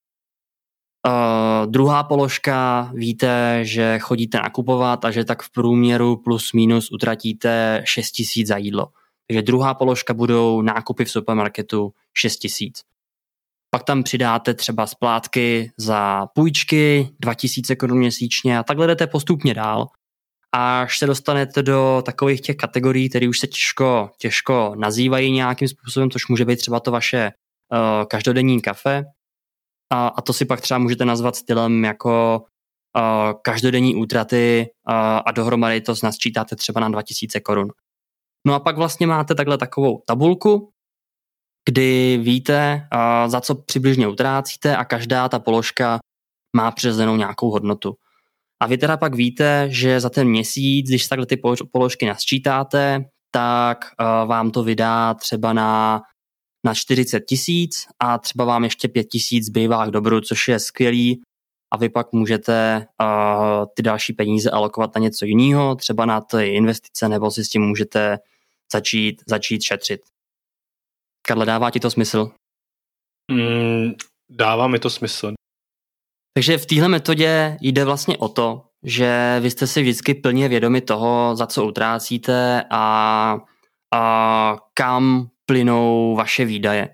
Uh, 1.08 1.72
druhá 1.72 2.04
položka, 2.04 2.92
víte, 2.94 3.60
že 3.62 4.00
chodíte 4.00 4.38
nakupovat 4.38 5.06
a 5.06 5.12
že 5.12 5.26
tak 5.26 5.44
v 5.44 5.52
průměru 5.52 6.18
plus 6.18 6.54
minus 6.54 6.92
utratíte 6.92 7.82
6 7.86 8.12
tisíc 8.12 8.48
za 8.48 8.58
jídlo. 8.58 8.88
Takže 9.28 9.42
druhá 9.42 9.74
položka 9.74 10.14
budou 10.14 10.62
nákupy 10.62 11.06
v 11.06 11.12
supermarketu 11.12 11.94
6 12.14 12.38
tisíc. 12.38 12.82
Pak 13.70 13.84
tam 13.84 14.04
přidáte 14.04 14.54
třeba 14.54 14.88
splátky 14.88 15.72
za 15.78 16.28
půjčky 16.36 17.10
2000 17.20 17.76
korun 17.76 17.98
měsíčně 17.98 18.60
a 18.60 18.64
takhle 18.64 18.88
jdete 18.88 19.08
postupně 19.08 19.54
dál 19.54 19.88
až 20.56 21.00
se 21.00 21.06
dostanete 21.06 21.64
do 21.64 22.04
takových 22.06 22.42
těch 22.42 22.56
kategorií, 22.56 23.10
které 23.10 23.30
už 23.30 23.40
se 23.40 23.48
těžko, 23.48 24.12
těžko 24.18 24.76
nazývají 24.78 25.32
nějakým 25.32 25.68
způsobem, 25.68 26.12
což 26.12 26.28
může 26.28 26.46
být 26.46 26.56
třeba 26.56 26.80
to 26.80 26.92
vaše 26.92 27.32
uh, 27.72 28.06
každodenní 28.06 28.62
kafe. 28.62 29.04
A, 29.94 30.08
a 30.08 30.22
to 30.22 30.34
si 30.34 30.46
pak 30.46 30.62
třeba 30.62 30.78
můžete 30.78 31.06
nazvat 31.06 31.36
stylem 31.36 31.84
jako 31.84 32.42
uh, 32.98 33.42
každodenní 33.42 33.96
útraty 33.96 34.66
uh, 34.90 34.96
a 35.26 35.32
dohromady 35.32 35.82
to 35.82 35.94
nasčítáte 36.04 36.56
třeba 36.56 36.82
na 36.82 36.90
2000 36.90 37.40
korun. 37.40 37.68
No 38.48 38.54
a 38.54 38.60
pak 38.60 38.78
vlastně 38.78 39.08
máte 39.08 39.36
takhle 39.36 39.58
takovou 39.58 40.04
tabulku, 40.06 40.72
kdy 41.70 42.20
víte, 42.22 42.88
uh, 42.94 43.30
za 43.30 43.42
co 43.42 43.56
přibližně 43.56 44.08
utrácíte 44.08 44.78
a 44.78 44.86
každá 44.86 45.30
ta 45.30 45.40
položka 45.40 46.00
má 46.56 46.72
přirozenou 46.72 47.16
nějakou 47.16 47.52
hodnotu. 47.52 47.96
A 48.60 48.68
vy 48.68 48.78
teda 48.78 48.98
pak 48.98 49.16
víte, 49.16 49.68
že 49.72 50.00
za 50.00 50.10
ten 50.10 50.30
měsíc, 50.30 50.88
když 50.88 51.08
takhle 51.08 51.26
ty 51.26 51.42
položky 51.72 52.06
nasčítáte, 52.06 53.06
tak 53.32 53.78
uh, 54.02 54.30
vám 54.30 54.52
to 54.52 54.64
vydá 54.64 55.14
třeba 55.14 55.54
na, 55.54 56.02
na 56.66 56.74
40 56.74 57.20
tisíc 57.20 57.88
a 58.00 58.18
třeba 58.18 58.46
vám 58.46 58.64
ještě 58.64 58.88
5 58.88 59.04
tisíc 59.04 59.46
zbývá 59.46 59.86
k 59.86 59.92
dobru, 59.92 60.22
což 60.22 60.48
je 60.48 60.60
skvělý 60.60 61.22
a 61.74 61.78
vy 61.78 61.90
pak 61.90 62.14
můžete 62.14 62.86
uh, 63.02 63.66
ty 63.76 63.82
další 63.82 64.14
peníze 64.14 64.52
alokovat 64.52 64.96
na 64.96 65.02
něco 65.02 65.26
jiného, 65.26 65.76
třeba 65.76 66.06
na 66.06 66.22
ty 66.22 66.48
investice, 66.48 67.10
nebo 67.10 67.32
si 67.32 67.46
s 67.46 67.50
tím 67.50 67.62
můžete 67.62 68.18
začít, 68.74 69.24
začít 69.28 69.64
šetřit. 69.64 70.02
Karle, 71.28 71.46
dává 71.46 71.72
ti 71.72 71.80
to 71.80 71.92
smysl? 71.92 72.32
Mm, 73.32 73.92
dává 74.30 74.68
mi 74.68 74.80
to 74.80 74.90
smysl. 74.90 75.34
Takže 76.38 76.58
v 76.58 76.66
téhle 76.66 76.88
metodě 76.88 77.58
jde 77.62 77.86
vlastně 77.86 78.18
o 78.18 78.28
to, 78.28 78.62
že 78.84 79.38
vy 79.42 79.52
jste 79.52 79.68
si 79.68 79.82
vždycky 79.82 80.14
plně 80.14 80.48
vědomi 80.48 80.82
toho, 80.82 81.36
za 81.36 81.48
co 81.48 81.66
utrácíte 81.66 82.64
a, 82.70 83.38
a 83.94 84.58
kam 84.74 85.28
plynou 85.46 86.16
vaše 86.18 86.46
výdaje. 86.46 86.90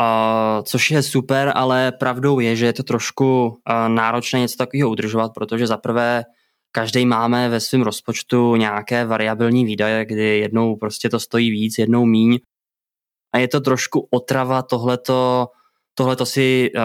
A, 0.00 0.62
což 0.64 0.90
je 0.90 1.02
super, 1.02 1.52
ale 1.54 1.92
pravdou 1.92 2.40
je, 2.40 2.56
že 2.56 2.66
je 2.66 2.72
to 2.72 2.82
trošku 2.82 3.58
náročné 3.88 4.40
něco 4.40 4.56
takového 4.56 4.90
udržovat, 4.90 5.32
protože 5.34 5.66
zaprvé 5.66 6.24
každý 6.72 7.06
máme 7.06 7.48
ve 7.48 7.60
svém 7.60 7.82
rozpočtu 7.82 8.56
nějaké 8.56 9.04
variabilní 9.04 9.64
výdaje, 9.64 10.04
kdy 10.04 10.38
jednou 10.38 10.76
prostě 10.76 11.08
to 11.08 11.20
stojí 11.20 11.50
víc, 11.50 11.78
jednou 11.78 12.04
míň. 12.04 12.38
A 13.34 13.38
je 13.38 13.48
to 13.48 13.60
trošku 13.60 14.08
otrava 14.10 14.62
tohleto 14.62 15.48
tohle 15.98 16.16
to 16.16 16.26
si, 16.26 16.70
uh, 16.76 16.82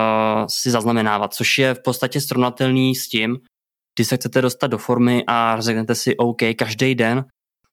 si 0.49 0.71
zaznamenávat, 0.71 1.33
což 1.33 1.57
je 1.57 1.73
v 1.73 1.83
podstatě 1.83 2.21
srovnatelný 2.21 2.95
s 2.95 3.07
tím, 3.07 3.37
když 3.95 4.07
se 4.07 4.15
chcete 4.15 4.41
dostat 4.41 4.67
do 4.67 4.77
formy 4.77 5.23
a 5.27 5.61
řeknete 5.61 5.95
si, 5.95 6.17
OK, 6.17 6.37
každý 6.57 6.95
den 6.95 7.25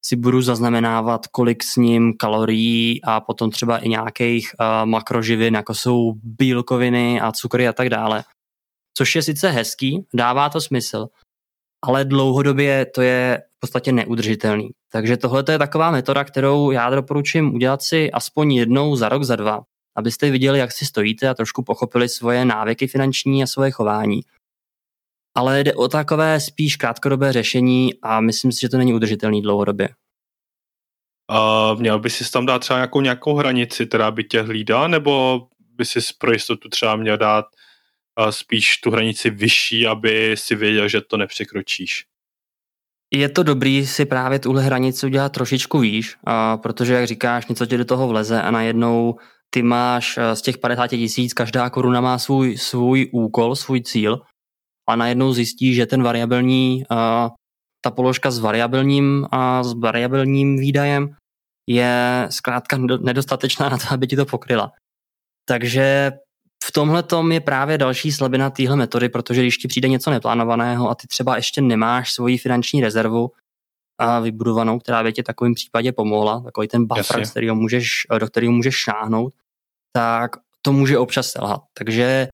si 0.05 0.17
budu 0.17 0.43
zaznamenávat, 0.43 1.27
kolik 1.27 1.63
s 1.63 1.77
ním 1.77 2.13
kalorií 2.17 3.01
a 3.05 3.21
potom 3.21 3.51
třeba 3.51 3.79
i 3.79 3.89
nějakých 3.89 4.51
uh, 4.61 4.87
makroživin, 4.89 5.55
jako 5.55 5.75
jsou 5.75 6.13
bílkoviny 6.23 7.21
a 7.21 7.33
cukry 7.33 7.69
a 7.69 7.73
tak 7.73 7.89
dále. 7.89 8.25
Což 8.97 9.17
je 9.17 9.23
sice 9.23 9.51
hezký, 9.51 10.05
dává 10.15 10.49
to 10.49 10.61
smysl, 10.61 11.07
ale 11.85 12.05
dlouhodobě 12.05 12.87
to 12.87 13.03
je 13.03 13.43
v 13.57 13.61
podstatě 13.61 13.93
neudržitelný. 13.93 14.69
Takže 14.93 15.17
tohle 15.17 15.45
je 15.51 15.59
taková 15.59 15.91
metoda, 15.91 16.25
kterou 16.25 16.71
já 16.71 16.91
doporučím 16.91 17.55
udělat 17.55 17.83
si 17.83 18.11
aspoň 18.11 18.53
jednou 18.53 18.97
za 18.97 19.09
rok, 19.09 19.23
za 19.25 19.37
dva, 19.37 19.61
abyste 20.01 20.31
viděli, 20.31 20.59
jak 20.59 20.73
si 20.73 20.87
stojíte 20.87 21.29
a 21.29 21.35
trošku 21.35 21.63
pochopili 21.63 22.09
svoje 22.09 22.45
návyky 22.45 22.87
finanční 22.87 23.43
a 23.43 23.47
svoje 23.47 23.71
chování. 23.71 24.21
ale 25.35 25.65
jde 25.65 25.75
o 25.75 25.89
takové 25.89 26.41
spíš 26.41 26.77
krátkodobé 26.77 27.33
řešení 27.33 27.95
a 28.03 28.21
myslím 28.21 28.53
si, 28.53 28.61
že 28.61 28.69
to 28.69 28.79
není 28.79 28.95
udržitelný 28.95 29.43
dlouhodobě. 29.43 29.89
A 31.31 31.75
měl 31.75 31.99
by 31.99 32.11
si 32.11 32.31
tam 32.31 32.47
dát 32.47 32.59
třeba 32.59 32.79
nějakou, 32.79 33.01
nějakou 33.01 33.35
hranici, 33.35 33.87
která 33.87 34.11
by 34.11 34.25
tě 34.25 34.43
hlídala, 34.43 34.89
nebo 34.89 35.41
by 35.59 35.85
si 35.85 36.01
pro 36.19 36.33
jistotu 36.33 36.69
třeba 36.69 36.97
měl 36.97 37.17
dát 37.17 37.45
spíš 38.31 38.77
tu 38.77 38.91
hranici 38.91 39.31
vyšší, 39.31 39.87
aby 39.87 40.35
si 40.39 40.55
věděl, 40.55 40.89
že 40.89 41.01
to 41.01 41.17
nepřekročíš? 41.17 42.05
Je 43.15 43.29
to 43.29 43.43
dobrý 43.43 43.87
si 43.87 44.05
právě 44.05 44.39
tuhle 44.39 44.63
hranici 44.63 45.07
udělat 45.07 45.33
trošičku 45.33 45.79
výš, 45.79 46.17
a 46.25 46.57
protože 46.57 46.95
jak 46.95 47.07
říkáš, 47.07 47.47
něco 47.47 47.67
ti 47.67 47.77
do 47.77 47.85
toho 47.85 48.09
vleze 48.09 48.43
a 48.43 48.51
najednou 48.51 49.19
ty 49.55 49.63
máš 49.63 50.19
z 50.35 50.43
těch 50.43 50.59
50 50.59 50.87
tisíc, 50.87 51.35
každá 51.35 51.71
koruna 51.71 52.01
má 52.01 52.19
svůj, 52.19 52.59
svůj 52.59 53.11
úkol, 53.13 53.57
svůj 53.57 53.83
cíl 53.83 54.21
a 54.89 54.97
najednou 54.97 55.33
zjistí, 55.33 55.75
že 55.75 55.87
ten 55.87 56.03
variabilní, 56.03 56.85
ta 57.85 57.91
položka 57.91 58.31
s 58.31 58.39
variabilním, 58.39 59.27
a 59.31 59.63
s 59.63 59.73
variabilním 59.73 60.59
výdajem 60.59 61.17
je 61.69 62.27
zkrátka 62.31 62.77
nedostatečná 63.01 63.69
na 63.69 63.79
to, 63.79 63.85
aby 63.91 64.07
ti 64.07 64.17
to 64.17 64.27
pokryla. 64.27 64.73
Takže 65.49 66.13
v 66.65 66.73
tomhle 66.73 67.03
tom 67.03 67.33
je 67.33 67.41
právě 67.41 67.79
další 67.79 68.13
slabina 68.13 68.51
téhle 68.51 68.77
metody, 68.77 69.09
protože 69.09 69.41
když 69.41 69.57
ti 69.57 69.69
přijde 69.69 69.89
něco 69.89 70.11
neplánovaného 70.11 70.91
a 70.91 70.95
ty 70.95 71.07
třeba 71.07 71.37
ještě 71.37 71.61
nemáš 71.61 72.13
svoji 72.13 72.39
finanční 72.39 72.81
rezervu 72.81 73.31
a 73.99 74.21
vybudovanou, 74.21 74.79
která 74.79 75.03
by 75.03 75.13
ti 75.13 75.23
takovým 75.23 75.55
případě 75.55 75.93
pomohla, 75.93 76.41
takový 76.41 76.69
ten 76.69 76.87
buffer, 76.87 77.29
kterýho 77.31 77.55
můžeš, 77.55 78.07
do 78.19 78.27
kterého 78.27 78.53
můžeš 78.53 78.75
šáhnout, 78.75 79.35
tak 79.93 80.31
to 80.63 80.73
může 80.73 80.99
občas 80.99 81.27
selhat. 81.31 81.61
Takže 81.79 82.29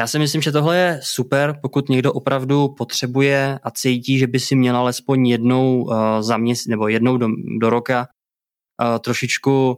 já 0.00 0.06
si 0.06 0.18
myslím, 0.18 0.42
že 0.42 0.52
tohle 0.52 0.76
je 0.78 1.00
super, 1.02 1.58
pokud 1.62 1.88
někdo 1.88 2.12
opravdu 2.12 2.68
potřebuje 2.68 3.58
a 3.62 3.70
cítí, 3.70 4.18
že 4.18 4.26
by 4.26 4.40
si 4.40 4.56
měl 4.56 4.76
alespoň 4.76 5.26
jednou 5.26 5.82
uh, 5.82 5.94
za 6.20 6.36
měsíc 6.36 6.66
nebo 6.66 6.88
jednou 6.88 7.16
do, 7.16 7.28
do 7.60 7.70
roka 7.70 8.08
uh, 8.82 8.98
trošičku 8.98 9.68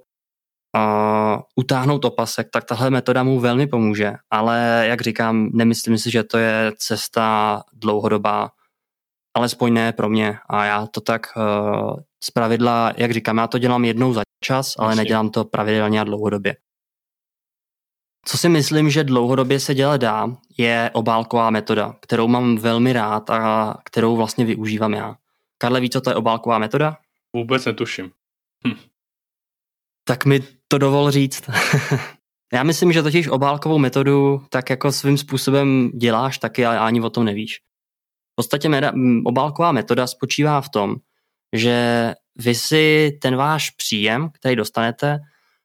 uh, 0.77 1.41
utáhnout 1.57 2.05
opasek, 2.05 2.49
tak 2.53 2.65
tahle 2.65 2.91
metoda 2.91 3.23
mu 3.23 3.41
velmi 3.41 3.67
pomůže. 3.67 4.13
Ale 4.31 4.85
jak 4.89 5.01
říkám, 5.01 5.51
nemyslím 5.53 5.99
si, 5.99 6.11
že 6.11 6.25
to 6.25 6.39
je 6.39 6.73
cesta 6.79 7.63
dlouhodobá, 7.73 8.51
alespoň 9.37 9.73
ne 9.73 9.93
pro 9.93 10.09
mě. 10.09 10.39
A 10.51 10.65
já 10.65 10.87
to 10.87 11.01
tak 11.01 11.27
uh, 11.37 11.97
z 12.25 12.31
pravidla, 12.31 12.93
jak 12.97 13.11
říkám, 13.11 13.39
já 13.39 13.47
to 13.47 13.59
dělám 13.59 13.85
jednou 13.85 14.13
za 14.13 14.23
čas, 14.45 14.75
ale 14.79 14.89
Asi. 14.89 14.97
nedělám 14.97 15.31
to 15.31 15.45
pravidelně 15.45 16.01
a 16.01 16.05
dlouhodobě. 16.05 16.57
Co 18.25 18.39
si 18.39 18.49
myslím, 18.49 18.91
že 18.91 19.05
dlouhodobě 19.05 19.61
se 19.61 19.75
dělat 19.75 19.97
dá, 19.97 20.37
je 20.59 20.91
obálková 20.93 21.51
metoda, 21.51 21.97
kterou 22.01 22.29
mám 22.29 22.57
velmi 22.57 22.93
rád 22.93 23.31
a 23.31 23.75
kterou 23.85 24.17
vlastně 24.17 24.45
využívám 24.45 24.93
já. 24.93 25.17
Karle, 25.59 25.81
ví, 25.81 25.91
co 25.91 26.01
to 26.01 26.11
je 26.11 26.17
obálková 26.17 26.59
metoda? 26.59 26.97
Vůbec 27.37 27.65
netuším. 27.65 28.11
Hm. 28.69 28.77
Tak 30.05 30.25
mi 30.25 30.41
to 30.69 30.79
dovol 30.79 31.11
říct. 31.11 31.51
Já 32.53 32.63
myslím, 32.63 32.93
že 32.93 33.03
totiž 33.03 33.29
obálkovou 33.29 33.79
metodu 33.79 34.43
tak 34.49 34.71
jako 34.71 34.93
svým 34.93 35.19
způsobem 35.19 35.91
děláš 35.95 36.39
taky, 36.39 36.67
ale 36.67 36.79
ani 36.79 37.01
o 37.01 37.11
tom 37.11 37.25
nevíš. 37.25 37.61
V 38.33 38.35
podstatě 38.37 38.69
meda, 38.69 38.93
obálková 39.25 39.73
metoda 39.73 40.07
spočívá 40.07 40.61
v 40.61 40.69
tom, 40.69 40.97
že 41.53 42.15
vy 42.37 42.55
si 42.55 43.13
ten 43.23 43.37
váš 43.37 43.71
příjem, 43.71 44.31
který 44.31 44.57
dostanete, 44.57 45.19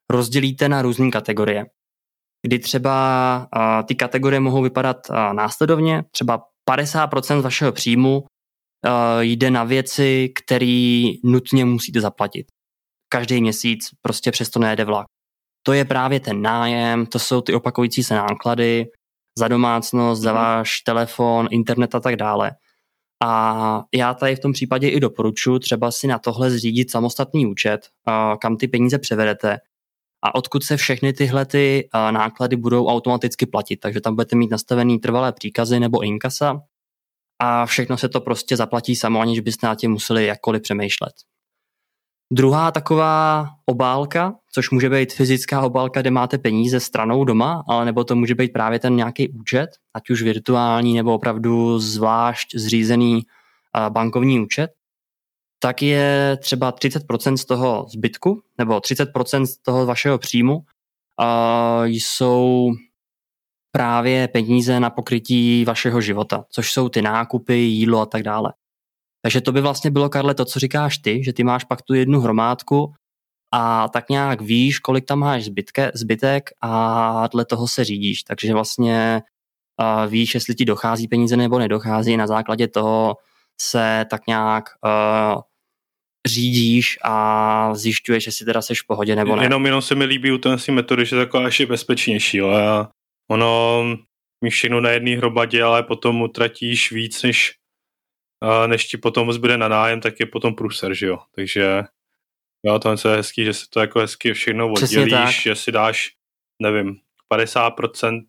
rozdělíte 0.10 0.70
na 0.70 0.82
různé 0.82 1.12
kategorie. 1.12 1.66
Kdy 2.48 2.60
třeba 2.60 3.48
ty 3.88 3.96
kategorie 3.96 4.40
mohou 4.40 4.62
vypadat 4.62 4.98
následovně, 5.34 6.04
třeba 6.12 6.44
50% 6.70 7.40
z 7.40 7.44
vašeho 7.44 7.72
příjmu 7.72 8.24
jde 9.20 9.52
na 9.52 9.64
věci, 9.64 10.30
které 10.44 11.12
nutně 11.24 11.66
musíte 11.66 12.02
zaplatit 12.02 12.48
každý 13.10 13.42
měsíc 13.42 13.90
prostě 14.02 14.32
přesto 14.32 14.60
nejede 14.60 14.86
vlak. 14.86 15.06
To 15.64 15.74
je 15.74 15.86
právě 15.86 16.20
ten 16.20 16.42
nájem, 16.42 17.06
to 17.06 17.20
jsou 17.20 17.42
ty 17.42 17.54
opakující 17.54 18.04
se 18.04 18.16
náklady 18.16 18.86
za 19.38 19.48
domácnost, 19.48 20.22
za 20.22 20.34
mhm. 20.34 20.42
váš 20.42 20.82
telefon, 20.82 21.48
internet 21.52 21.96
a 21.96 22.00
tak 22.00 22.16
dále. 22.16 22.52
A 23.24 23.84
já 23.96 24.14
tady 24.14 24.36
v 24.36 24.40
tom 24.40 24.54
případě 24.54 24.90
i 24.90 25.00
doporučuji 25.00 25.60
třeba 25.60 25.92
si 25.92 26.08
na 26.08 26.20
tohle 26.20 26.52
zřídit 26.52 26.92
samostatný 26.92 27.46
účet, 27.46 27.88
kam 28.42 28.58
ty 28.58 28.68
peníze 28.68 29.00
převedete 29.00 29.58
a 30.24 30.36
odkud 30.36 30.64
se 30.64 30.78
všechny 30.78 31.14
tyhle 31.14 31.46
ty 31.46 31.90
náklady 31.94 32.56
budou 32.56 32.88
automaticky 32.88 33.46
platit. 33.46 33.78
Takže 33.78 34.02
tam 34.02 34.16
budete 34.16 34.36
mít 34.36 34.52
nastavený 34.52 35.00
trvalé 35.00 35.34
příkazy 35.34 35.80
nebo 35.80 36.04
inkasa 36.04 36.62
a 37.42 37.66
všechno 37.66 37.98
se 37.98 38.10
to 38.10 38.22
prostě 38.22 38.58
zaplatí 38.58 38.96
samo, 38.96 39.20
aniž 39.20 39.40
byste 39.40 39.68
na 39.68 39.76
tím 39.76 39.92
museli 39.92 40.26
jakkoliv 40.26 40.62
přemýšlet. 40.62 41.14
Druhá 42.34 42.72
taková 42.72 43.48
obálka, 43.66 44.36
což 44.54 44.70
může 44.70 44.90
být 44.90 45.14
fyzická 45.14 45.62
obálka, 45.62 46.02
kde 46.02 46.12
máte 46.12 46.38
peníze 46.38 46.80
stranou 46.80 47.24
doma, 47.24 47.64
ale 47.68 47.86
nebo 47.86 48.04
to 48.04 48.16
může 48.16 48.36
být 48.36 48.54
právě 48.54 48.80
ten 48.80 48.96
nějaký 48.96 49.30
účet, 49.30 49.68
ať 49.94 50.10
už 50.10 50.22
virtuální 50.22 50.94
nebo 50.94 51.14
opravdu 51.14 51.80
zvlášť 51.80 52.56
zřízený 52.56 53.22
bankovní 53.90 54.40
účet, 54.40 54.72
tak 55.60 55.82
je 55.82 56.38
třeba 56.42 56.72
30% 56.72 57.36
z 57.36 57.46
toho 57.46 57.86
zbytku 57.90 58.42
nebo 58.58 58.78
30% 58.78 59.46
z 59.46 59.58
toho 59.58 59.86
vašeho 59.86 60.18
příjmu 60.18 60.66
a 61.20 61.82
jsou 61.86 62.72
právě 63.72 64.28
peníze 64.28 64.80
na 64.80 64.90
pokrytí 64.90 65.66
vašeho 65.66 66.02
života, 66.02 66.46
což 66.50 66.72
jsou 66.72 66.90
ty 66.90 67.02
nákupy, 67.02 67.56
jídlo 67.56 68.02
a 68.02 68.06
tak 68.06 68.24
dále. 68.24 68.54
Takže 69.22 69.42
to 69.42 69.52
by 69.52 69.62
vlastně 69.62 69.92
bylo, 69.92 70.10
Karle, 70.10 70.34
to, 70.36 70.46
co 70.46 70.60
říkáš 70.60 70.98
ty, 70.98 71.24
že 71.24 71.34
ty 71.34 71.44
máš 71.44 71.64
pak 71.64 71.82
tu 71.82 71.94
jednu 71.94 72.20
hromádku 72.20 72.94
a 73.54 73.88
tak 73.90 74.10
nějak 74.10 74.42
víš, 74.42 74.80
kolik 74.80 75.06
tam 75.06 75.20
máš 75.20 75.44
zbytke, 75.44 75.92
zbytek 75.94 76.50
a 76.62 77.28
dle 77.28 77.46
toho 77.46 77.68
se 77.68 77.84
řídíš. 77.84 78.24
Takže 78.24 78.54
vlastně 78.54 79.22
uh, 79.82 80.12
víš, 80.12 80.34
jestli 80.36 80.56
ti 80.56 80.66
dochází 80.66 81.08
peníze 81.08 81.38
nebo 81.38 81.60
nedochází. 81.60 82.18
Na 82.18 82.28
základě 82.28 82.68
toho 82.68 83.16
se 83.62 84.06
tak 84.10 84.28
nějak 84.28 84.64
uh, 84.86 85.42
řídíš 86.28 87.00
a 87.04 87.76
zjišťuješ, 87.76 88.26
jestli 88.26 88.46
teda 88.46 88.62
seš 88.62 88.82
v 88.82 88.88
pohodě 88.88 89.16
nebo 89.16 89.36
ne. 89.36 89.44
Jenom, 89.44 89.66
jenom 89.66 89.82
se 89.82 89.96
mi 89.96 90.06
líbí 90.06 90.32
u 90.32 90.38
té 90.38 90.56
metody, 90.72 91.06
že 91.06 91.16
je 91.16 91.26
taková 91.26 91.46
ještě 91.46 91.66
bezpečnější. 91.66 92.38
Jo? 92.38 92.50
A 92.50 92.92
ono, 93.32 93.84
míš 94.44 94.54
všechno 94.54 94.82
na 94.82 94.90
jedné 94.90 95.18
hrobadě, 95.18 95.64
ale 95.64 95.84
potom 95.84 96.22
utratíš 96.22 96.92
víc, 96.92 97.24
než 97.24 97.56
než 98.68 98.88
ti 98.88 98.98
potom 98.98 99.34
zbyde 99.34 99.58
na 99.58 99.68
nájem, 99.68 100.02
tak 100.02 100.20
je 100.20 100.26
potom 100.26 100.56
průser, 100.56 100.94
že 100.94 101.08
jo. 101.08 101.20
Takže 101.36 101.84
jo, 102.66 102.80
to 102.80 102.90
je 102.90 103.16
hezký, 103.16 103.46
že 103.46 103.54
si 103.54 103.66
to 103.70 103.80
jako 103.80 104.00
hezky 104.00 104.34
všechno 104.34 104.72
oddělíš, 104.72 105.42
že 105.42 105.56
si 105.56 105.72
dáš, 105.72 106.12
nevím, 106.62 106.96
50% 107.34 108.22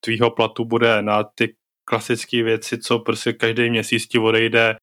tvýho 0.00 0.30
platu 0.30 0.64
bude 0.64 1.02
na 1.02 1.24
ty 1.24 1.56
klasické 1.84 2.42
věci, 2.42 2.78
co 2.78 2.98
prostě 2.98 3.32
každý 3.32 3.70
měsíc 3.70 4.06
ti 4.06 4.18
odejde, 4.18 4.76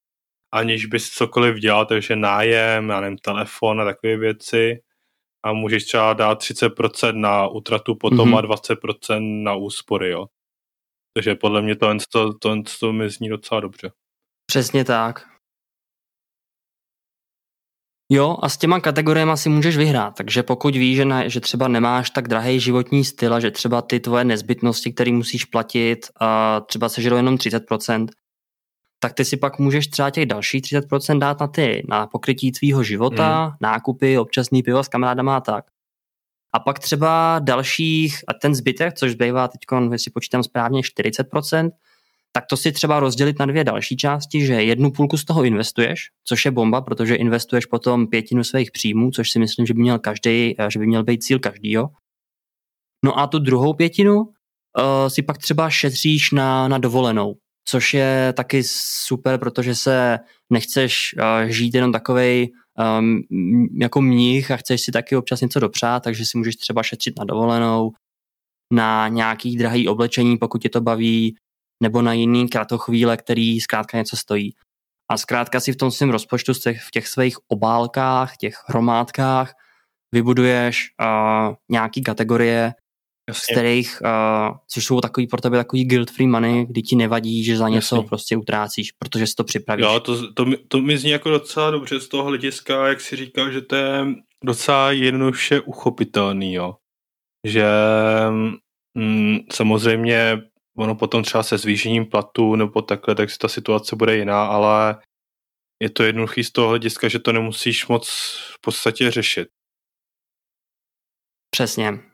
aniž 0.51 0.85
bys 0.85 1.09
cokoliv 1.09 1.55
dělal, 1.55 1.85
takže 1.85 2.15
nájem, 2.15 2.89
já 2.89 3.01
nevím, 3.01 3.17
telefon 3.17 3.81
a 3.81 3.85
takové 3.85 4.17
věci 4.17 4.81
a 5.43 5.53
můžeš 5.53 5.85
třeba 5.85 6.13
dát 6.13 6.39
30% 6.39 7.15
na 7.15 7.47
utratu 7.47 7.95
potom 7.95 8.31
mm-hmm. 8.31 8.37
a 8.37 8.57
20% 8.57 9.43
na 9.43 9.55
úspory, 9.55 10.09
jo. 10.09 10.25
Takže 11.13 11.35
podle 11.35 11.61
mě 11.61 11.75
to, 11.75 11.97
to, 12.11 12.33
to, 12.33 12.55
to 12.79 12.93
mi 12.93 13.09
zní 13.09 13.29
docela 13.29 13.61
dobře. 13.61 13.91
Přesně 14.45 14.85
tak. 14.85 15.31
Jo, 18.13 18.37
a 18.41 18.49
s 18.49 18.57
těma 18.57 18.79
kategoriemi 18.79 19.31
si 19.35 19.49
můžeš 19.49 19.77
vyhrát, 19.77 20.15
takže 20.17 20.43
pokud 20.43 20.75
víš, 20.75 20.95
že, 20.97 21.05
ne, 21.05 21.29
že 21.29 21.39
třeba 21.39 21.67
nemáš 21.67 22.09
tak 22.09 22.27
drahý 22.27 22.59
životní 22.59 23.05
styl 23.05 23.33
a 23.33 23.39
že 23.39 23.51
třeba 23.51 23.81
ty 23.81 23.99
tvoje 23.99 24.23
nezbytnosti, 24.23 24.93
které 24.93 25.11
musíš 25.11 25.45
platit, 25.45 25.99
a 26.19 26.59
třeba 26.59 26.89
sežerou 26.89 27.15
jenom 27.15 27.35
30%, 27.35 28.07
tak 29.03 29.13
ty 29.13 29.25
si 29.25 29.37
pak 29.37 29.59
můžeš 29.59 29.87
třeba 29.87 30.09
těch 30.09 30.25
dalších 30.25 30.61
30% 30.61 31.19
dát 31.19 31.39
na 31.39 31.47
ty, 31.47 31.85
na 31.89 32.07
pokrytí 32.07 32.51
tvýho 32.51 32.83
života, 32.83 33.47
mm. 33.47 33.53
nákupy, 33.61 34.17
občasný 34.17 34.63
pivo 34.63 34.83
s 34.83 34.87
kamarádama 34.87 35.37
a 35.37 35.41
tak. 35.41 35.65
A 36.53 36.59
pak 36.59 36.79
třeba 36.79 37.39
dalších, 37.39 38.23
a 38.27 38.33
ten 38.33 38.55
zbytek, 38.55 38.93
což 38.93 39.11
zbývá 39.11 39.47
teď, 39.47 39.61
jestli 39.91 40.11
počítám 40.11 40.43
správně, 40.43 40.81
40%, 40.81 41.69
tak 42.31 42.45
to 42.49 42.57
si 42.57 42.71
třeba 42.71 42.99
rozdělit 42.99 43.39
na 43.39 43.45
dvě 43.45 43.63
další 43.63 43.97
části, 43.97 44.45
že 44.45 44.53
jednu 44.53 44.91
půlku 44.91 45.17
z 45.17 45.25
toho 45.25 45.43
investuješ, 45.43 46.09
což 46.27 46.45
je 46.45 46.51
bomba, 46.51 46.81
protože 46.81 47.15
investuješ 47.15 47.65
potom 47.65 48.07
pětinu 48.07 48.43
svých 48.43 48.71
příjmů, 48.71 49.11
což 49.11 49.31
si 49.31 49.39
myslím, 49.39 49.65
že 49.65 49.73
by 49.73 49.81
měl 49.81 49.99
každý, 49.99 50.55
že 50.69 50.79
by 50.79 50.87
měl 50.87 51.03
být 51.03 51.23
cíl 51.23 51.39
každýho. 51.39 51.89
No 53.05 53.19
a 53.19 53.27
tu 53.27 53.39
druhou 53.39 53.73
pětinu 53.73 54.15
uh, 54.17 54.27
si 55.07 55.21
pak 55.21 55.37
třeba 55.37 55.69
šetříš 55.69 56.31
na, 56.31 56.67
na 56.67 56.77
dovolenou, 56.77 57.35
což 57.65 57.93
je 57.93 58.33
taky 58.37 58.63
super, 59.05 59.37
protože 59.37 59.75
se 59.75 60.19
nechceš 60.49 61.15
uh, 61.17 61.49
žít 61.49 61.73
jenom 61.73 61.91
takovej 61.91 62.51
um, 62.99 63.21
jako 63.79 64.01
mních 64.01 64.51
a 64.51 64.57
chceš 64.57 64.81
si 64.81 64.91
taky 64.91 65.15
občas 65.15 65.41
něco 65.41 65.59
dopřát, 65.59 66.03
takže 66.03 66.25
si 66.25 66.37
můžeš 66.37 66.55
třeba 66.55 66.83
šetřit 66.83 67.19
na 67.19 67.25
dovolenou, 67.25 67.91
na 68.73 69.07
nějaký 69.07 69.57
drahý 69.57 69.87
oblečení, 69.87 70.37
pokud 70.37 70.61
tě 70.61 70.69
to 70.69 70.81
baví, 70.81 71.35
nebo 71.83 72.01
na 72.01 72.13
jiný 72.13 72.47
kratochvíle, 72.49 73.17
který 73.17 73.59
zkrátka 73.59 73.97
něco 73.97 74.17
stojí. 74.17 74.53
A 75.11 75.17
zkrátka 75.17 75.59
si 75.59 75.73
v 75.73 75.75
tom 75.75 75.91
svém 75.91 76.09
rozpočtu, 76.09 76.53
v 76.53 76.91
těch 76.91 77.07
svých 77.07 77.37
obálkách, 77.47 78.37
těch 78.37 78.55
hromádkách 78.67 79.53
vybuduješ 80.11 80.89
uh, 81.01 81.55
nějaký 81.69 82.03
kategorie, 82.03 82.73
Jasně. 83.29 83.41
z 83.41 83.55
kterých, 83.55 84.01
uh, 84.01 84.57
což 84.67 84.85
jsou 84.85 85.01
takový 85.01 85.27
pro 85.27 85.41
tebe 85.41 85.57
takový 85.57 85.85
guilt-free 85.85 86.27
money, 86.27 86.65
kdy 86.65 86.81
ti 86.81 86.95
nevadí, 86.95 87.43
že 87.43 87.57
za 87.57 87.69
něco 87.69 87.95
Jasně. 87.95 88.07
prostě 88.07 88.37
utrácíš, 88.37 88.91
protože 88.91 89.27
si 89.27 89.35
to 89.35 89.43
připravíš. 89.43 89.83
Jo, 89.83 89.99
to, 89.99 90.33
to, 90.33 90.45
to 90.67 90.81
mi 90.81 90.97
zní 90.97 91.11
jako 91.11 91.29
docela 91.29 91.71
dobře 91.71 91.99
z 91.99 92.07
toho 92.07 92.23
hlediska, 92.23 92.87
jak 92.87 93.01
si 93.01 93.15
říkal, 93.15 93.51
že 93.51 93.61
to 93.61 93.75
je 93.75 94.05
docela 94.43 94.91
jednoduše 94.91 95.61
uchopitelný, 95.61 96.53
jo. 96.53 96.75
Že 97.47 97.65
mm, 98.97 99.37
samozřejmě 99.51 100.41
ono 100.77 100.95
potom 100.95 101.23
třeba 101.23 101.43
se 101.43 101.57
zvýšením 101.57 102.05
platu 102.05 102.55
nebo 102.55 102.81
takhle, 102.81 103.15
tak 103.15 103.29
si 103.29 103.37
ta 103.37 103.47
situace 103.47 103.95
bude 103.95 104.17
jiná, 104.17 104.45
ale 104.45 105.01
je 105.81 105.89
to 105.89 106.03
jednoduchý 106.03 106.43
z 106.43 106.51
toho 106.51 106.67
hlediska, 106.69 107.07
že 107.07 107.19
to 107.19 107.31
nemusíš 107.31 107.87
moc 107.87 108.09
v 108.53 108.61
podstatě 108.61 109.11
řešit. 109.11 109.47
Přesně. 111.49 112.10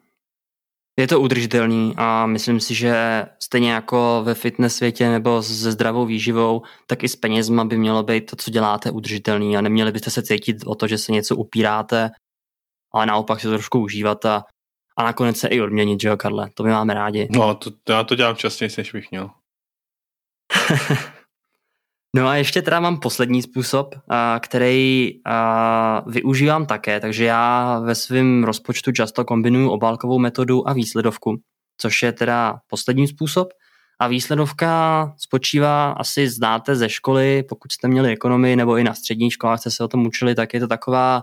Je 0.99 1.07
to 1.07 1.21
udržitelný 1.21 1.93
a 1.97 2.25
myslím 2.25 2.59
si, 2.59 2.75
že 2.75 3.25
stejně 3.39 3.71
jako 3.71 4.21
ve 4.23 4.33
fitness 4.33 4.75
světě 4.75 5.09
nebo 5.09 5.43
se 5.43 5.71
zdravou 5.71 6.05
výživou, 6.05 6.61
tak 6.87 7.03
i 7.03 7.09
s 7.09 7.15
penězma 7.15 7.65
by 7.65 7.77
mělo 7.77 8.03
být 8.03 8.29
to, 8.29 8.35
co 8.35 8.51
děláte, 8.51 8.91
udržitelný 8.91 9.57
a 9.57 9.61
neměli 9.61 9.91
byste 9.91 10.09
se 10.09 10.23
cítit 10.23 10.57
o 10.65 10.75
to, 10.75 10.87
že 10.87 10.97
se 10.97 11.11
něco 11.11 11.35
upíráte, 11.35 12.11
ale 12.93 13.05
naopak 13.05 13.39
se 13.39 13.49
trošku 13.49 13.79
užívat 13.79 14.25
a, 14.25 14.43
a 14.97 15.03
nakonec 15.03 15.37
se 15.37 15.47
i 15.47 15.61
odměnit, 15.61 16.01
že 16.01 16.07
jo, 16.07 16.17
Karle? 16.17 16.49
To 16.53 16.63
my 16.63 16.69
máme 16.69 16.93
rádi. 16.93 17.27
No, 17.31 17.55
to, 17.55 17.71
já 17.89 18.03
to 18.03 18.15
dělám 18.15 18.35
častěji, 18.35 18.71
než 18.77 18.91
bych 18.91 19.11
měl. 19.11 19.29
No 22.15 22.27
a 22.27 22.35
ještě 22.35 22.61
teda 22.61 22.79
mám 22.79 22.99
poslední 22.99 23.41
způsob, 23.41 23.95
který 24.39 25.11
využívám 26.07 26.65
také, 26.65 26.99
takže 26.99 27.25
já 27.25 27.79
ve 27.79 27.95
svém 27.95 28.43
rozpočtu 28.43 28.91
často 28.91 29.25
kombinuju 29.25 29.69
obálkovou 29.69 30.19
metodu 30.19 30.69
a 30.69 30.73
výsledovku, 30.73 31.35
což 31.77 32.03
je 32.03 32.11
teda 32.11 32.59
poslední 32.67 33.07
způsob. 33.07 33.47
A 33.99 34.07
výsledovka 34.07 35.13
spočívá, 35.17 35.91
asi 35.91 36.29
znáte 36.29 36.75
ze 36.75 36.89
školy, 36.89 37.43
pokud 37.43 37.71
jste 37.71 37.87
měli 37.87 38.11
ekonomii 38.11 38.55
nebo 38.55 38.77
i 38.77 38.83
na 38.83 38.93
středních 38.93 39.33
školách 39.33 39.59
jste 39.59 39.71
se 39.71 39.83
o 39.83 39.87
tom 39.87 40.05
učili, 40.07 40.35
tak 40.35 40.53
je 40.53 40.59
to 40.59 40.67
taková, 40.67 41.21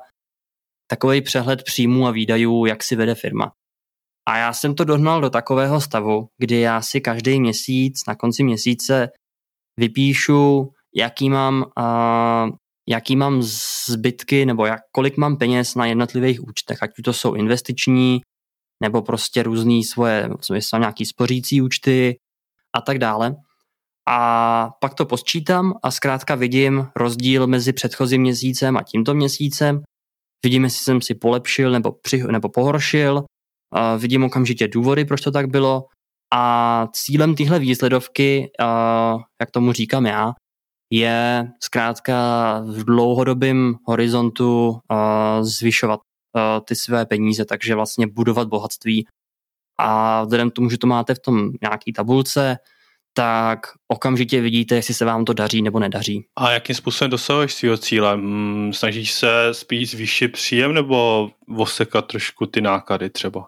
takový 0.90 1.22
přehled 1.22 1.62
příjmů 1.62 2.06
a 2.06 2.10
výdajů, 2.10 2.66
jak 2.66 2.82
si 2.82 2.96
vede 2.96 3.14
firma. 3.14 3.52
A 4.28 4.38
já 4.38 4.52
jsem 4.52 4.74
to 4.74 4.84
dohnal 4.84 5.20
do 5.20 5.30
takového 5.30 5.80
stavu, 5.80 6.28
kdy 6.38 6.60
já 6.60 6.82
si 6.82 7.00
každý 7.00 7.40
měsíc, 7.40 8.06
na 8.08 8.14
konci 8.14 8.42
měsíce 8.42 9.08
vypíšu, 9.76 10.70
jaký 10.96 11.30
mám, 11.30 11.64
uh, 11.78 12.56
jaký 12.88 13.16
mám 13.16 13.42
zbytky 13.88 14.46
nebo 14.46 14.66
jak, 14.66 14.80
kolik 14.92 15.16
mám 15.16 15.36
peněz 15.36 15.74
na 15.74 15.86
jednotlivých 15.86 16.42
účtech, 16.44 16.82
ať 16.82 16.90
to 17.04 17.12
jsou 17.12 17.34
investiční 17.34 18.20
nebo 18.82 19.02
prostě 19.02 19.42
různý 19.42 19.84
svoje, 19.84 20.30
jsou 20.50 20.78
nějaký 20.78 21.06
spořící 21.06 21.62
účty 21.62 22.16
a 22.76 22.80
tak 22.80 22.98
dále. 22.98 23.36
A 24.08 24.70
pak 24.80 24.94
to 24.94 25.06
posčítám 25.06 25.72
a 25.82 25.90
zkrátka 25.90 26.34
vidím 26.34 26.86
rozdíl 26.96 27.46
mezi 27.46 27.72
předchozím 27.72 28.20
měsícem 28.20 28.76
a 28.76 28.82
tímto 28.82 29.14
měsícem. 29.14 29.82
Vidím, 30.44 30.64
jestli 30.64 30.84
jsem 30.84 31.02
si 31.02 31.14
polepšil 31.14 31.70
nebo, 31.70 31.92
při, 31.92 32.22
nebo 32.22 32.48
pohoršil. 32.48 33.16
Uh, 33.16 34.00
vidím 34.00 34.24
okamžitě 34.24 34.68
důvody, 34.68 35.04
proč 35.04 35.20
to 35.20 35.30
tak 35.30 35.46
bylo. 35.46 35.84
A 36.34 36.86
cílem 36.92 37.34
téhle 37.34 37.58
výsledovky, 37.58 38.50
uh, 38.60 39.20
jak 39.40 39.50
tomu 39.50 39.72
říkám 39.72 40.06
já, 40.06 40.32
je 40.90 41.48
zkrátka 41.60 42.14
v 42.66 42.84
dlouhodobém 42.84 43.74
horizontu 43.86 44.68
uh, 44.68 44.78
zvyšovat 45.40 46.00
uh, 46.00 46.64
ty 46.64 46.76
své 46.76 47.06
peníze, 47.06 47.44
takže 47.44 47.74
vlastně 47.74 48.06
budovat 48.06 48.48
bohatství. 48.48 49.06
A 49.78 50.22
vzhledem 50.24 50.50
k 50.50 50.54
tomu, 50.54 50.70
že 50.70 50.78
to 50.78 50.86
máte 50.86 51.14
v 51.14 51.18
tom 51.18 51.50
nějaký 51.62 51.92
tabulce, 51.92 52.56
tak 53.16 53.60
okamžitě 53.88 54.40
vidíte, 54.40 54.74
jestli 54.74 54.94
se 54.94 55.04
vám 55.04 55.24
to 55.24 55.32
daří 55.32 55.62
nebo 55.62 55.78
nedaří. 55.78 56.26
A 56.36 56.50
jakým 56.50 56.74
způsobem 56.74 57.10
dosahuješ 57.10 57.54
svého 57.54 57.76
cíle? 57.76 58.18
Snažíš 58.70 59.12
se 59.12 59.48
spíš 59.52 59.90
zvýšit 59.90 60.28
příjem 60.28 60.74
nebo 60.74 61.30
osekat 61.56 62.06
trošku 62.06 62.46
ty 62.46 62.60
náklady 62.60 63.10
třeba? 63.10 63.46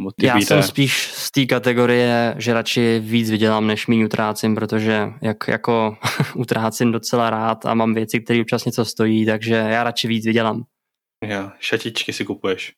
Nebo 0.00 0.10
ty 0.12 0.26
Já 0.26 0.34
výdaje. 0.34 0.46
jsem 0.46 0.62
spíš 0.62 1.12
z 1.12 1.30
té 1.30 1.46
kategorie, 1.46 2.34
že 2.38 2.54
radši 2.54 3.00
víc 3.00 3.30
vydělám, 3.30 3.66
než 3.66 3.86
méně 3.86 4.04
utrácím, 4.04 4.54
protože 4.54 5.12
jak, 5.22 5.48
jako 5.48 5.96
utrácím 6.36 6.92
docela 6.92 7.30
rád 7.30 7.66
a 7.66 7.74
mám 7.74 7.94
věci, 7.94 8.20
které 8.20 8.40
občas 8.40 8.64
něco 8.64 8.84
stojí, 8.84 9.26
takže 9.26 9.54
já 9.54 9.84
radši 9.84 10.08
víc 10.08 10.26
vydělám. 10.26 10.64
Já, 11.24 11.52
šatičky 11.58 12.12
si 12.12 12.24
kupuješ. 12.24 12.72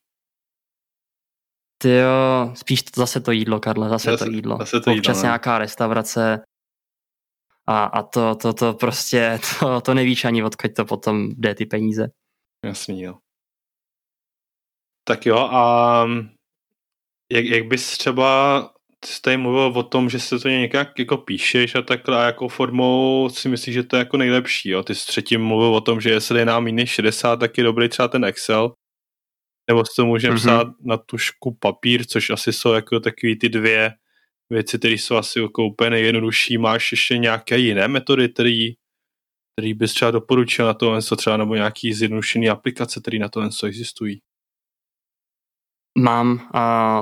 Ty 1.82 1.88
jo, 1.88 2.52
spíš 2.54 2.82
zase 2.96 3.20
to 3.20 3.32
jídlo, 3.32 3.60
Karle, 3.60 3.88
zase, 3.88 4.10
zase 4.10 4.24
to 4.24 4.30
jídlo. 4.30 4.58
Zase 4.58 4.80
to 4.80 4.90
Občas 4.92 5.16
jídlo, 5.16 5.22
nějaká 5.22 5.58
restaurace 5.58 6.42
a, 7.66 7.84
a 7.84 8.02
to, 8.02 8.34
to, 8.34 8.52
to 8.52 8.74
prostě, 8.74 9.38
to, 9.60 9.80
to 9.80 9.94
nevíš 9.94 10.24
ani 10.24 10.44
odkud 10.44 10.70
to 10.76 10.84
potom 10.84 11.30
jde 11.30 11.54
ty 11.54 11.66
peníze. 11.66 12.08
Jasný, 12.66 13.02
jo. 13.02 13.18
Tak 15.04 15.26
jo, 15.26 15.38
a 15.38 16.06
jak, 17.32 17.44
jak 17.44 17.66
bys 17.66 17.98
třeba 17.98 18.70
jsi 19.04 19.22
tady 19.22 19.36
mluvil 19.36 19.72
o 19.78 19.82
tom, 19.82 20.10
že 20.10 20.20
se 20.20 20.38
to 20.38 20.48
nějak 20.48 20.98
jako 20.98 21.16
píšeš 21.16 21.74
a 21.74 21.82
takhle 21.82 22.18
a 22.18 22.26
jako 22.26 22.48
formou 22.48 23.28
si 23.28 23.48
myslíš, 23.48 23.74
že 23.74 23.82
to 23.82 23.96
je 23.96 23.98
jako 23.98 24.16
nejlepší. 24.16 24.68
Jo? 24.70 24.82
Ty 24.82 24.94
jsi 24.94 25.06
třetím 25.06 25.44
mluvil 25.44 25.74
o 25.74 25.80
tom, 25.80 26.00
že 26.00 26.10
jestli 26.10 26.38
je 26.38 26.44
nám 26.44 26.64
minus 26.64 26.88
60, 26.88 27.36
tak 27.36 27.58
je 27.58 27.64
dobrý 27.64 27.88
třeba 27.88 28.08
ten 28.08 28.24
Excel. 28.24 28.72
Nebo 29.70 29.84
si 29.84 29.92
to 29.96 30.06
můžeme 30.06 30.34
mm-hmm. 30.34 30.38
psát 30.38 30.66
na 30.84 30.96
tušku 30.96 31.56
papír, 31.60 32.04
což 32.06 32.30
asi 32.30 32.52
jsou 32.52 32.72
jako 32.72 33.00
takový 33.00 33.38
ty 33.38 33.48
dvě 33.48 33.92
věci, 34.50 34.78
které 34.78 34.94
jsou 34.94 35.16
asi 35.16 35.40
jako 35.40 35.66
úplně 35.66 35.90
nejjednodušší. 35.90 36.58
Máš 36.58 36.92
ještě 36.92 37.18
nějaké 37.18 37.58
jiné 37.58 37.88
metody, 37.88 38.28
které 38.28 38.68
který 39.58 39.74
bys 39.74 39.94
třeba 39.94 40.10
doporučil 40.10 40.66
na 40.66 40.74
to, 40.74 41.02
co 41.02 41.16
třeba 41.16 41.36
nebo 41.36 41.54
nějaký 41.54 41.92
zjednodušený 41.92 42.50
aplikace, 42.50 43.00
které 43.00 43.18
na 43.18 43.28
to 43.28 43.40
existují? 43.66 44.20
Mám. 45.98 46.50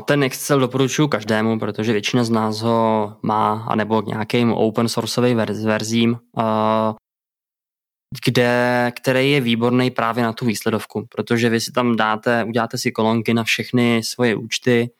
Ten 0.04 0.22
Excel 0.22 0.60
doporučuji 0.60 1.08
každému, 1.08 1.58
protože 1.58 1.92
většina 1.92 2.24
z 2.24 2.30
nás 2.30 2.60
ho 2.60 3.16
má, 3.22 3.64
anebo 3.68 4.02
k 4.02 4.06
nějakým 4.06 4.52
open 4.52 4.86
verz, 5.34 5.64
verzím, 5.64 6.16
kde, 8.24 8.92
který 8.96 9.30
je 9.30 9.40
výborný 9.40 9.90
právě 9.90 10.24
na 10.24 10.32
tu 10.32 10.46
výsledovku, 10.46 11.06
protože 11.10 11.48
vy 11.48 11.60
si 11.60 11.72
tam 11.72 11.96
dáte, 11.96 12.44
uděláte 12.44 12.78
si 12.78 12.92
kolonky 12.92 13.34
na 13.34 13.44
všechny 13.44 14.02
svoje 14.04 14.36
účty, 14.36 14.90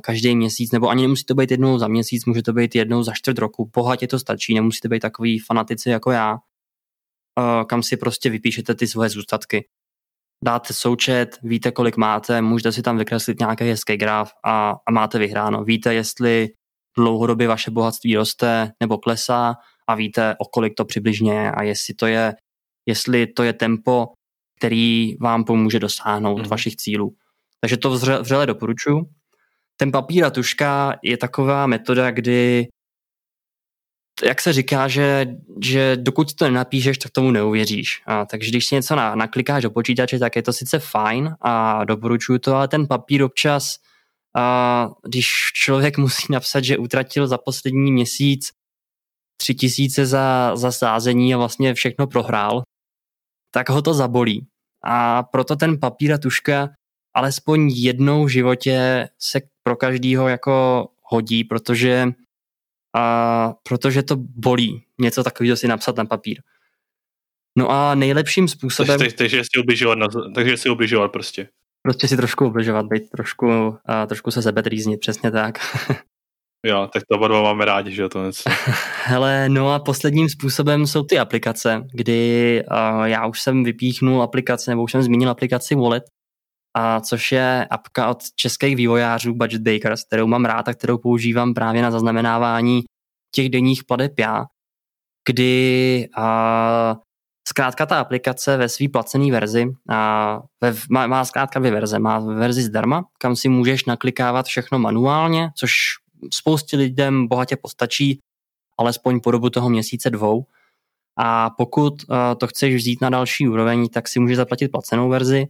každý 0.00 0.36
měsíc, 0.36 0.72
nebo 0.72 0.88
ani 0.88 1.02
nemusí 1.02 1.24
to 1.24 1.34
být 1.34 1.50
jednou 1.50 1.78
za 1.78 1.88
měsíc, 1.88 2.24
může 2.24 2.42
to 2.42 2.52
být 2.52 2.74
jednou 2.74 3.02
za 3.02 3.12
čtvrt 3.14 3.38
roku, 3.38 3.70
bohatě 3.74 4.06
to 4.06 4.18
stačí, 4.18 4.54
nemusíte 4.54 4.88
být 4.88 5.00
takový 5.00 5.38
fanatici 5.38 5.90
jako 5.90 6.10
já, 6.10 6.38
kam 7.66 7.82
si 7.82 7.96
prostě 7.96 8.30
vypíšete 8.30 8.74
ty 8.74 8.86
svoje 8.86 9.08
zůstatky 9.08 9.68
dáte 10.44 10.72
součet, 10.72 11.38
víte, 11.42 11.70
kolik 11.70 11.96
máte, 11.96 12.42
můžete 12.42 12.72
si 12.72 12.82
tam 12.82 12.98
vykreslit 12.98 13.40
nějaký 13.40 13.64
hezký 13.64 13.96
graf 13.96 14.32
a, 14.44 14.74
a 14.86 14.90
máte 14.90 15.18
vyhráno. 15.18 15.64
Víte, 15.64 15.94
jestli 15.94 16.48
dlouhodobě 16.96 17.48
vaše 17.48 17.70
bohatství 17.70 18.16
roste 18.16 18.72
nebo 18.80 18.98
klesá 18.98 19.54
a 19.86 19.94
víte, 19.94 20.34
o 20.38 20.44
kolik 20.44 20.74
to 20.76 20.84
přibližně 20.84 21.32
je 21.32 21.52
a 21.52 21.62
jestli 21.62 21.94
to 21.94 22.06
je, 22.06 22.34
jestli 22.86 23.26
to 23.26 23.42
je 23.42 23.52
tempo, 23.52 24.08
který 24.58 25.16
vám 25.16 25.44
pomůže 25.44 25.78
dosáhnout 25.78 26.38
mm. 26.38 26.48
vašich 26.48 26.76
cílů. 26.76 27.14
Takže 27.60 27.76
to 27.76 27.90
vřele 28.20 28.46
doporučuji. 28.46 29.04
Ten 29.76 29.92
papír 29.92 30.24
a 30.24 30.30
tuška 30.30 30.98
je 31.02 31.16
taková 31.16 31.66
metoda, 31.66 32.10
kdy 32.10 32.66
jak 34.24 34.40
se 34.40 34.52
říká, 34.52 34.88
že, 34.88 35.26
že 35.62 35.96
dokud 35.96 36.34
to 36.34 36.44
nenapíšeš, 36.44 36.98
tak 36.98 37.12
tomu 37.12 37.30
neuvěříš. 37.30 38.02
A, 38.06 38.24
takže 38.24 38.50
když 38.50 38.66
si 38.66 38.74
něco 38.74 38.96
na, 38.96 39.14
naklikáš 39.14 39.62
do 39.62 39.70
počítače, 39.70 40.18
tak 40.18 40.36
je 40.36 40.42
to 40.42 40.52
sice 40.52 40.78
fajn 40.78 41.36
a 41.40 41.84
doporučuju 41.84 42.38
to, 42.38 42.54
ale 42.54 42.68
ten 42.68 42.86
papír 42.86 43.22
občas, 43.22 43.76
a, 44.36 44.90
když 45.08 45.26
člověk 45.54 45.98
musí 46.04 46.26
napsat, 46.30 46.64
že 46.64 46.78
utratil 46.78 47.26
za 47.26 47.38
poslední 47.38 47.92
měsíc 47.92 48.50
tři 49.36 49.54
tisíce 49.54 50.06
za, 50.06 50.56
za 50.56 50.72
sázení 50.72 51.34
a 51.34 51.38
vlastně 51.38 51.74
všechno 51.74 52.06
prohrál, 52.06 52.62
tak 53.50 53.68
ho 53.68 53.82
to 53.82 53.94
zabolí. 53.94 54.46
A 54.84 55.22
proto 55.22 55.56
ten 55.56 55.80
papír 55.80 56.12
a 56.12 56.18
tuška 56.18 56.68
alespoň 57.14 57.70
jednou 57.74 58.24
v 58.24 58.28
životě 58.28 59.08
se 59.18 59.40
pro 59.62 59.76
každýho 59.76 60.28
jako 60.28 60.86
hodí, 61.02 61.44
protože 61.44 62.12
a 62.96 63.54
protože 63.62 64.02
to 64.02 64.16
bolí 64.18 64.84
něco 65.00 65.24
takového 65.24 65.56
si 65.56 65.68
napsat 65.68 65.96
na 65.96 66.04
papír. 66.04 66.42
No 67.58 67.70
a 67.70 67.94
nejlepším 67.94 68.48
způsobem... 68.48 68.98
Takže, 68.98 69.16
takže 69.16 69.42
si 69.42 69.60
ubližovat, 69.60 69.98
na, 69.98 70.06
takže 70.34 70.56
si 70.56 70.68
ubližovat 70.68 71.12
prostě. 71.12 71.48
Prostě 71.82 72.08
si 72.08 72.16
trošku 72.16 72.46
ubližovat, 72.46 72.86
být 72.86 73.10
trošku, 73.10 73.76
a 73.86 74.06
trošku 74.06 74.30
se 74.30 74.42
sebetrýznit, 74.42 75.00
přesně 75.00 75.30
tak. 75.30 75.58
Jo, 76.66 76.88
tak 76.92 77.02
to 77.10 77.16
oba 77.16 77.28
dva 77.28 77.42
máme 77.42 77.64
rádi, 77.64 77.92
že 77.92 78.08
to 78.08 78.24
něco. 78.24 78.50
Hele, 79.04 79.48
no 79.48 79.72
a 79.72 79.78
posledním 79.78 80.28
způsobem 80.28 80.86
jsou 80.86 81.02
ty 81.02 81.18
aplikace, 81.18 81.82
kdy 81.92 82.62
uh, 82.70 83.04
já 83.04 83.26
už 83.26 83.40
jsem 83.40 83.64
vypíchnul 83.64 84.22
aplikaci, 84.22 84.70
nebo 84.70 84.82
už 84.82 84.92
jsem 84.92 85.02
zmínil 85.02 85.30
aplikaci 85.30 85.74
Wallet, 85.74 86.04
a 86.78 87.00
což 87.00 87.32
je 87.32 87.66
apka 87.70 88.10
od 88.10 88.22
českých 88.34 88.76
vývojářů 88.76 89.34
Budget 89.34 89.62
Bakers, 89.62 90.04
kterou 90.04 90.26
mám 90.26 90.44
rád 90.44 90.68
a 90.68 90.74
kterou 90.74 90.98
používám 90.98 91.54
právě 91.54 91.82
na 91.82 91.90
zaznamenávání 91.90 92.82
těch 93.34 93.48
denních 93.48 93.84
pladeb 93.84 94.18
já, 94.18 94.46
kdy 95.28 96.08
uh, 96.18 96.96
zkrátka 97.48 97.86
ta 97.86 98.00
aplikace 98.00 98.56
ve 98.56 98.68
své 98.68 98.88
placené 98.88 99.32
verzi 99.32 99.66
a 99.90 100.40
ve, 100.60 100.74
má, 100.90 101.06
má 101.06 101.24
zkrátka 101.24 101.58
dvě 101.58 101.70
verze. 101.70 101.98
Má 101.98 102.18
verzi 102.18 102.62
zdarma, 102.62 103.04
kam 103.18 103.36
si 103.36 103.48
můžeš 103.48 103.84
naklikávat 103.84 104.46
všechno 104.46 104.78
manuálně, 104.78 105.50
což 105.58 105.72
spoustě 106.34 106.76
lidem 106.76 107.28
bohatě 107.28 107.56
postačí, 107.56 108.18
alespoň 108.78 109.20
po 109.20 109.30
dobu 109.30 109.50
toho 109.50 109.70
měsíce 109.70 110.10
dvou. 110.10 110.46
A 111.18 111.50
pokud 111.50 111.92
uh, 112.08 112.16
to 112.38 112.46
chceš 112.46 112.74
vzít 112.74 113.00
na 113.00 113.10
další 113.10 113.48
úroveň, 113.48 113.88
tak 113.88 114.08
si 114.08 114.20
můžeš 114.20 114.36
zaplatit 114.36 114.68
placenou 114.68 115.08
verzi 115.08 115.46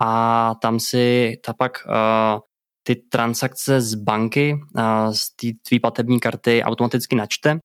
a 0.00 0.54
tam 0.62 0.80
si 0.80 1.36
ta 1.44 1.52
pak 1.52 1.72
uh, 1.86 2.40
ty 2.82 2.96
transakce 2.96 3.80
z 3.80 3.94
banky, 3.94 4.54
uh, 4.54 5.12
z 5.12 5.30
té 5.36 5.46
tvý 5.68 5.80
platební 5.80 6.20
karty 6.20 6.62
automaticky 6.62 7.16
načte 7.16 7.58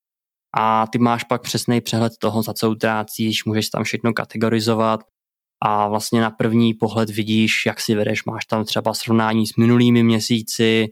a 0.58 0.88
ty 0.88 0.98
máš 0.98 1.24
pak 1.24 1.42
přesný 1.42 1.82
přehled 1.82 2.14
toho, 2.20 2.44
za 2.44 2.54
co 2.54 2.72
utrácíš, 2.72 3.46
můžeš 3.46 3.70
tam 3.70 3.84
všechno 3.84 4.14
kategorizovat 4.14 5.00
a 5.64 5.88
vlastně 5.88 6.22
na 6.22 6.32
první 6.32 6.74
pohled 6.74 7.10
vidíš, 7.10 7.66
jak 7.66 7.80
si 7.80 7.96
vedeš, 7.96 8.26
máš 8.26 8.46
tam 8.46 8.66
třeba 8.66 8.94
srovnání 8.94 9.48
s 9.48 9.56
minulými 9.56 10.04
měsíci, 10.04 10.88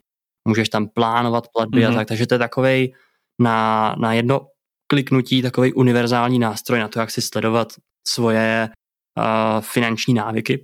můžeš 0.48 0.70
tam 0.70 0.88
plánovat 0.88 1.48
platby 1.54 1.82
mm-hmm. 1.82 1.88
a 1.88 1.90
mhm. 1.90 1.98
tak, 1.98 2.08
takže 2.08 2.28
to 2.28 2.36
je 2.36 2.40
takovej 2.40 2.94
na, 3.40 3.96
na 4.00 4.14
jedno 4.14 4.48
kliknutí 4.88 5.42
takový 5.42 5.74
univerzální 5.74 6.40
nástroj 6.40 6.80
na 6.80 6.88
to, 6.88 7.00
jak 7.00 7.12
si 7.12 7.22
sledovat 7.22 7.68
svoje 8.08 8.70
uh, 9.18 9.62
finanční 9.62 10.14
návyky. 10.14 10.64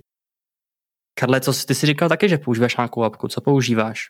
Karle, 1.18 1.40
co 1.40 1.52
ty 1.66 1.74
si 1.74 1.86
říkal 1.86 2.08
taky, 2.08 2.28
že 2.28 2.38
používáš 2.38 2.76
nějakou 2.76 3.04
apku, 3.04 3.28
co 3.28 3.40
používáš? 3.40 4.00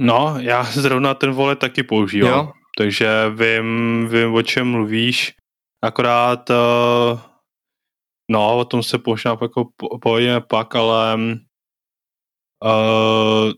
No, 0.00 0.34
já 0.38 0.64
zrovna 0.64 1.14
ten 1.14 1.32
vole 1.32 1.56
taky 1.56 1.82
používám. 1.82 2.46
Jo? 2.46 2.52
takže 2.78 3.08
vím, 3.30 4.08
vím, 4.08 4.34
o 4.34 4.42
čem 4.42 4.70
mluvíš. 4.70 5.34
Akorát, 5.82 6.50
uh, 6.50 7.20
no, 8.30 8.58
o 8.58 8.64
tom 8.64 8.82
se 8.82 8.98
možná 9.06 9.36
jako 9.42 9.68
povíme 10.02 10.40
pak, 10.40 10.76
ale 10.76 11.18
uh, 12.64 13.52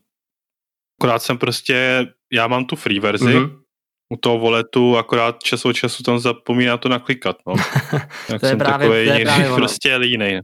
akorát 1.00 1.18
jsem 1.18 1.38
prostě, 1.38 2.06
já 2.32 2.46
mám 2.46 2.64
tu 2.64 2.76
free 2.76 3.00
verzi, 3.00 3.24
mm-hmm. 3.24 3.62
u 4.12 4.16
toho 4.16 4.38
voletu, 4.38 4.96
akorát 4.96 5.42
čas 5.42 5.64
od 5.64 5.72
času 5.72 6.02
tam 6.02 6.18
zapomínám 6.18 6.78
to 6.78 6.88
naklikat, 6.88 7.36
no. 7.46 7.54
to 8.40 8.46
je 8.46 8.56
právě, 8.56 8.88
takový, 8.88 9.06
to 9.06 9.12
je 9.12 9.24
právě 9.24 9.54
prostě 9.54 9.96
línej. 9.96 10.40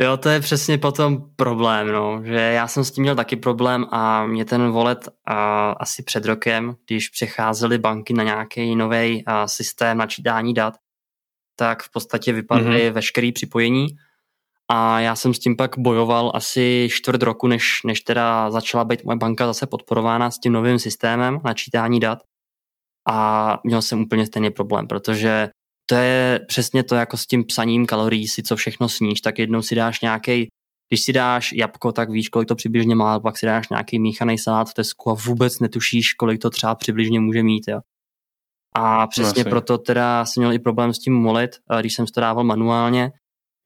Jo, 0.00 0.16
to 0.16 0.28
je 0.28 0.40
přesně 0.40 0.78
potom 0.78 1.30
problém, 1.36 1.92
no, 1.92 2.20
že 2.24 2.34
já 2.34 2.68
jsem 2.68 2.84
s 2.84 2.90
tím 2.90 3.02
měl 3.02 3.16
taky 3.16 3.36
problém 3.36 3.86
a 3.90 4.26
mě 4.26 4.44
ten 4.44 4.70
volet 4.70 5.08
a, 5.24 5.70
asi 5.70 6.02
před 6.02 6.24
rokem, 6.24 6.76
když 6.86 7.08
přecházely 7.08 7.78
banky 7.78 8.14
na 8.14 8.24
nějaký 8.24 8.76
nový 8.76 9.24
systém 9.46 9.98
načítání 9.98 10.54
dat, 10.54 10.74
tak 11.56 11.82
v 11.82 11.90
podstatě 11.90 12.32
vypadly 12.32 12.90
mm-hmm. 12.90 12.92
veškeré 12.92 13.32
připojení 13.32 13.86
a 14.70 15.00
já 15.00 15.16
jsem 15.16 15.34
s 15.34 15.38
tím 15.38 15.56
pak 15.56 15.78
bojoval 15.78 16.32
asi 16.34 16.88
čtvrt 16.92 17.22
roku, 17.22 17.46
než, 17.46 17.80
než 17.84 18.00
teda 18.00 18.50
začala 18.50 18.84
být 18.84 19.04
moje 19.04 19.16
banka 19.16 19.46
zase 19.46 19.66
podporována 19.66 20.30
s 20.30 20.38
tím 20.38 20.52
novým 20.52 20.78
systémem 20.78 21.40
načítání 21.44 22.00
dat 22.00 22.18
a 23.08 23.58
měl 23.64 23.82
jsem 23.82 24.02
úplně 24.02 24.26
stejný 24.26 24.50
problém, 24.50 24.86
protože 24.86 25.48
to 25.88 25.94
je 25.94 26.40
přesně 26.48 26.82
to 26.82 26.94
jako 26.94 27.16
s 27.16 27.26
tím 27.26 27.44
psaním 27.44 27.86
kalorií, 27.86 28.28
si 28.28 28.42
co 28.42 28.56
všechno 28.56 28.88
sníš, 28.88 29.20
tak 29.20 29.38
jednou 29.38 29.62
si 29.62 29.74
dáš 29.74 30.00
nějaký 30.00 30.48
když 30.88 31.02
si 31.02 31.12
dáš 31.12 31.52
jabko, 31.52 31.92
tak 31.92 32.10
víš, 32.10 32.28
kolik 32.28 32.48
to 32.48 32.54
přibližně 32.54 32.94
má, 32.94 33.20
pak 33.20 33.38
si 33.38 33.46
dáš 33.46 33.68
nějaký 33.68 33.98
míchaný 33.98 34.38
salát 34.38 34.70
v 34.70 34.74
Tesku 34.74 35.10
a 35.10 35.14
vůbec 35.14 35.60
netušíš, 35.60 36.14
kolik 36.14 36.42
to 36.42 36.50
třeba 36.50 36.74
přibližně 36.74 37.20
může 37.20 37.42
mít. 37.42 37.68
Jo. 37.68 37.80
A 38.76 39.06
přesně 39.06 39.44
no, 39.44 39.50
proto 39.50 39.78
teda 39.78 40.24
jsem 40.24 40.40
měl 40.40 40.52
i 40.52 40.58
problém 40.58 40.94
s 40.94 40.98
tím 40.98 41.14
molit, 41.14 41.50
když 41.80 41.94
jsem 41.94 42.06
to 42.06 42.20
dával 42.20 42.44
manuálně, 42.44 43.12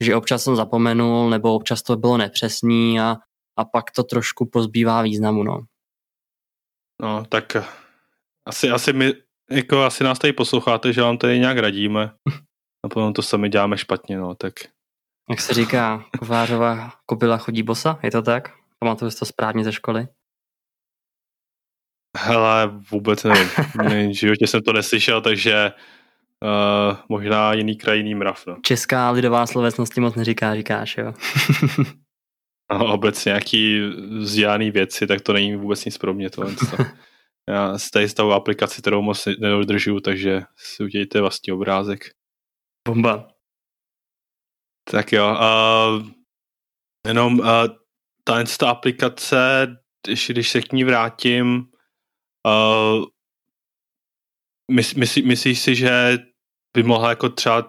že 0.05 0.17
občas 0.17 0.45
jsem 0.45 0.57
zapomenul, 0.57 1.31
nebo 1.31 1.55
občas 1.55 1.83
to 1.83 1.97
bylo 1.97 2.17
nepřesný 2.17 3.01
a, 3.01 3.17
a 3.57 3.65
pak 3.65 3.91
to 3.91 4.03
trošku 4.03 4.47
pozbývá 4.47 5.03
významu. 5.03 5.43
No, 5.43 5.61
no 7.03 7.25
tak 7.29 7.57
asi, 8.47 8.71
asi 8.71 8.93
my 8.93 9.13
jako 9.53 9.85
asi 9.85 10.05
nás 10.05 10.19
tady 10.19 10.33
posloucháte, 10.33 10.93
že 10.93 11.03
vám 11.03 11.19
tady 11.19 11.39
nějak 11.39 11.59
radíme 11.59 12.11
a 12.85 12.89
potom 12.89 13.13
to 13.13 13.23
sami 13.23 13.49
děláme 13.49 13.79
špatně, 13.79 14.19
no, 14.19 14.35
tak... 14.35 14.53
Jak 15.31 15.41
se 15.41 15.55
říká, 15.55 16.05
kovářová 16.19 16.93
kobila 17.07 17.39
chodí 17.39 17.63
bosa, 17.63 17.99
je 18.03 18.11
to 18.11 18.23
tak? 18.23 18.49
Pamatuju 18.79 19.11
si 19.11 19.19
to 19.19 19.25
správně 19.25 19.65
ze 19.65 19.73
školy? 19.73 20.09
Hele, 22.19 22.71
vůbec 22.91 23.25
nevím. 23.25 23.49
v 24.11 24.15
životě 24.15 24.47
jsem 24.47 24.63
to 24.63 24.73
neslyšel, 24.73 25.21
takže 25.21 25.73
uh, 26.43 26.97
možná 27.09 27.53
jiný 27.53 27.77
kraj, 27.77 27.97
jiný 27.97 28.15
mrav. 28.15 28.47
No. 28.47 28.57
Česká 28.63 29.11
lidová 29.11 29.47
slovesnost 29.47 29.97
moc 29.97 30.15
neříká, 30.15 30.55
říkáš, 30.55 30.97
jo? 30.97 31.15
no, 32.73 32.93
obecně 32.93 33.29
nějaký 33.29 33.81
vzdělaný 34.21 34.71
věci, 34.71 35.07
tak 35.07 35.21
to 35.21 35.33
není 35.33 35.57
vůbec 35.57 35.85
nic 35.85 35.99
pro 35.99 36.15
mě. 36.15 36.31
To, 36.31 36.45
to. 36.45 36.77
Já 37.51 37.79
z 37.79 37.91
té 37.91 38.09
stavu 38.09 38.33
aplikaci, 38.33 38.81
kterou 38.81 39.03
moc 39.03 39.27
nedodržuju, 39.27 40.01
takže 40.01 40.41
si 40.57 40.85
udělejte 40.85 41.21
vlastní 41.21 41.53
obrázek. 41.53 42.01
Bomba. 42.89 43.29
Tak 44.91 45.13
jo, 45.13 45.27
uh, 45.31 46.09
jenom 47.07 47.39
uh, 47.39 47.47
ta, 48.25 48.45
ta 48.59 48.71
aplikace, 48.71 49.67
když, 50.07 50.31
když 50.31 50.51
se 50.51 50.63
k 50.63 50.73
ní 50.73 50.85
vrátím, 50.85 51.67
uh, 52.47 53.05
mys, 54.71 54.95
myslí, 54.95 55.23
myslíš 55.23 55.61
si, 55.61 55.75
že 55.75 56.19
by 56.77 56.83
mohla 56.83 57.09
jako 57.09 57.29
třeba 57.29 57.69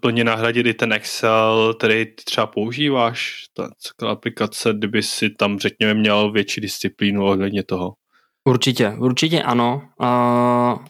plně 0.00 0.24
nahradit 0.24 0.66
i 0.66 0.74
ten 0.74 0.92
Excel, 0.92 1.74
který 1.78 2.06
ty 2.06 2.24
třeba 2.24 2.46
používáš, 2.46 3.44
ta, 3.52 3.70
ta 3.96 4.10
aplikace, 4.10 4.72
kdyby 4.72 5.02
si 5.02 5.30
tam, 5.30 5.58
řekněme, 5.58 5.94
měl 5.94 6.32
větší 6.32 6.60
disciplínu 6.60 7.24
ohledně 7.24 7.62
toho? 7.62 7.94
Určitě, 8.48 8.96
určitě 8.98 9.42
ano. 9.42 9.82
Uh, 10.00 10.84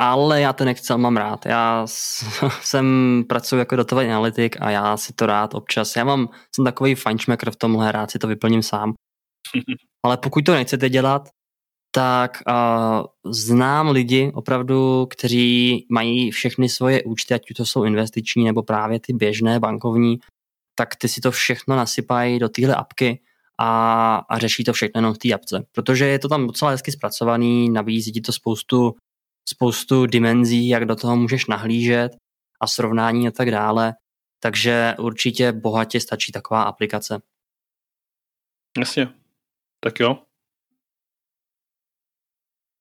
ale 0.00 0.40
já 0.40 0.52
ten 0.52 0.68
Excel 0.68 0.98
mám 0.98 1.16
rád. 1.16 1.46
Já 1.46 1.86
jsem 2.62 3.24
pracuji 3.28 3.56
jako 3.56 3.76
datový 3.76 4.06
analytik 4.06 4.56
a 4.60 4.70
já 4.70 4.96
si 4.96 5.12
to 5.12 5.26
rád 5.26 5.54
občas. 5.54 5.96
Já 5.96 6.04
mám, 6.04 6.28
jsem 6.54 6.64
takový 6.64 6.94
fajnšmekr 6.94 7.50
v 7.50 7.56
tomhle, 7.56 7.92
rád 7.92 8.10
si 8.10 8.18
to 8.18 8.26
vyplním 8.26 8.62
sám. 8.62 8.92
ale 10.04 10.16
pokud 10.16 10.44
to 10.44 10.54
nechcete 10.54 10.88
dělat, 10.88 11.28
tak 11.94 12.42
uh, 12.48 13.32
znám 13.32 13.90
lidi 13.90 14.32
opravdu, 14.34 15.06
kteří 15.10 15.86
mají 15.90 16.30
všechny 16.30 16.68
svoje 16.68 17.02
účty, 17.02 17.34
ať 17.34 17.42
to 17.56 17.66
jsou 17.66 17.84
investiční 17.84 18.44
nebo 18.44 18.62
právě 18.62 19.00
ty 19.00 19.12
běžné 19.12 19.60
bankovní, 19.60 20.18
tak 20.74 20.96
ty 20.96 21.08
si 21.08 21.20
to 21.20 21.30
všechno 21.30 21.76
nasypají 21.76 22.38
do 22.38 22.48
téhle 22.48 22.74
apky 22.74 23.20
a, 23.58 24.16
a 24.16 24.38
řeší 24.38 24.64
to 24.64 24.72
všechno 24.72 24.98
jenom 24.98 25.14
v 25.14 25.18
té 25.18 25.32
apce. 25.32 25.66
Protože 25.72 26.06
je 26.06 26.18
to 26.18 26.28
tam 26.28 26.46
docela 26.46 26.70
hezky 26.70 26.92
zpracovaný, 26.92 27.70
nabízí 27.70 28.12
ti 28.12 28.20
to 28.20 28.32
spoustu, 28.32 28.94
spoustu 29.48 30.06
dimenzí, 30.06 30.68
jak 30.68 30.84
do 30.84 30.96
toho 30.96 31.16
můžeš 31.16 31.46
nahlížet 31.46 32.12
a 32.60 32.66
srovnání 32.66 33.28
a 33.28 33.30
tak 33.30 33.50
dále. 33.50 33.94
Takže 34.40 34.94
určitě 34.98 35.52
bohatě 35.52 36.00
stačí 36.00 36.32
taková 36.32 36.62
aplikace. 36.62 37.22
Jasně. 38.78 39.14
Tak 39.80 40.00
jo. 40.00 40.22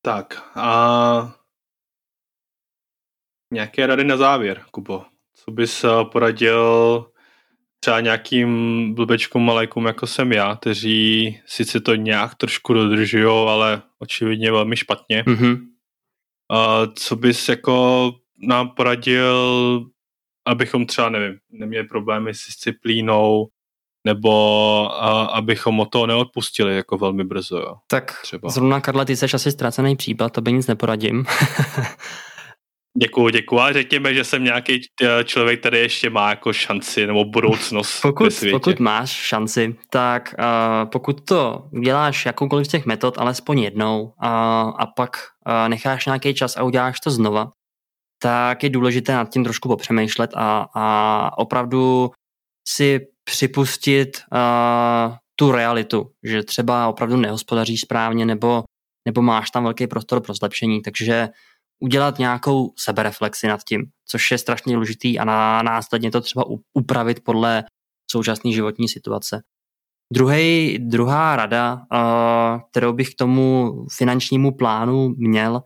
Tak 0.01 0.57
a 0.57 1.38
nějaké 3.53 3.88
rady 3.88 4.03
na 4.03 4.17
závěr, 4.17 4.65
Kubo. 4.71 5.05
Co 5.34 5.51
bys 5.51 5.84
eh, 5.84 5.89
poradil 6.11 7.05
třeba 7.80 7.99
nějakým 7.99 8.93
blbečkům 8.93 9.45
malejkům, 9.45 9.86
jako 9.86 10.07
jsem 10.07 10.32
já, 10.32 10.55
kteří 10.55 11.39
sice 11.45 11.80
to 11.80 11.95
nějak 11.95 12.36
trošku 12.36 12.73
dodržují, 12.73 13.47
ale 13.49 13.82
očividně 13.99 14.51
velmi 14.51 14.78
špatně. 14.78 15.23
Mm-hmm. 15.23 15.57
A 16.51 16.88
co 16.95 17.15
bys 17.15 17.49
jako 17.49 18.11
nám 18.47 18.69
poradil, 18.69 19.86
abychom 20.45 20.86
třeba, 20.86 21.09
nevím, 21.09 21.38
neměli 21.51 21.88
problémy 21.88 22.34
s 22.34 22.45
disciplínou, 22.47 23.47
nebo 24.05 24.32
a, 25.03 25.25
abychom 25.25 25.80
o 25.80 25.86
to 25.86 26.07
neodpustili 26.07 26.75
jako 26.75 26.97
velmi 26.97 27.23
brzo. 27.23 27.57
Jo. 27.57 27.75
Tak 27.88 28.21
třeba. 28.21 28.49
zrovna 28.49 28.82
Karla, 28.82 29.05
ty 29.05 29.15
jsi 29.15 29.25
asi 29.25 29.51
ztracený 29.51 29.95
případ, 29.95 30.30
to 30.30 30.41
by 30.41 30.53
nic 30.53 30.67
neporadím. 30.67 31.25
Děkuju, 33.02 33.30
děkuju. 33.30 33.62
A 33.62 33.74
řekněme, 33.74 34.14
že 34.14 34.24
jsem 34.24 34.43
nějaký 34.43 34.82
eh, 35.04 35.24
člověk, 35.24 35.60
který 35.60 35.78
ještě 35.78 36.10
má 36.10 36.30
jako 36.30 36.54
šanci 36.54 37.08
nebo 37.08 37.26
budoucnost 37.26 38.02
pokud, 38.02 38.24
ve 38.24 38.32
světě. 38.32 38.54
Pokud 38.54 38.80
máš 38.80 39.10
šanci, 39.10 39.76
tak 39.89 40.36
uh, 40.39 40.89
pokud 40.89 41.26
to 41.26 41.70
děláš 41.84 42.26
jakoukoliv 42.26 42.68
z 42.68 42.70
těch 42.70 42.86
metod, 42.86 43.18
alespoň 43.18 43.60
jednou 43.60 44.04
uh, 44.04 44.12
a 44.78 44.86
pak 44.95 45.18
uh, 45.48 45.70
necháš 45.70 46.06
nějaký 46.06 46.34
čas 46.34 46.58
a 46.58 46.64
uděláš 46.64 47.00
to 47.00 47.12
znova, 47.12 47.50
tak 48.22 48.64
je 48.64 48.70
důležité 48.70 49.14
nad 49.14 49.30
tím 49.30 49.43
trošku 49.43 49.68
popřemýšlet 49.70 50.32
a, 50.36 50.68
a 50.76 51.38
opravdu 51.38 52.12
si 52.68 53.00
připustit 53.24 54.10
uh, 54.32 55.16
tu 55.36 55.52
realitu, 55.52 56.12
že 56.24 56.43
třeba 56.43 56.88
opravdu 56.88 57.18
nehospodaříš 57.18 57.82
správně 57.82 58.26
nebo, 58.26 58.64
nebo 59.08 59.22
máš 59.22 59.52
tam 59.52 59.64
velký 59.64 59.88
prostor 59.88 60.22
pro 60.22 60.34
zlepšení, 60.34 60.82
takže 60.82 61.30
udělat 61.80 62.19
nějakou 62.19 62.73
sebereflexi 62.78 63.47
nad 63.47 63.63
tím, 63.63 63.86
což 64.05 64.32
je 64.32 64.38
strašně 64.38 64.73
důležitý 64.73 65.19
a 65.19 65.25
na, 65.25 65.61
následně 65.61 66.11
to 66.11 66.21
třeba 66.21 66.45
upravit 66.73 67.23
podle 67.23 67.63
současné 68.11 68.51
životní 68.51 68.89
situace. 68.89 69.43
Druhý, 70.13 70.78
druhá 70.80 71.36
rada, 71.36 71.73
uh, 71.73 72.61
kterou 72.71 72.93
bych 72.93 73.09
k 73.09 73.17
tomu 73.17 73.73
finančnímu 73.97 74.51
plánu 74.51 75.09
měl, 75.17 75.61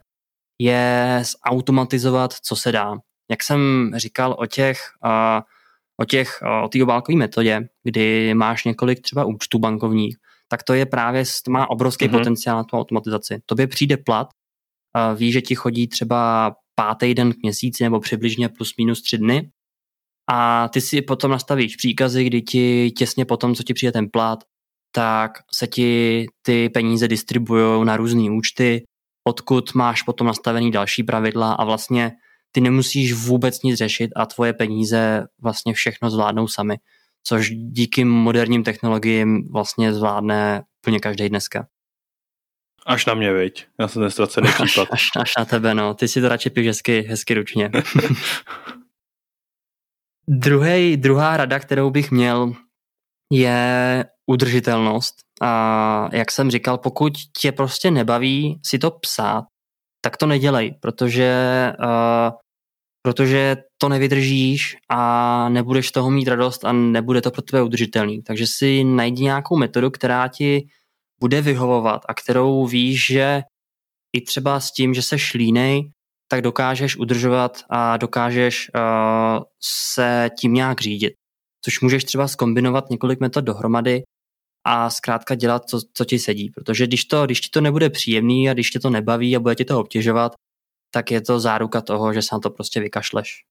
je 0.61 1.23
zautomatizovat, 1.47 2.33
co 2.33 2.55
se 2.55 2.71
dá. 2.71 2.93
Jak 3.31 3.43
jsem 3.43 3.91
říkal 3.95 4.35
o 4.39 4.45
těch, 4.45 4.79
uh, 5.05 5.41
o 6.01 6.05
těch, 6.05 6.39
uh, 6.41 6.65
o 6.65 6.67
té 6.67 6.83
obálkové 6.83 7.17
metodě, 7.17 7.61
kdy 7.83 8.33
máš 8.33 8.65
několik 8.65 9.01
třeba 9.01 9.25
účtů 9.25 9.59
bankovních, 9.59 10.17
tak 10.47 10.63
to 10.63 10.73
je 10.73 10.85
právě, 10.85 11.23
má 11.49 11.69
obrovský 11.69 12.05
mm-hmm. 12.05 12.11
potenciál 12.11 12.57
na 12.57 12.63
tu 12.63 12.77
automatizaci. 12.77 13.41
Tobě 13.45 13.67
přijde 13.67 13.97
plat, 13.97 14.27
ví, 15.15 15.31
že 15.31 15.41
ti 15.41 15.55
chodí 15.55 15.87
třeba 15.87 16.51
pátý 16.75 17.13
den 17.13 17.33
k 17.33 17.43
měsíci 17.43 17.83
nebo 17.83 17.99
přibližně 17.99 18.49
plus 18.49 18.73
minus 18.77 19.01
tři 19.01 19.17
dny 19.17 19.49
a 20.31 20.67
ty 20.67 20.81
si 20.81 21.01
potom 21.01 21.31
nastavíš 21.31 21.75
příkazy, 21.75 22.23
kdy 22.23 22.41
ti 22.41 22.91
těsně 22.91 23.25
potom, 23.25 23.55
co 23.55 23.63
ti 23.63 23.73
přijde 23.73 23.91
ten 23.91 24.09
plat, 24.09 24.39
tak 24.91 25.31
se 25.53 25.67
ti 25.67 26.25
ty 26.41 26.69
peníze 26.69 27.07
distribuují 27.07 27.85
na 27.85 27.97
různé 27.97 28.31
účty, 28.31 28.83
odkud 29.27 29.73
máš 29.73 30.01
potom 30.01 30.27
nastavený 30.27 30.71
další 30.71 31.03
pravidla 31.03 31.53
a 31.53 31.65
vlastně 31.65 32.11
ty 32.51 32.61
nemusíš 32.61 33.13
vůbec 33.13 33.61
nic 33.63 33.77
řešit 33.77 34.11
a 34.15 34.25
tvoje 34.25 34.53
peníze 34.53 35.23
vlastně 35.41 35.73
všechno 35.73 36.09
zvládnou 36.09 36.47
sami, 36.47 36.77
což 37.23 37.49
díky 37.49 38.05
moderním 38.05 38.63
technologiím 38.63 39.47
vlastně 39.51 39.93
zvládne 39.93 40.63
úplně 40.83 40.99
každý 40.99 41.29
dneska. 41.29 41.67
Až 42.85 43.05
na 43.05 43.13
mě, 43.13 43.33
viď? 43.33 43.65
Já 43.79 43.87
jsem 43.87 44.01
ten 44.01 44.11
ztracený 44.11 44.47
případ. 44.47 44.87
Až, 44.91 45.03
až, 45.15 45.31
na 45.37 45.45
tebe, 45.45 45.73
no. 45.73 45.93
Ty 45.93 46.07
si 46.07 46.21
to 46.21 46.29
radši 46.29 46.49
píš 46.49 46.67
hezky, 46.67 47.01
hezky 47.01 47.33
ručně. 47.33 47.71
Druhý, 50.27 50.97
druhá 50.97 51.37
rada, 51.37 51.59
kterou 51.59 51.89
bych 51.89 52.11
měl, 52.11 52.53
je 53.33 54.05
udržitelnost. 54.25 55.15
A 55.41 56.09
jak 56.13 56.31
jsem 56.31 56.51
říkal, 56.51 56.77
pokud 56.77 57.13
tě 57.39 57.51
prostě 57.51 57.91
nebaví 57.91 58.59
si 58.65 58.79
to 58.79 58.91
psát, 58.91 59.45
tak 60.01 60.17
to 60.17 60.25
nedělej, 60.25 60.75
protože, 60.81 61.33
uh, 61.79 62.31
protože 63.01 63.57
to 63.77 63.89
nevydržíš 63.89 64.77
a 64.89 65.49
nebudeš 65.49 65.91
toho 65.91 66.09
mít 66.09 66.27
radost 66.27 66.65
a 66.65 66.71
nebude 66.71 67.21
to 67.21 67.31
pro 67.31 67.41
tebe 67.41 67.63
udržitelný. 67.63 68.21
Takže 68.21 68.45
si 68.47 68.83
najdi 68.83 69.23
nějakou 69.23 69.57
metodu, 69.57 69.91
která 69.91 70.27
ti 70.27 70.67
bude 71.21 71.41
vyhovovat 71.41 72.01
a 72.07 72.13
kterou 72.13 72.65
víš, 72.67 73.05
že 73.05 73.41
i 74.17 74.21
třeba 74.21 74.59
s 74.59 74.71
tím, 74.71 74.93
že 74.93 75.01
se 75.01 75.19
šlínej, 75.19 75.91
tak 76.31 76.41
dokážeš 76.41 76.97
udržovat 76.97 77.63
a 77.69 77.97
dokážeš 77.97 78.71
uh, 78.75 79.43
se 79.63 80.29
tím 80.39 80.53
nějak 80.53 80.81
řídit. 80.81 81.13
Což 81.65 81.81
můžeš 81.81 82.03
třeba 82.03 82.27
skombinovat 82.27 82.89
několik 82.89 83.19
metod 83.19 83.45
dohromady 83.45 84.03
a 84.65 84.89
zkrátka 84.89 85.35
dělat, 85.35 85.69
co, 85.69 85.79
co 85.93 86.05
ti 86.05 86.19
sedí. 86.19 86.49
Protože 86.49 86.87
když, 86.87 87.05
to, 87.05 87.25
když 87.25 87.41
ti 87.41 87.49
to 87.49 87.61
nebude 87.61 87.89
příjemný 87.89 88.49
a 88.49 88.53
když 88.53 88.69
tě 88.69 88.79
to 88.79 88.89
nebaví 88.89 89.35
a 89.35 89.39
bude 89.39 89.55
ti 89.55 89.65
to 89.65 89.79
obtěžovat, 89.79 90.31
tak 90.93 91.11
je 91.11 91.21
to 91.21 91.39
záruka 91.39 91.81
toho, 91.81 92.13
že 92.13 92.21
se 92.21 92.35
na 92.35 92.39
to 92.39 92.49
prostě 92.49 92.79
vykašleš. 92.79 93.43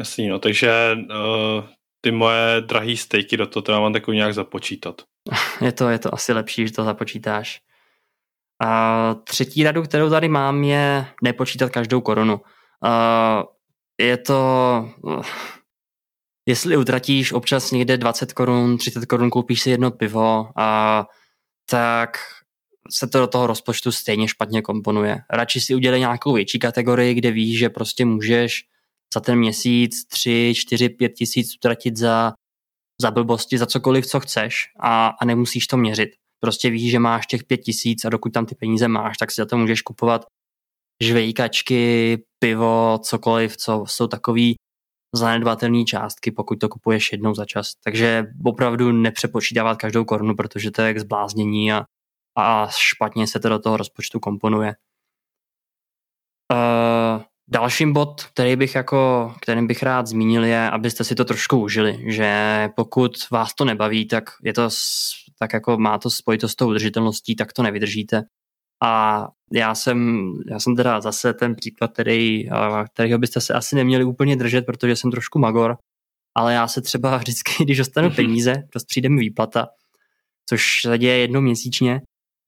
Jasný, 0.00 0.28
no, 0.28 0.38
takže 0.38 0.92
uh, 0.94 1.64
ty 2.04 2.10
moje 2.10 2.60
drahé 2.60 2.96
stejky 2.96 3.36
do 3.36 3.46
toho 3.46 3.62
teda 3.62 3.80
mám 3.80 3.92
takový 3.92 4.16
nějak 4.16 4.34
započítat. 4.34 5.02
Je 5.60 5.72
to, 5.72 5.88
je 5.88 5.98
to 5.98 6.14
asi 6.14 6.32
lepší, 6.32 6.66
že 6.66 6.72
to 6.72 6.84
započítáš. 6.84 7.60
A 8.64 9.14
třetí 9.24 9.62
radu, 9.62 9.82
kterou 9.82 10.10
tady 10.10 10.28
mám, 10.28 10.64
je 10.64 11.06
nepočítat 11.22 11.70
každou 11.70 12.00
korunu. 12.00 12.40
A 12.84 13.44
je 14.00 14.16
to... 14.16 14.90
Jestli 16.46 16.76
utratíš 16.76 17.32
občas 17.32 17.70
někde 17.70 17.96
20 17.96 18.32
korun, 18.32 18.78
30 18.78 19.06
korun, 19.06 19.30
koupíš 19.30 19.60
si 19.60 19.70
jedno 19.70 19.90
pivo, 19.90 20.48
a 20.56 21.06
tak 21.70 22.18
se 22.90 23.06
to 23.06 23.18
do 23.18 23.26
toho 23.26 23.46
rozpočtu 23.46 23.92
stejně 23.92 24.28
špatně 24.28 24.62
komponuje. 24.62 25.18
Radši 25.30 25.60
si 25.60 25.74
udělej 25.74 26.00
nějakou 26.00 26.32
větší 26.32 26.58
kategorii, 26.58 27.14
kde 27.14 27.30
víš, 27.30 27.58
že 27.58 27.70
prostě 27.70 28.04
můžeš 28.04 28.64
za 29.14 29.20
ten 29.20 29.38
měsíc 29.38 30.04
3, 30.08 30.52
4, 30.56 30.88
5 30.88 31.08
tisíc 31.08 31.54
utratit 31.56 31.96
za, 31.96 32.32
za 33.02 33.10
blbosti, 33.10 33.58
za 33.58 33.66
cokoliv, 33.66 34.06
co 34.06 34.20
chceš 34.20 34.54
a, 34.80 35.06
a 35.06 35.24
nemusíš 35.24 35.66
to 35.66 35.76
měřit. 35.76 36.10
Prostě 36.40 36.70
víš, 36.70 36.90
že 36.90 36.98
máš 36.98 37.26
těch 37.26 37.44
5 37.44 37.56
tisíc 37.56 38.04
a 38.04 38.08
dokud 38.08 38.32
tam 38.32 38.46
ty 38.46 38.54
peníze 38.54 38.88
máš, 38.88 39.18
tak 39.18 39.30
si 39.30 39.40
za 39.40 39.46
to 39.46 39.56
můžeš 39.56 39.82
kupovat 39.82 40.24
žvejkačky, 41.02 42.18
pivo, 42.38 42.98
cokoliv, 43.02 43.56
co 43.56 43.84
jsou 43.86 44.06
takový 44.06 44.54
zanedbatelné 45.14 45.84
částky, 45.84 46.30
pokud 46.30 46.58
to 46.58 46.68
kupuješ 46.68 47.12
jednou 47.12 47.34
za 47.34 47.44
čas. 47.44 47.72
Takže 47.84 48.26
opravdu 48.44 48.92
nepřepočítávat 48.92 49.78
každou 49.78 50.04
korunu, 50.04 50.36
protože 50.36 50.70
to 50.70 50.82
je 50.82 50.94
k 50.94 51.00
zbláznění 51.00 51.72
a, 51.72 51.84
a 52.38 52.68
špatně 52.70 53.26
se 53.26 53.40
to 53.40 53.48
do 53.48 53.58
toho 53.58 53.76
rozpočtu 53.76 54.20
komponuje. 54.20 54.74
Uh, 56.52 57.22
Dalším 57.52 57.92
bod, 57.92 58.22
který 58.24 58.56
bych 58.56 58.74
jako, 58.74 59.34
kterým 59.40 59.66
bych 59.66 59.82
rád 59.82 60.06
zmínil, 60.06 60.44
je, 60.44 60.70
abyste 60.70 61.04
si 61.04 61.14
to 61.14 61.24
trošku 61.24 61.58
užili, 61.58 62.04
že 62.06 62.68
pokud 62.76 63.12
vás 63.30 63.54
to 63.54 63.64
nebaví, 63.64 64.06
tak 64.06 64.24
je 64.42 64.52
to 64.52 64.68
tak 65.38 65.52
jako 65.52 65.78
má 65.78 65.98
to 65.98 66.10
spojitost 66.10 66.52
s 66.52 66.56
tou 66.56 66.68
udržitelností, 66.68 67.36
tak 67.36 67.52
to 67.52 67.62
nevydržíte. 67.62 68.22
A 68.82 69.28
já 69.52 69.74
jsem, 69.74 70.28
já 70.50 70.60
jsem 70.60 70.76
teda 70.76 71.00
zase 71.00 71.34
ten 71.34 71.54
příklad, 71.54 71.92
který, 71.92 72.48
kterýho 72.94 73.18
byste 73.18 73.40
se 73.40 73.54
asi 73.54 73.76
neměli 73.76 74.04
úplně 74.04 74.36
držet, 74.36 74.66
protože 74.66 74.96
jsem 74.96 75.10
trošku 75.10 75.38
magor, 75.38 75.76
ale 76.34 76.54
já 76.54 76.68
se 76.68 76.80
třeba 76.80 77.16
vždycky, 77.18 77.64
když 77.64 77.78
dostanu 77.78 78.10
peníze, 78.10 78.54
dost 78.74 78.84
přijde 78.84 79.08
mi 79.08 79.20
výplata, 79.20 79.68
což 80.48 80.82
se 80.82 80.98
děje 80.98 81.18
jednou 81.18 81.40
měsíčně, 81.40 82.00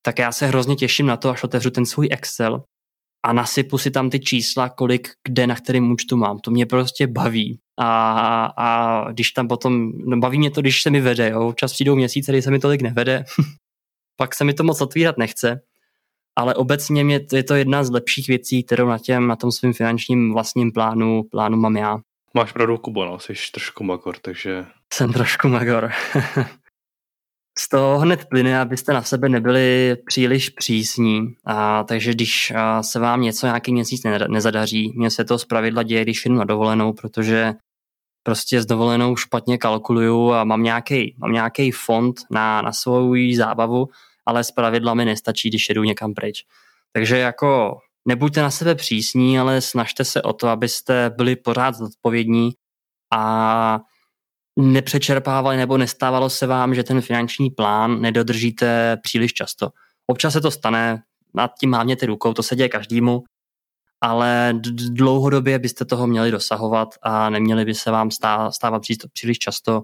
tak 0.03 0.19
já 0.19 0.33
se 0.33 0.47
hrozně 0.47 0.77
těším 0.77 1.07
na 1.07 1.17
to, 1.17 1.31
až 1.31 1.45
otevřu 1.45 1.71
ten 1.71 1.87
svůj 1.87 2.09
Excel 2.11 2.65
a 3.25 3.33
nasypu 3.33 3.79
si 3.79 3.91
tam 3.91 4.11
ty 4.11 4.21
čísla, 4.21 4.69
kolik 4.69 5.09
kde 5.29 5.47
na 5.47 5.55
kterém 5.55 5.93
účtu 5.93 6.17
mám. 6.17 6.39
To 6.39 6.51
mě 6.51 6.67
prostě 6.67 7.07
baví. 7.07 7.59
A, 7.81 8.53
a 8.57 9.11
když 9.13 9.31
tam 9.31 9.49
potom, 9.49 9.93
no 10.07 10.17
baví 10.17 10.39
mě 10.39 10.51
to, 10.51 10.61
když 10.61 10.83
se 10.83 10.91
mi 10.91 11.01
vede, 11.01 11.31
jo. 11.31 11.49
Občas 11.49 11.73
přijdou 11.73 11.95
měsíce, 11.95 12.33
kdy 12.33 12.43
se 12.43 12.51
mi 12.51 12.59
tolik 12.59 12.83
nevede, 12.83 13.25
pak 14.17 14.35
se 14.35 14.45
mi 14.45 14.55
to 14.55 14.65
moc 14.65 14.81
otvírat 14.81 15.19
nechce. 15.19 15.61
Ale 16.37 16.55
obecně 16.55 17.05
mě, 17.05 17.21
je 17.33 17.43
to 17.43 17.55
jedna 17.55 17.85
z 17.85 17.91
lepších 17.91 18.29
věcí, 18.29 18.63
kterou 18.63 18.89
na, 18.89 18.99
těm, 18.99 19.27
na 19.27 19.37
tom 19.37 19.53
svém 19.53 19.73
finančním 19.73 20.33
vlastním 20.33 20.73
plánu, 20.73 21.23
plánu 21.31 21.57
mám 21.57 21.77
já. 21.77 21.99
Máš 22.35 22.53
pravdu, 22.53 22.79
Kubo, 22.79 23.05
no, 23.05 23.19
jsi 23.19 23.33
trošku 23.53 23.85
magor, 23.85 24.17
takže... 24.23 24.67
Jsem 24.93 25.13
trošku 25.13 25.49
magor. 25.49 25.91
z 27.59 27.69
toho 27.69 27.99
hned 27.99 28.25
plyne, 28.25 28.61
abyste 28.61 28.93
na 28.93 29.03
sebe 29.03 29.29
nebyli 29.29 29.97
příliš 30.07 30.51
přísní. 30.51 31.35
A, 31.45 31.85
takže 31.85 32.13
když 32.13 32.53
a, 32.57 32.83
se 32.83 32.99
vám 32.99 33.23
něco 33.23 33.47
nějaký 33.47 33.73
měsíc 33.73 34.03
ne, 34.05 34.19
nezadaří, 34.29 34.93
mně 34.97 35.11
se 35.11 35.25
to 35.25 35.39
zpravidla 35.39 35.83
děje, 35.83 36.03
když 36.03 36.25
jdu 36.25 36.35
na 36.35 36.45
dovolenou, 36.45 36.93
protože 36.93 37.55
prostě 38.23 38.63
s 38.63 38.67
dovolenou 38.67 39.17
špatně 39.17 39.59
kalkuluju 39.59 40.33
a 40.33 40.45
mám 40.45 40.63
nějaký 40.63 41.15
mám 41.19 41.33
nějaký 41.33 41.71
fond 41.71 42.21
na, 42.31 42.63
na 42.63 42.73
svou 42.73 43.15
zábavu, 43.37 43.89
ale 44.27 44.45
z 44.45 44.51
pravidla 44.51 44.95
mi 44.95 45.05
nestačí, 45.05 45.49
když 45.49 45.69
jedu 45.69 45.85
někam 45.85 46.15
pryč. 46.15 46.45
Takže 46.93 47.19
jako 47.19 47.79
nebuďte 48.09 48.43
na 48.43 48.51
sebe 48.51 48.75
přísní, 48.75 49.39
ale 49.39 49.61
snažte 49.61 50.05
se 50.05 50.23
o 50.23 50.33
to, 50.33 50.49
abyste 50.49 51.11
byli 51.17 51.37
pořád 51.37 51.75
zodpovědní 51.75 52.51
a 53.13 53.81
nepřečerpávali 54.59 55.57
nebo 55.57 55.79
nestávalo 55.79 56.31
se 56.31 56.47
vám, 56.47 56.75
že 56.75 56.83
ten 56.83 57.01
finanční 57.01 57.51
plán 57.51 58.01
nedodržíte 58.01 58.97
příliš 59.03 59.33
často. 59.33 59.71
Občas 60.07 60.33
se 60.33 60.41
to 60.41 60.51
stane, 60.51 61.03
nad 61.35 61.51
tím 61.61 61.71
máměte 61.71 62.07
rukou, 62.07 62.33
to 62.33 62.43
se 62.43 62.57
děje 62.57 62.69
každému, 62.69 63.25
ale 64.01 64.55
dlouhodobě 64.89 65.59
byste 65.59 65.85
toho 65.85 66.07
měli 66.07 66.31
dosahovat 66.31 66.89
a 67.03 67.31
neměli 67.31 67.65
by 67.65 67.75
se 67.75 67.91
vám 67.91 68.11
stávat 68.51 68.83
příliš 69.13 69.39
často, 69.39 69.83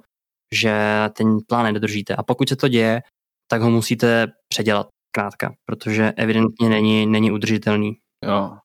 že 0.54 0.74
ten 1.12 1.38
plán 1.48 1.64
nedodržíte. 1.64 2.14
A 2.14 2.22
pokud 2.22 2.48
se 2.48 2.56
to 2.56 2.68
děje, 2.68 3.02
tak 3.50 3.62
ho 3.62 3.70
musíte 3.70 4.32
předělat 4.48 4.88
krátka, 5.12 5.54
protože 5.64 6.12
evidentně 6.16 6.68
není, 6.68 7.06
není 7.06 7.32
udržitelný. 7.32 7.92
Jo. 8.24 8.56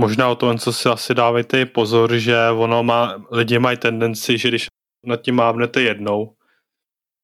Možná 0.00 0.28
o 0.28 0.34
tom, 0.34 0.58
co 0.58 0.72
si 0.72 0.88
asi 0.88 1.14
dávajte 1.14 1.66
pozor, 1.66 2.16
že 2.16 2.50
ono 2.50 2.82
má, 2.82 3.20
lidi 3.30 3.58
mají 3.58 3.76
tendenci, 3.76 4.38
že 4.38 4.48
když 4.48 4.66
nad 5.06 5.20
tím 5.22 5.34
mávnete 5.34 5.82
jednou, 5.82 6.34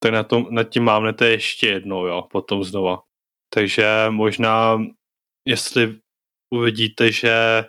tak 0.03 0.13
na 0.13 0.23
tom, 0.23 0.47
nad 0.49 0.63
tím 0.63 0.83
mávnete 0.83 1.29
ještě 1.29 1.67
jednou, 1.67 2.05
jo, 2.05 2.21
potom 2.31 2.63
znova. 2.63 3.01
Takže 3.53 4.05
možná, 4.09 4.81
jestli 5.47 5.99
uvidíte, 6.53 7.11
že 7.11 7.65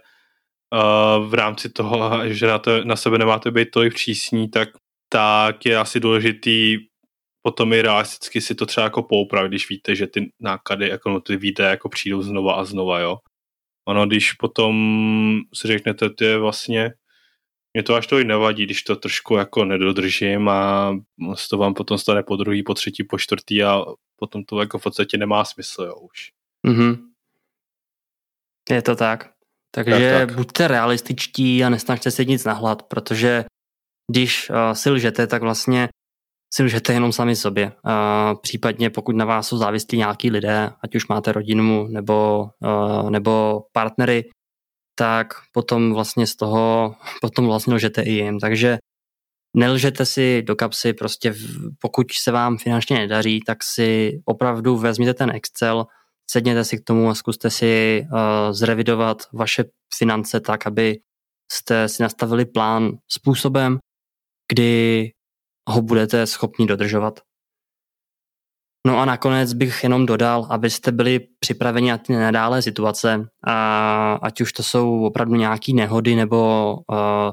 uh, 0.75 1.29
v 1.29 1.35
rámci 1.35 1.71
toho, 1.71 2.29
že 2.29 2.47
na, 2.47 2.59
to, 2.59 2.85
na 2.85 2.97
sebe 2.97 3.19
nemáte 3.19 3.51
být 3.51 3.71
tolik 3.71 3.95
přísní, 3.95 4.51
tak, 4.51 4.69
tak 5.09 5.67
je 5.67 5.79
asi 5.79 6.01
důležitý 6.01 6.77
potom 7.43 7.73
i 7.73 7.83
realisticky 7.83 8.41
si 8.41 8.55
to 8.55 8.67
třeba 8.67 8.85
jako 8.85 9.03
poupravit, 9.03 9.49
když 9.49 9.69
víte, 9.69 9.95
že 9.95 10.07
ty 10.07 10.33
náklady, 10.41 10.89
jako 10.89 11.11
no, 11.11 11.21
ty 11.21 11.37
výdaje 11.37 11.71
jako 11.71 11.89
přijdou 11.89 12.23
znova 12.23 12.55
a 12.55 12.65
znova, 12.65 13.01
jo. 13.01 13.17
Ono, 13.89 14.07
když 14.07 14.33
potom 14.33 14.75
si 15.55 15.69
řeknete, 15.69 16.11
to 16.11 16.25
je 16.25 16.39
vlastně, 16.39 16.93
mě 17.73 17.83
to 17.83 17.95
až 17.95 18.07
to 18.07 18.19
i 18.19 18.25
nevadí, 18.25 18.65
když 18.65 18.83
to 18.83 18.97
trošku 18.97 19.37
jako 19.37 19.65
nedodržím 19.65 20.49
a 20.49 20.93
to 21.51 21.59
vám 21.59 21.75
potom 21.75 21.99
stane 21.99 22.23
po 22.23 22.37
druhý, 22.37 22.63
po 22.63 22.75
třetí, 22.75 23.05
po 23.05 23.19
čtvrtý 23.19 23.65
a 23.65 23.83
potom 24.17 24.45
to 24.45 24.61
jako 24.61 24.79
v 24.79 24.83
podstatě 24.83 25.19
nemá 25.19 25.45
smysl, 25.45 25.83
jo, 25.83 25.95
už. 25.95 26.31
Mm-hmm. 26.67 26.99
Je 28.71 28.83
to 28.83 28.97
tak. 28.97 29.31
Takže 29.71 30.19
tak, 30.19 30.29
tak. 30.29 30.37
buďte 30.37 30.69
realističtí 30.69 31.65
a 31.65 31.69
nesnažte 31.69 32.11
se 32.11 32.25
nic 32.25 32.45
nahlad, 32.45 32.83
protože 32.83 33.45
když 34.11 34.51
uh, 34.51 34.73
si 34.73 34.91
lžete, 34.91 35.27
tak 35.27 35.43
vlastně 35.43 35.89
si 36.55 36.63
lžete 36.63 36.93
jenom 36.93 37.13
sami 37.13 37.37
sobě. 37.37 37.67
Uh, 37.67 38.41
případně 38.41 38.91
pokud 38.91 39.17
na 39.17 39.25
vás 39.25 39.49
jsou 39.49 39.57
závislí 39.57 39.99
nějaký 39.99 40.31
lidé, 40.31 40.71
ať 40.85 40.95
už 40.95 41.09
máte 41.09 41.33
rodinu 41.33 41.87
nebo, 41.89 42.49
nebo 43.11 43.63
partnery, 43.73 44.25
tak 44.99 45.27
potom 45.53 45.95
vlastně 45.95 46.27
z 46.27 46.37
toho, 46.37 46.95
potom 47.21 47.47
vlastně 47.47 47.75
lžete 47.75 48.03
i 48.03 48.11
jim. 48.11 48.39
Takže 48.39 48.79
nelžete 49.57 50.07
si 50.07 50.43
do 50.43 50.57
kapsy, 50.57 50.93
prostě 50.93 51.35
pokud 51.81 52.13
se 52.13 52.33
vám 52.33 52.59
finančně 52.59 52.97
nedaří, 52.97 53.41
tak 53.47 53.65
si 53.65 54.21
opravdu 54.25 54.77
vezměte 54.77 55.15
ten 55.15 55.31
Excel, 55.31 55.87
sedněte 56.31 56.65
si 56.65 56.79
k 56.79 56.85
tomu 56.85 57.09
a 57.09 57.15
zkuste 57.15 57.51
si 57.51 58.03
zrevidovat 58.51 59.23
vaše 59.33 59.65
finance 59.95 60.41
tak, 60.41 60.67
aby 60.67 60.99
jste 61.53 61.89
si 61.89 62.03
nastavili 62.03 62.45
plán 62.45 62.91
způsobem, 63.09 63.79
kdy 64.53 65.11
ho 65.69 65.83
budete 65.83 66.27
schopni 66.27 66.67
dodržovat. 66.67 67.21
No 68.87 68.99
a 68.99 69.05
nakonec 69.05 69.53
bych 69.53 69.83
jenom 69.83 70.07
dodal, 70.07 70.47
abyste 70.51 70.93
byli 70.93 71.21
připraveni 71.39 71.91
na 71.91 71.99
ty 71.99 72.13
nenadále 72.13 72.63
situace, 72.63 73.29
a 73.47 74.13
ať 74.23 74.41
už 74.41 74.53
to 74.53 74.63
jsou 74.63 75.05
opravdu 75.05 75.35
nějaké 75.35 75.73
nehody 75.73 76.17
nebo 76.17 76.73
uh, 76.91 77.33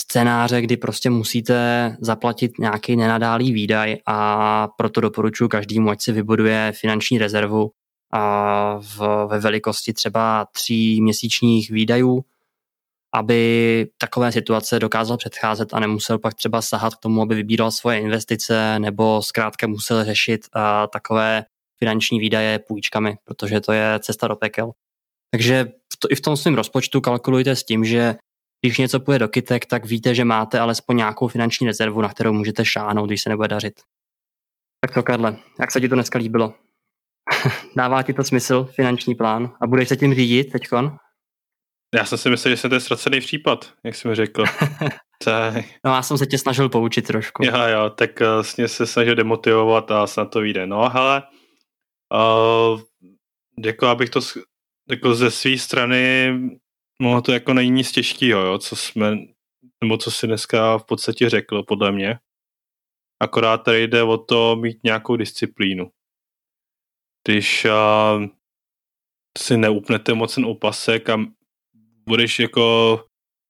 scénáře, 0.00 0.62
kdy 0.62 0.76
prostě 0.76 1.10
musíte 1.10 1.96
zaplatit 2.00 2.58
nějaký 2.58 2.96
nenadálý 2.96 3.52
výdaj 3.52 3.96
a 4.06 4.68
proto 4.76 5.00
doporučuji 5.00 5.48
každému, 5.48 5.90
ať 5.90 6.02
si 6.02 6.12
vybuduje 6.12 6.72
finanční 6.80 7.18
rezervu 7.18 7.70
a 8.12 8.78
v, 8.78 9.26
ve 9.30 9.40
velikosti 9.40 9.92
třeba 9.92 10.46
tří 10.52 11.00
měsíčních 11.02 11.70
výdajů, 11.70 12.24
aby 13.14 13.86
takové 13.98 14.32
situace 14.32 14.78
dokázal 14.78 15.16
předcházet 15.16 15.74
a 15.74 15.80
nemusel 15.80 16.18
pak 16.18 16.34
třeba 16.34 16.62
sahat 16.62 16.94
k 16.94 16.98
tomu, 16.98 17.22
aby 17.22 17.34
vybíral 17.34 17.70
svoje 17.70 18.00
investice 18.00 18.78
nebo 18.78 19.22
zkrátka 19.22 19.66
musel 19.66 20.04
řešit 20.04 20.40
uh, 20.56 20.62
takové 20.92 21.44
finanční 21.78 22.20
výdaje 22.20 22.58
půjčkami, 22.58 23.16
protože 23.24 23.60
to 23.60 23.72
je 23.72 24.00
cesta 24.02 24.28
do 24.28 24.36
pekel. 24.36 24.72
Takže 25.30 25.64
v 25.64 25.96
to, 25.98 26.08
i 26.10 26.14
v 26.14 26.20
tom 26.20 26.36
svém 26.36 26.54
rozpočtu 26.54 27.00
kalkulujte 27.00 27.56
s 27.56 27.64
tím, 27.64 27.84
že 27.84 28.16
když 28.60 28.78
něco 28.78 29.00
půjde 29.00 29.18
do 29.18 29.28
kytek, 29.28 29.66
tak 29.66 29.84
víte, 29.84 30.14
že 30.14 30.24
máte 30.24 30.58
alespoň 30.58 30.96
nějakou 30.96 31.28
finanční 31.28 31.66
rezervu, 31.66 32.00
na 32.00 32.08
kterou 32.08 32.32
můžete 32.32 32.64
šáhnout, 32.64 33.08
když 33.08 33.22
se 33.22 33.28
nebude 33.28 33.48
dařit. 33.48 33.80
Tak 34.80 34.94
to, 34.94 35.02
Karle, 35.02 35.36
jak 35.60 35.72
se 35.72 35.80
ti 35.80 35.88
to 35.88 35.94
dneska 35.94 36.18
líbilo? 36.18 36.54
Dává 37.76 38.02
ti 38.02 38.12
to 38.12 38.24
smysl, 38.24 38.64
finanční 38.64 39.14
plán? 39.14 39.52
A 39.60 39.66
budeš 39.66 39.88
se 39.88 39.96
tím 39.96 40.14
řídit 40.14 40.44
teďkon? 40.44 40.96
Já 41.94 42.04
jsem 42.04 42.18
si 42.18 42.30
myslel, 42.30 42.52
že 42.52 42.56
jsem 42.56 42.70
to 42.70 42.76
je 42.76 42.80
ztracený 42.80 43.20
případ, 43.20 43.72
jak 43.84 43.94
jsi 43.94 44.08
mi 44.08 44.14
řekl. 44.14 44.44
tak. 45.24 45.64
No 45.84 45.94
já 45.94 46.02
jsem 46.02 46.18
se 46.18 46.26
tě 46.26 46.38
snažil 46.38 46.68
poučit 46.68 47.06
trošku. 47.06 47.44
Jo, 47.44 47.56
jo, 47.72 47.90
tak 47.90 48.20
vlastně 48.20 48.68
se 48.68 48.86
snažil 48.86 49.14
demotivovat 49.14 49.90
a 49.90 50.06
snad 50.06 50.24
to 50.24 50.40
vyjde. 50.40 50.66
No, 50.66 50.88
hele, 50.88 51.22
uh, 52.14 52.80
jako 53.64 53.86
abych 53.86 54.10
to 54.10 54.20
jako 54.90 55.14
ze 55.14 55.30
své 55.30 55.58
strany 55.58 56.32
mohlo 57.02 57.22
to 57.22 57.32
jako 57.32 57.54
není 57.54 57.70
nic 57.70 57.92
těžkého, 57.92 58.40
jo, 58.40 58.58
co 58.58 58.76
jsme, 58.76 59.16
nebo 59.84 59.98
co 59.98 60.10
si 60.10 60.26
dneska 60.26 60.78
v 60.78 60.84
podstatě 60.84 61.30
řekl, 61.30 61.62
podle 61.62 61.92
mě. 61.92 62.18
Akorát 63.20 63.58
tady 63.58 63.86
jde 63.86 64.02
o 64.02 64.18
to 64.18 64.56
mít 64.56 64.84
nějakou 64.84 65.16
disciplínu. 65.16 65.90
Když 67.26 67.64
uh, 67.64 68.26
si 69.38 69.56
neupnete 69.56 70.14
moc 70.14 70.34
ten 70.34 70.44
opasek 70.44 71.08
a 71.08 71.16
budeš 72.08 72.38
jako 72.38 73.04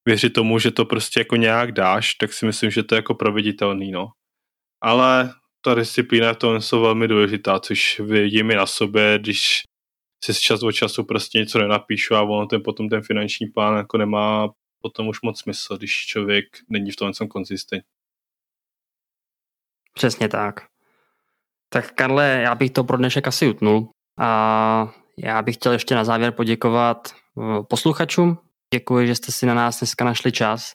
věřit 0.08 0.32
tomu, 0.32 0.58
že 0.58 0.70
to 0.70 0.84
prostě 0.84 1.20
jako 1.20 1.36
nějak 1.36 1.72
dáš, 1.72 2.14
tak 2.14 2.32
si 2.32 2.46
myslím, 2.46 2.70
že 2.70 2.82
to 2.82 2.94
je 2.94 2.98
jako 2.98 3.14
proveditelný, 3.14 3.90
no. 3.90 4.08
Ale 4.82 5.32
ta 5.64 5.74
disciplína 5.74 6.34
to 6.34 6.60
jsou 6.60 6.80
velmi 6.80 7.08
důležitá, 7.08 7.60
což 7.60 8.00
vidím 8.00 8.50
i 8.50 8.54
na 8.54 8.66
sobě, 8.66 9.18
když 9.18 9.62
si 10.24 10.34
z 10.34 10.38
čas 10.38 10.62
od 10.62 10.72
času 10.72 11.04
prostě 11.04 11.38
něco 11.38 11.58
nenapíšu 11.58 12.14
a 12.14 12.22
ono 12.22 12.46
ten 12.46 12.62
potom 12.62 12.88
ten 12.88 13.02
finanční 13.02 13.46
plán 13.46 13.76
jako 13.76 13.98
nemá 13.98 14.48
potom 14.82 15.08
už 15.08 15.22
moc 15.22 15.40
smysl, 15.40 15.76
když 15.76 16.06
člověk 16.06 16.44
není 16.68 16.90
v 16.90 16.96
tom 16.96 17.08
něco 17.08 17.26
konzistentní. 17.26 17.90
Přesně 19.94 20.28
tak. 20.28 20.66
Tak 21.68 21.92
Karle, 21.92 22.40
já 22.42 22.54
bych 22.54 22.70
to 22.70 22.84
pro 22.84 22.96
dnešek 22.96 23.26
asi 23.26 23.48
utnul. 23.48 23.90
A 24.18 24.92
já 25.18 25.42
bych 25.42 25.54
chtěl 25.54 25.72
ještě 25.72 25.94
na 25.94 26.04
závěr 26.04 26.32
poděkovat 26.32 27.08
eh, 27.08 27.62
posluchačům, 27.68 28.38
Děkuji, 28.74 29.06
že 29.06 29.14
jste 29.14 29.32
si 29.32 29.46
na 29.46 29.54
nás 29.54 29.78
dneska 29.78 30.04
našli 30.04 30.32
čas. 30.32 30.72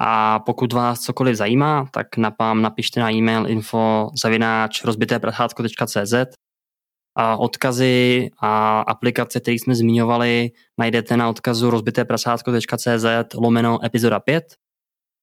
A 0.00 0.38
pokud 0.38 0.72
vás 0.72 1.00
cokoliv 1.00 1.36
zajímá, 1.36 1.86
tak 1.92 2.16
napám 2.16 2.62
napište 2.62 3.00
na 3.00 3.10
e-mail 3.10 3.50
info 3.50 4.10
zavináč 4.22 4.84
rozbiteprachátko.cz 4.84 6.14
a 7.16 7.36
odkazy 7.36 8.30
a 8.40 8.80
aplikace, 8.80 9.40
které 9.40 9.54
jsme 9.54 9.74
zmiňovali, 9.74 10.50
najdete 10.78 11.16
na 11.16 11.28
odkazu 11.28 11.70
rozbiteprasátko.cz 11.70 13.34
lomeno 13.34 13.84
epizoda 13.84 14.20
5 14.20 14.44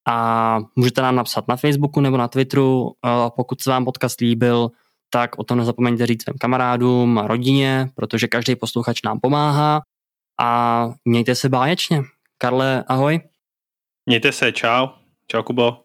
a 0.07 0.57
můžete 0.75 1.01
nám 1.01 1.15
napsat 1.15 1.47
na 1.47 1.55
Facebooku 1.55 2.01
nebo 2.01 2.17
na 2.17 2.27
Twitteru, 2.27 2.91
pokud 3.35 3.61
se 3.61 3.69
vám 3.69 3.85
podcast 3.85 4.19
líbil, 4.21 4.69
tak 5.09 5.39
o 5.39 5.43
to 5.43 5.55
nezapomeňte 5.55 6.05
říct 6.05 6.23
svým 6.23 6.37
kamarádům 6.39 7.17
a 7.17 7.27
rodině, 7.27 7.89
protože 7.95 8.27
každý 8.27 8.55
posluchač 8.55 9.01
nám 9.01 9.19
pomáhá 9.19 9.81
a 10.41 10.89
mějte 11.05 11.35
se 11.35 11.49
báječně. 11.49 12.01
Karle, 12.37 12.83
ahoj. 12.87 13.19
Mějte 14.05 14.31
se, 14.31 14.51
čau. 14.51 14.87
Čau, 15.27 15.43
Kubo. 15.43 15.83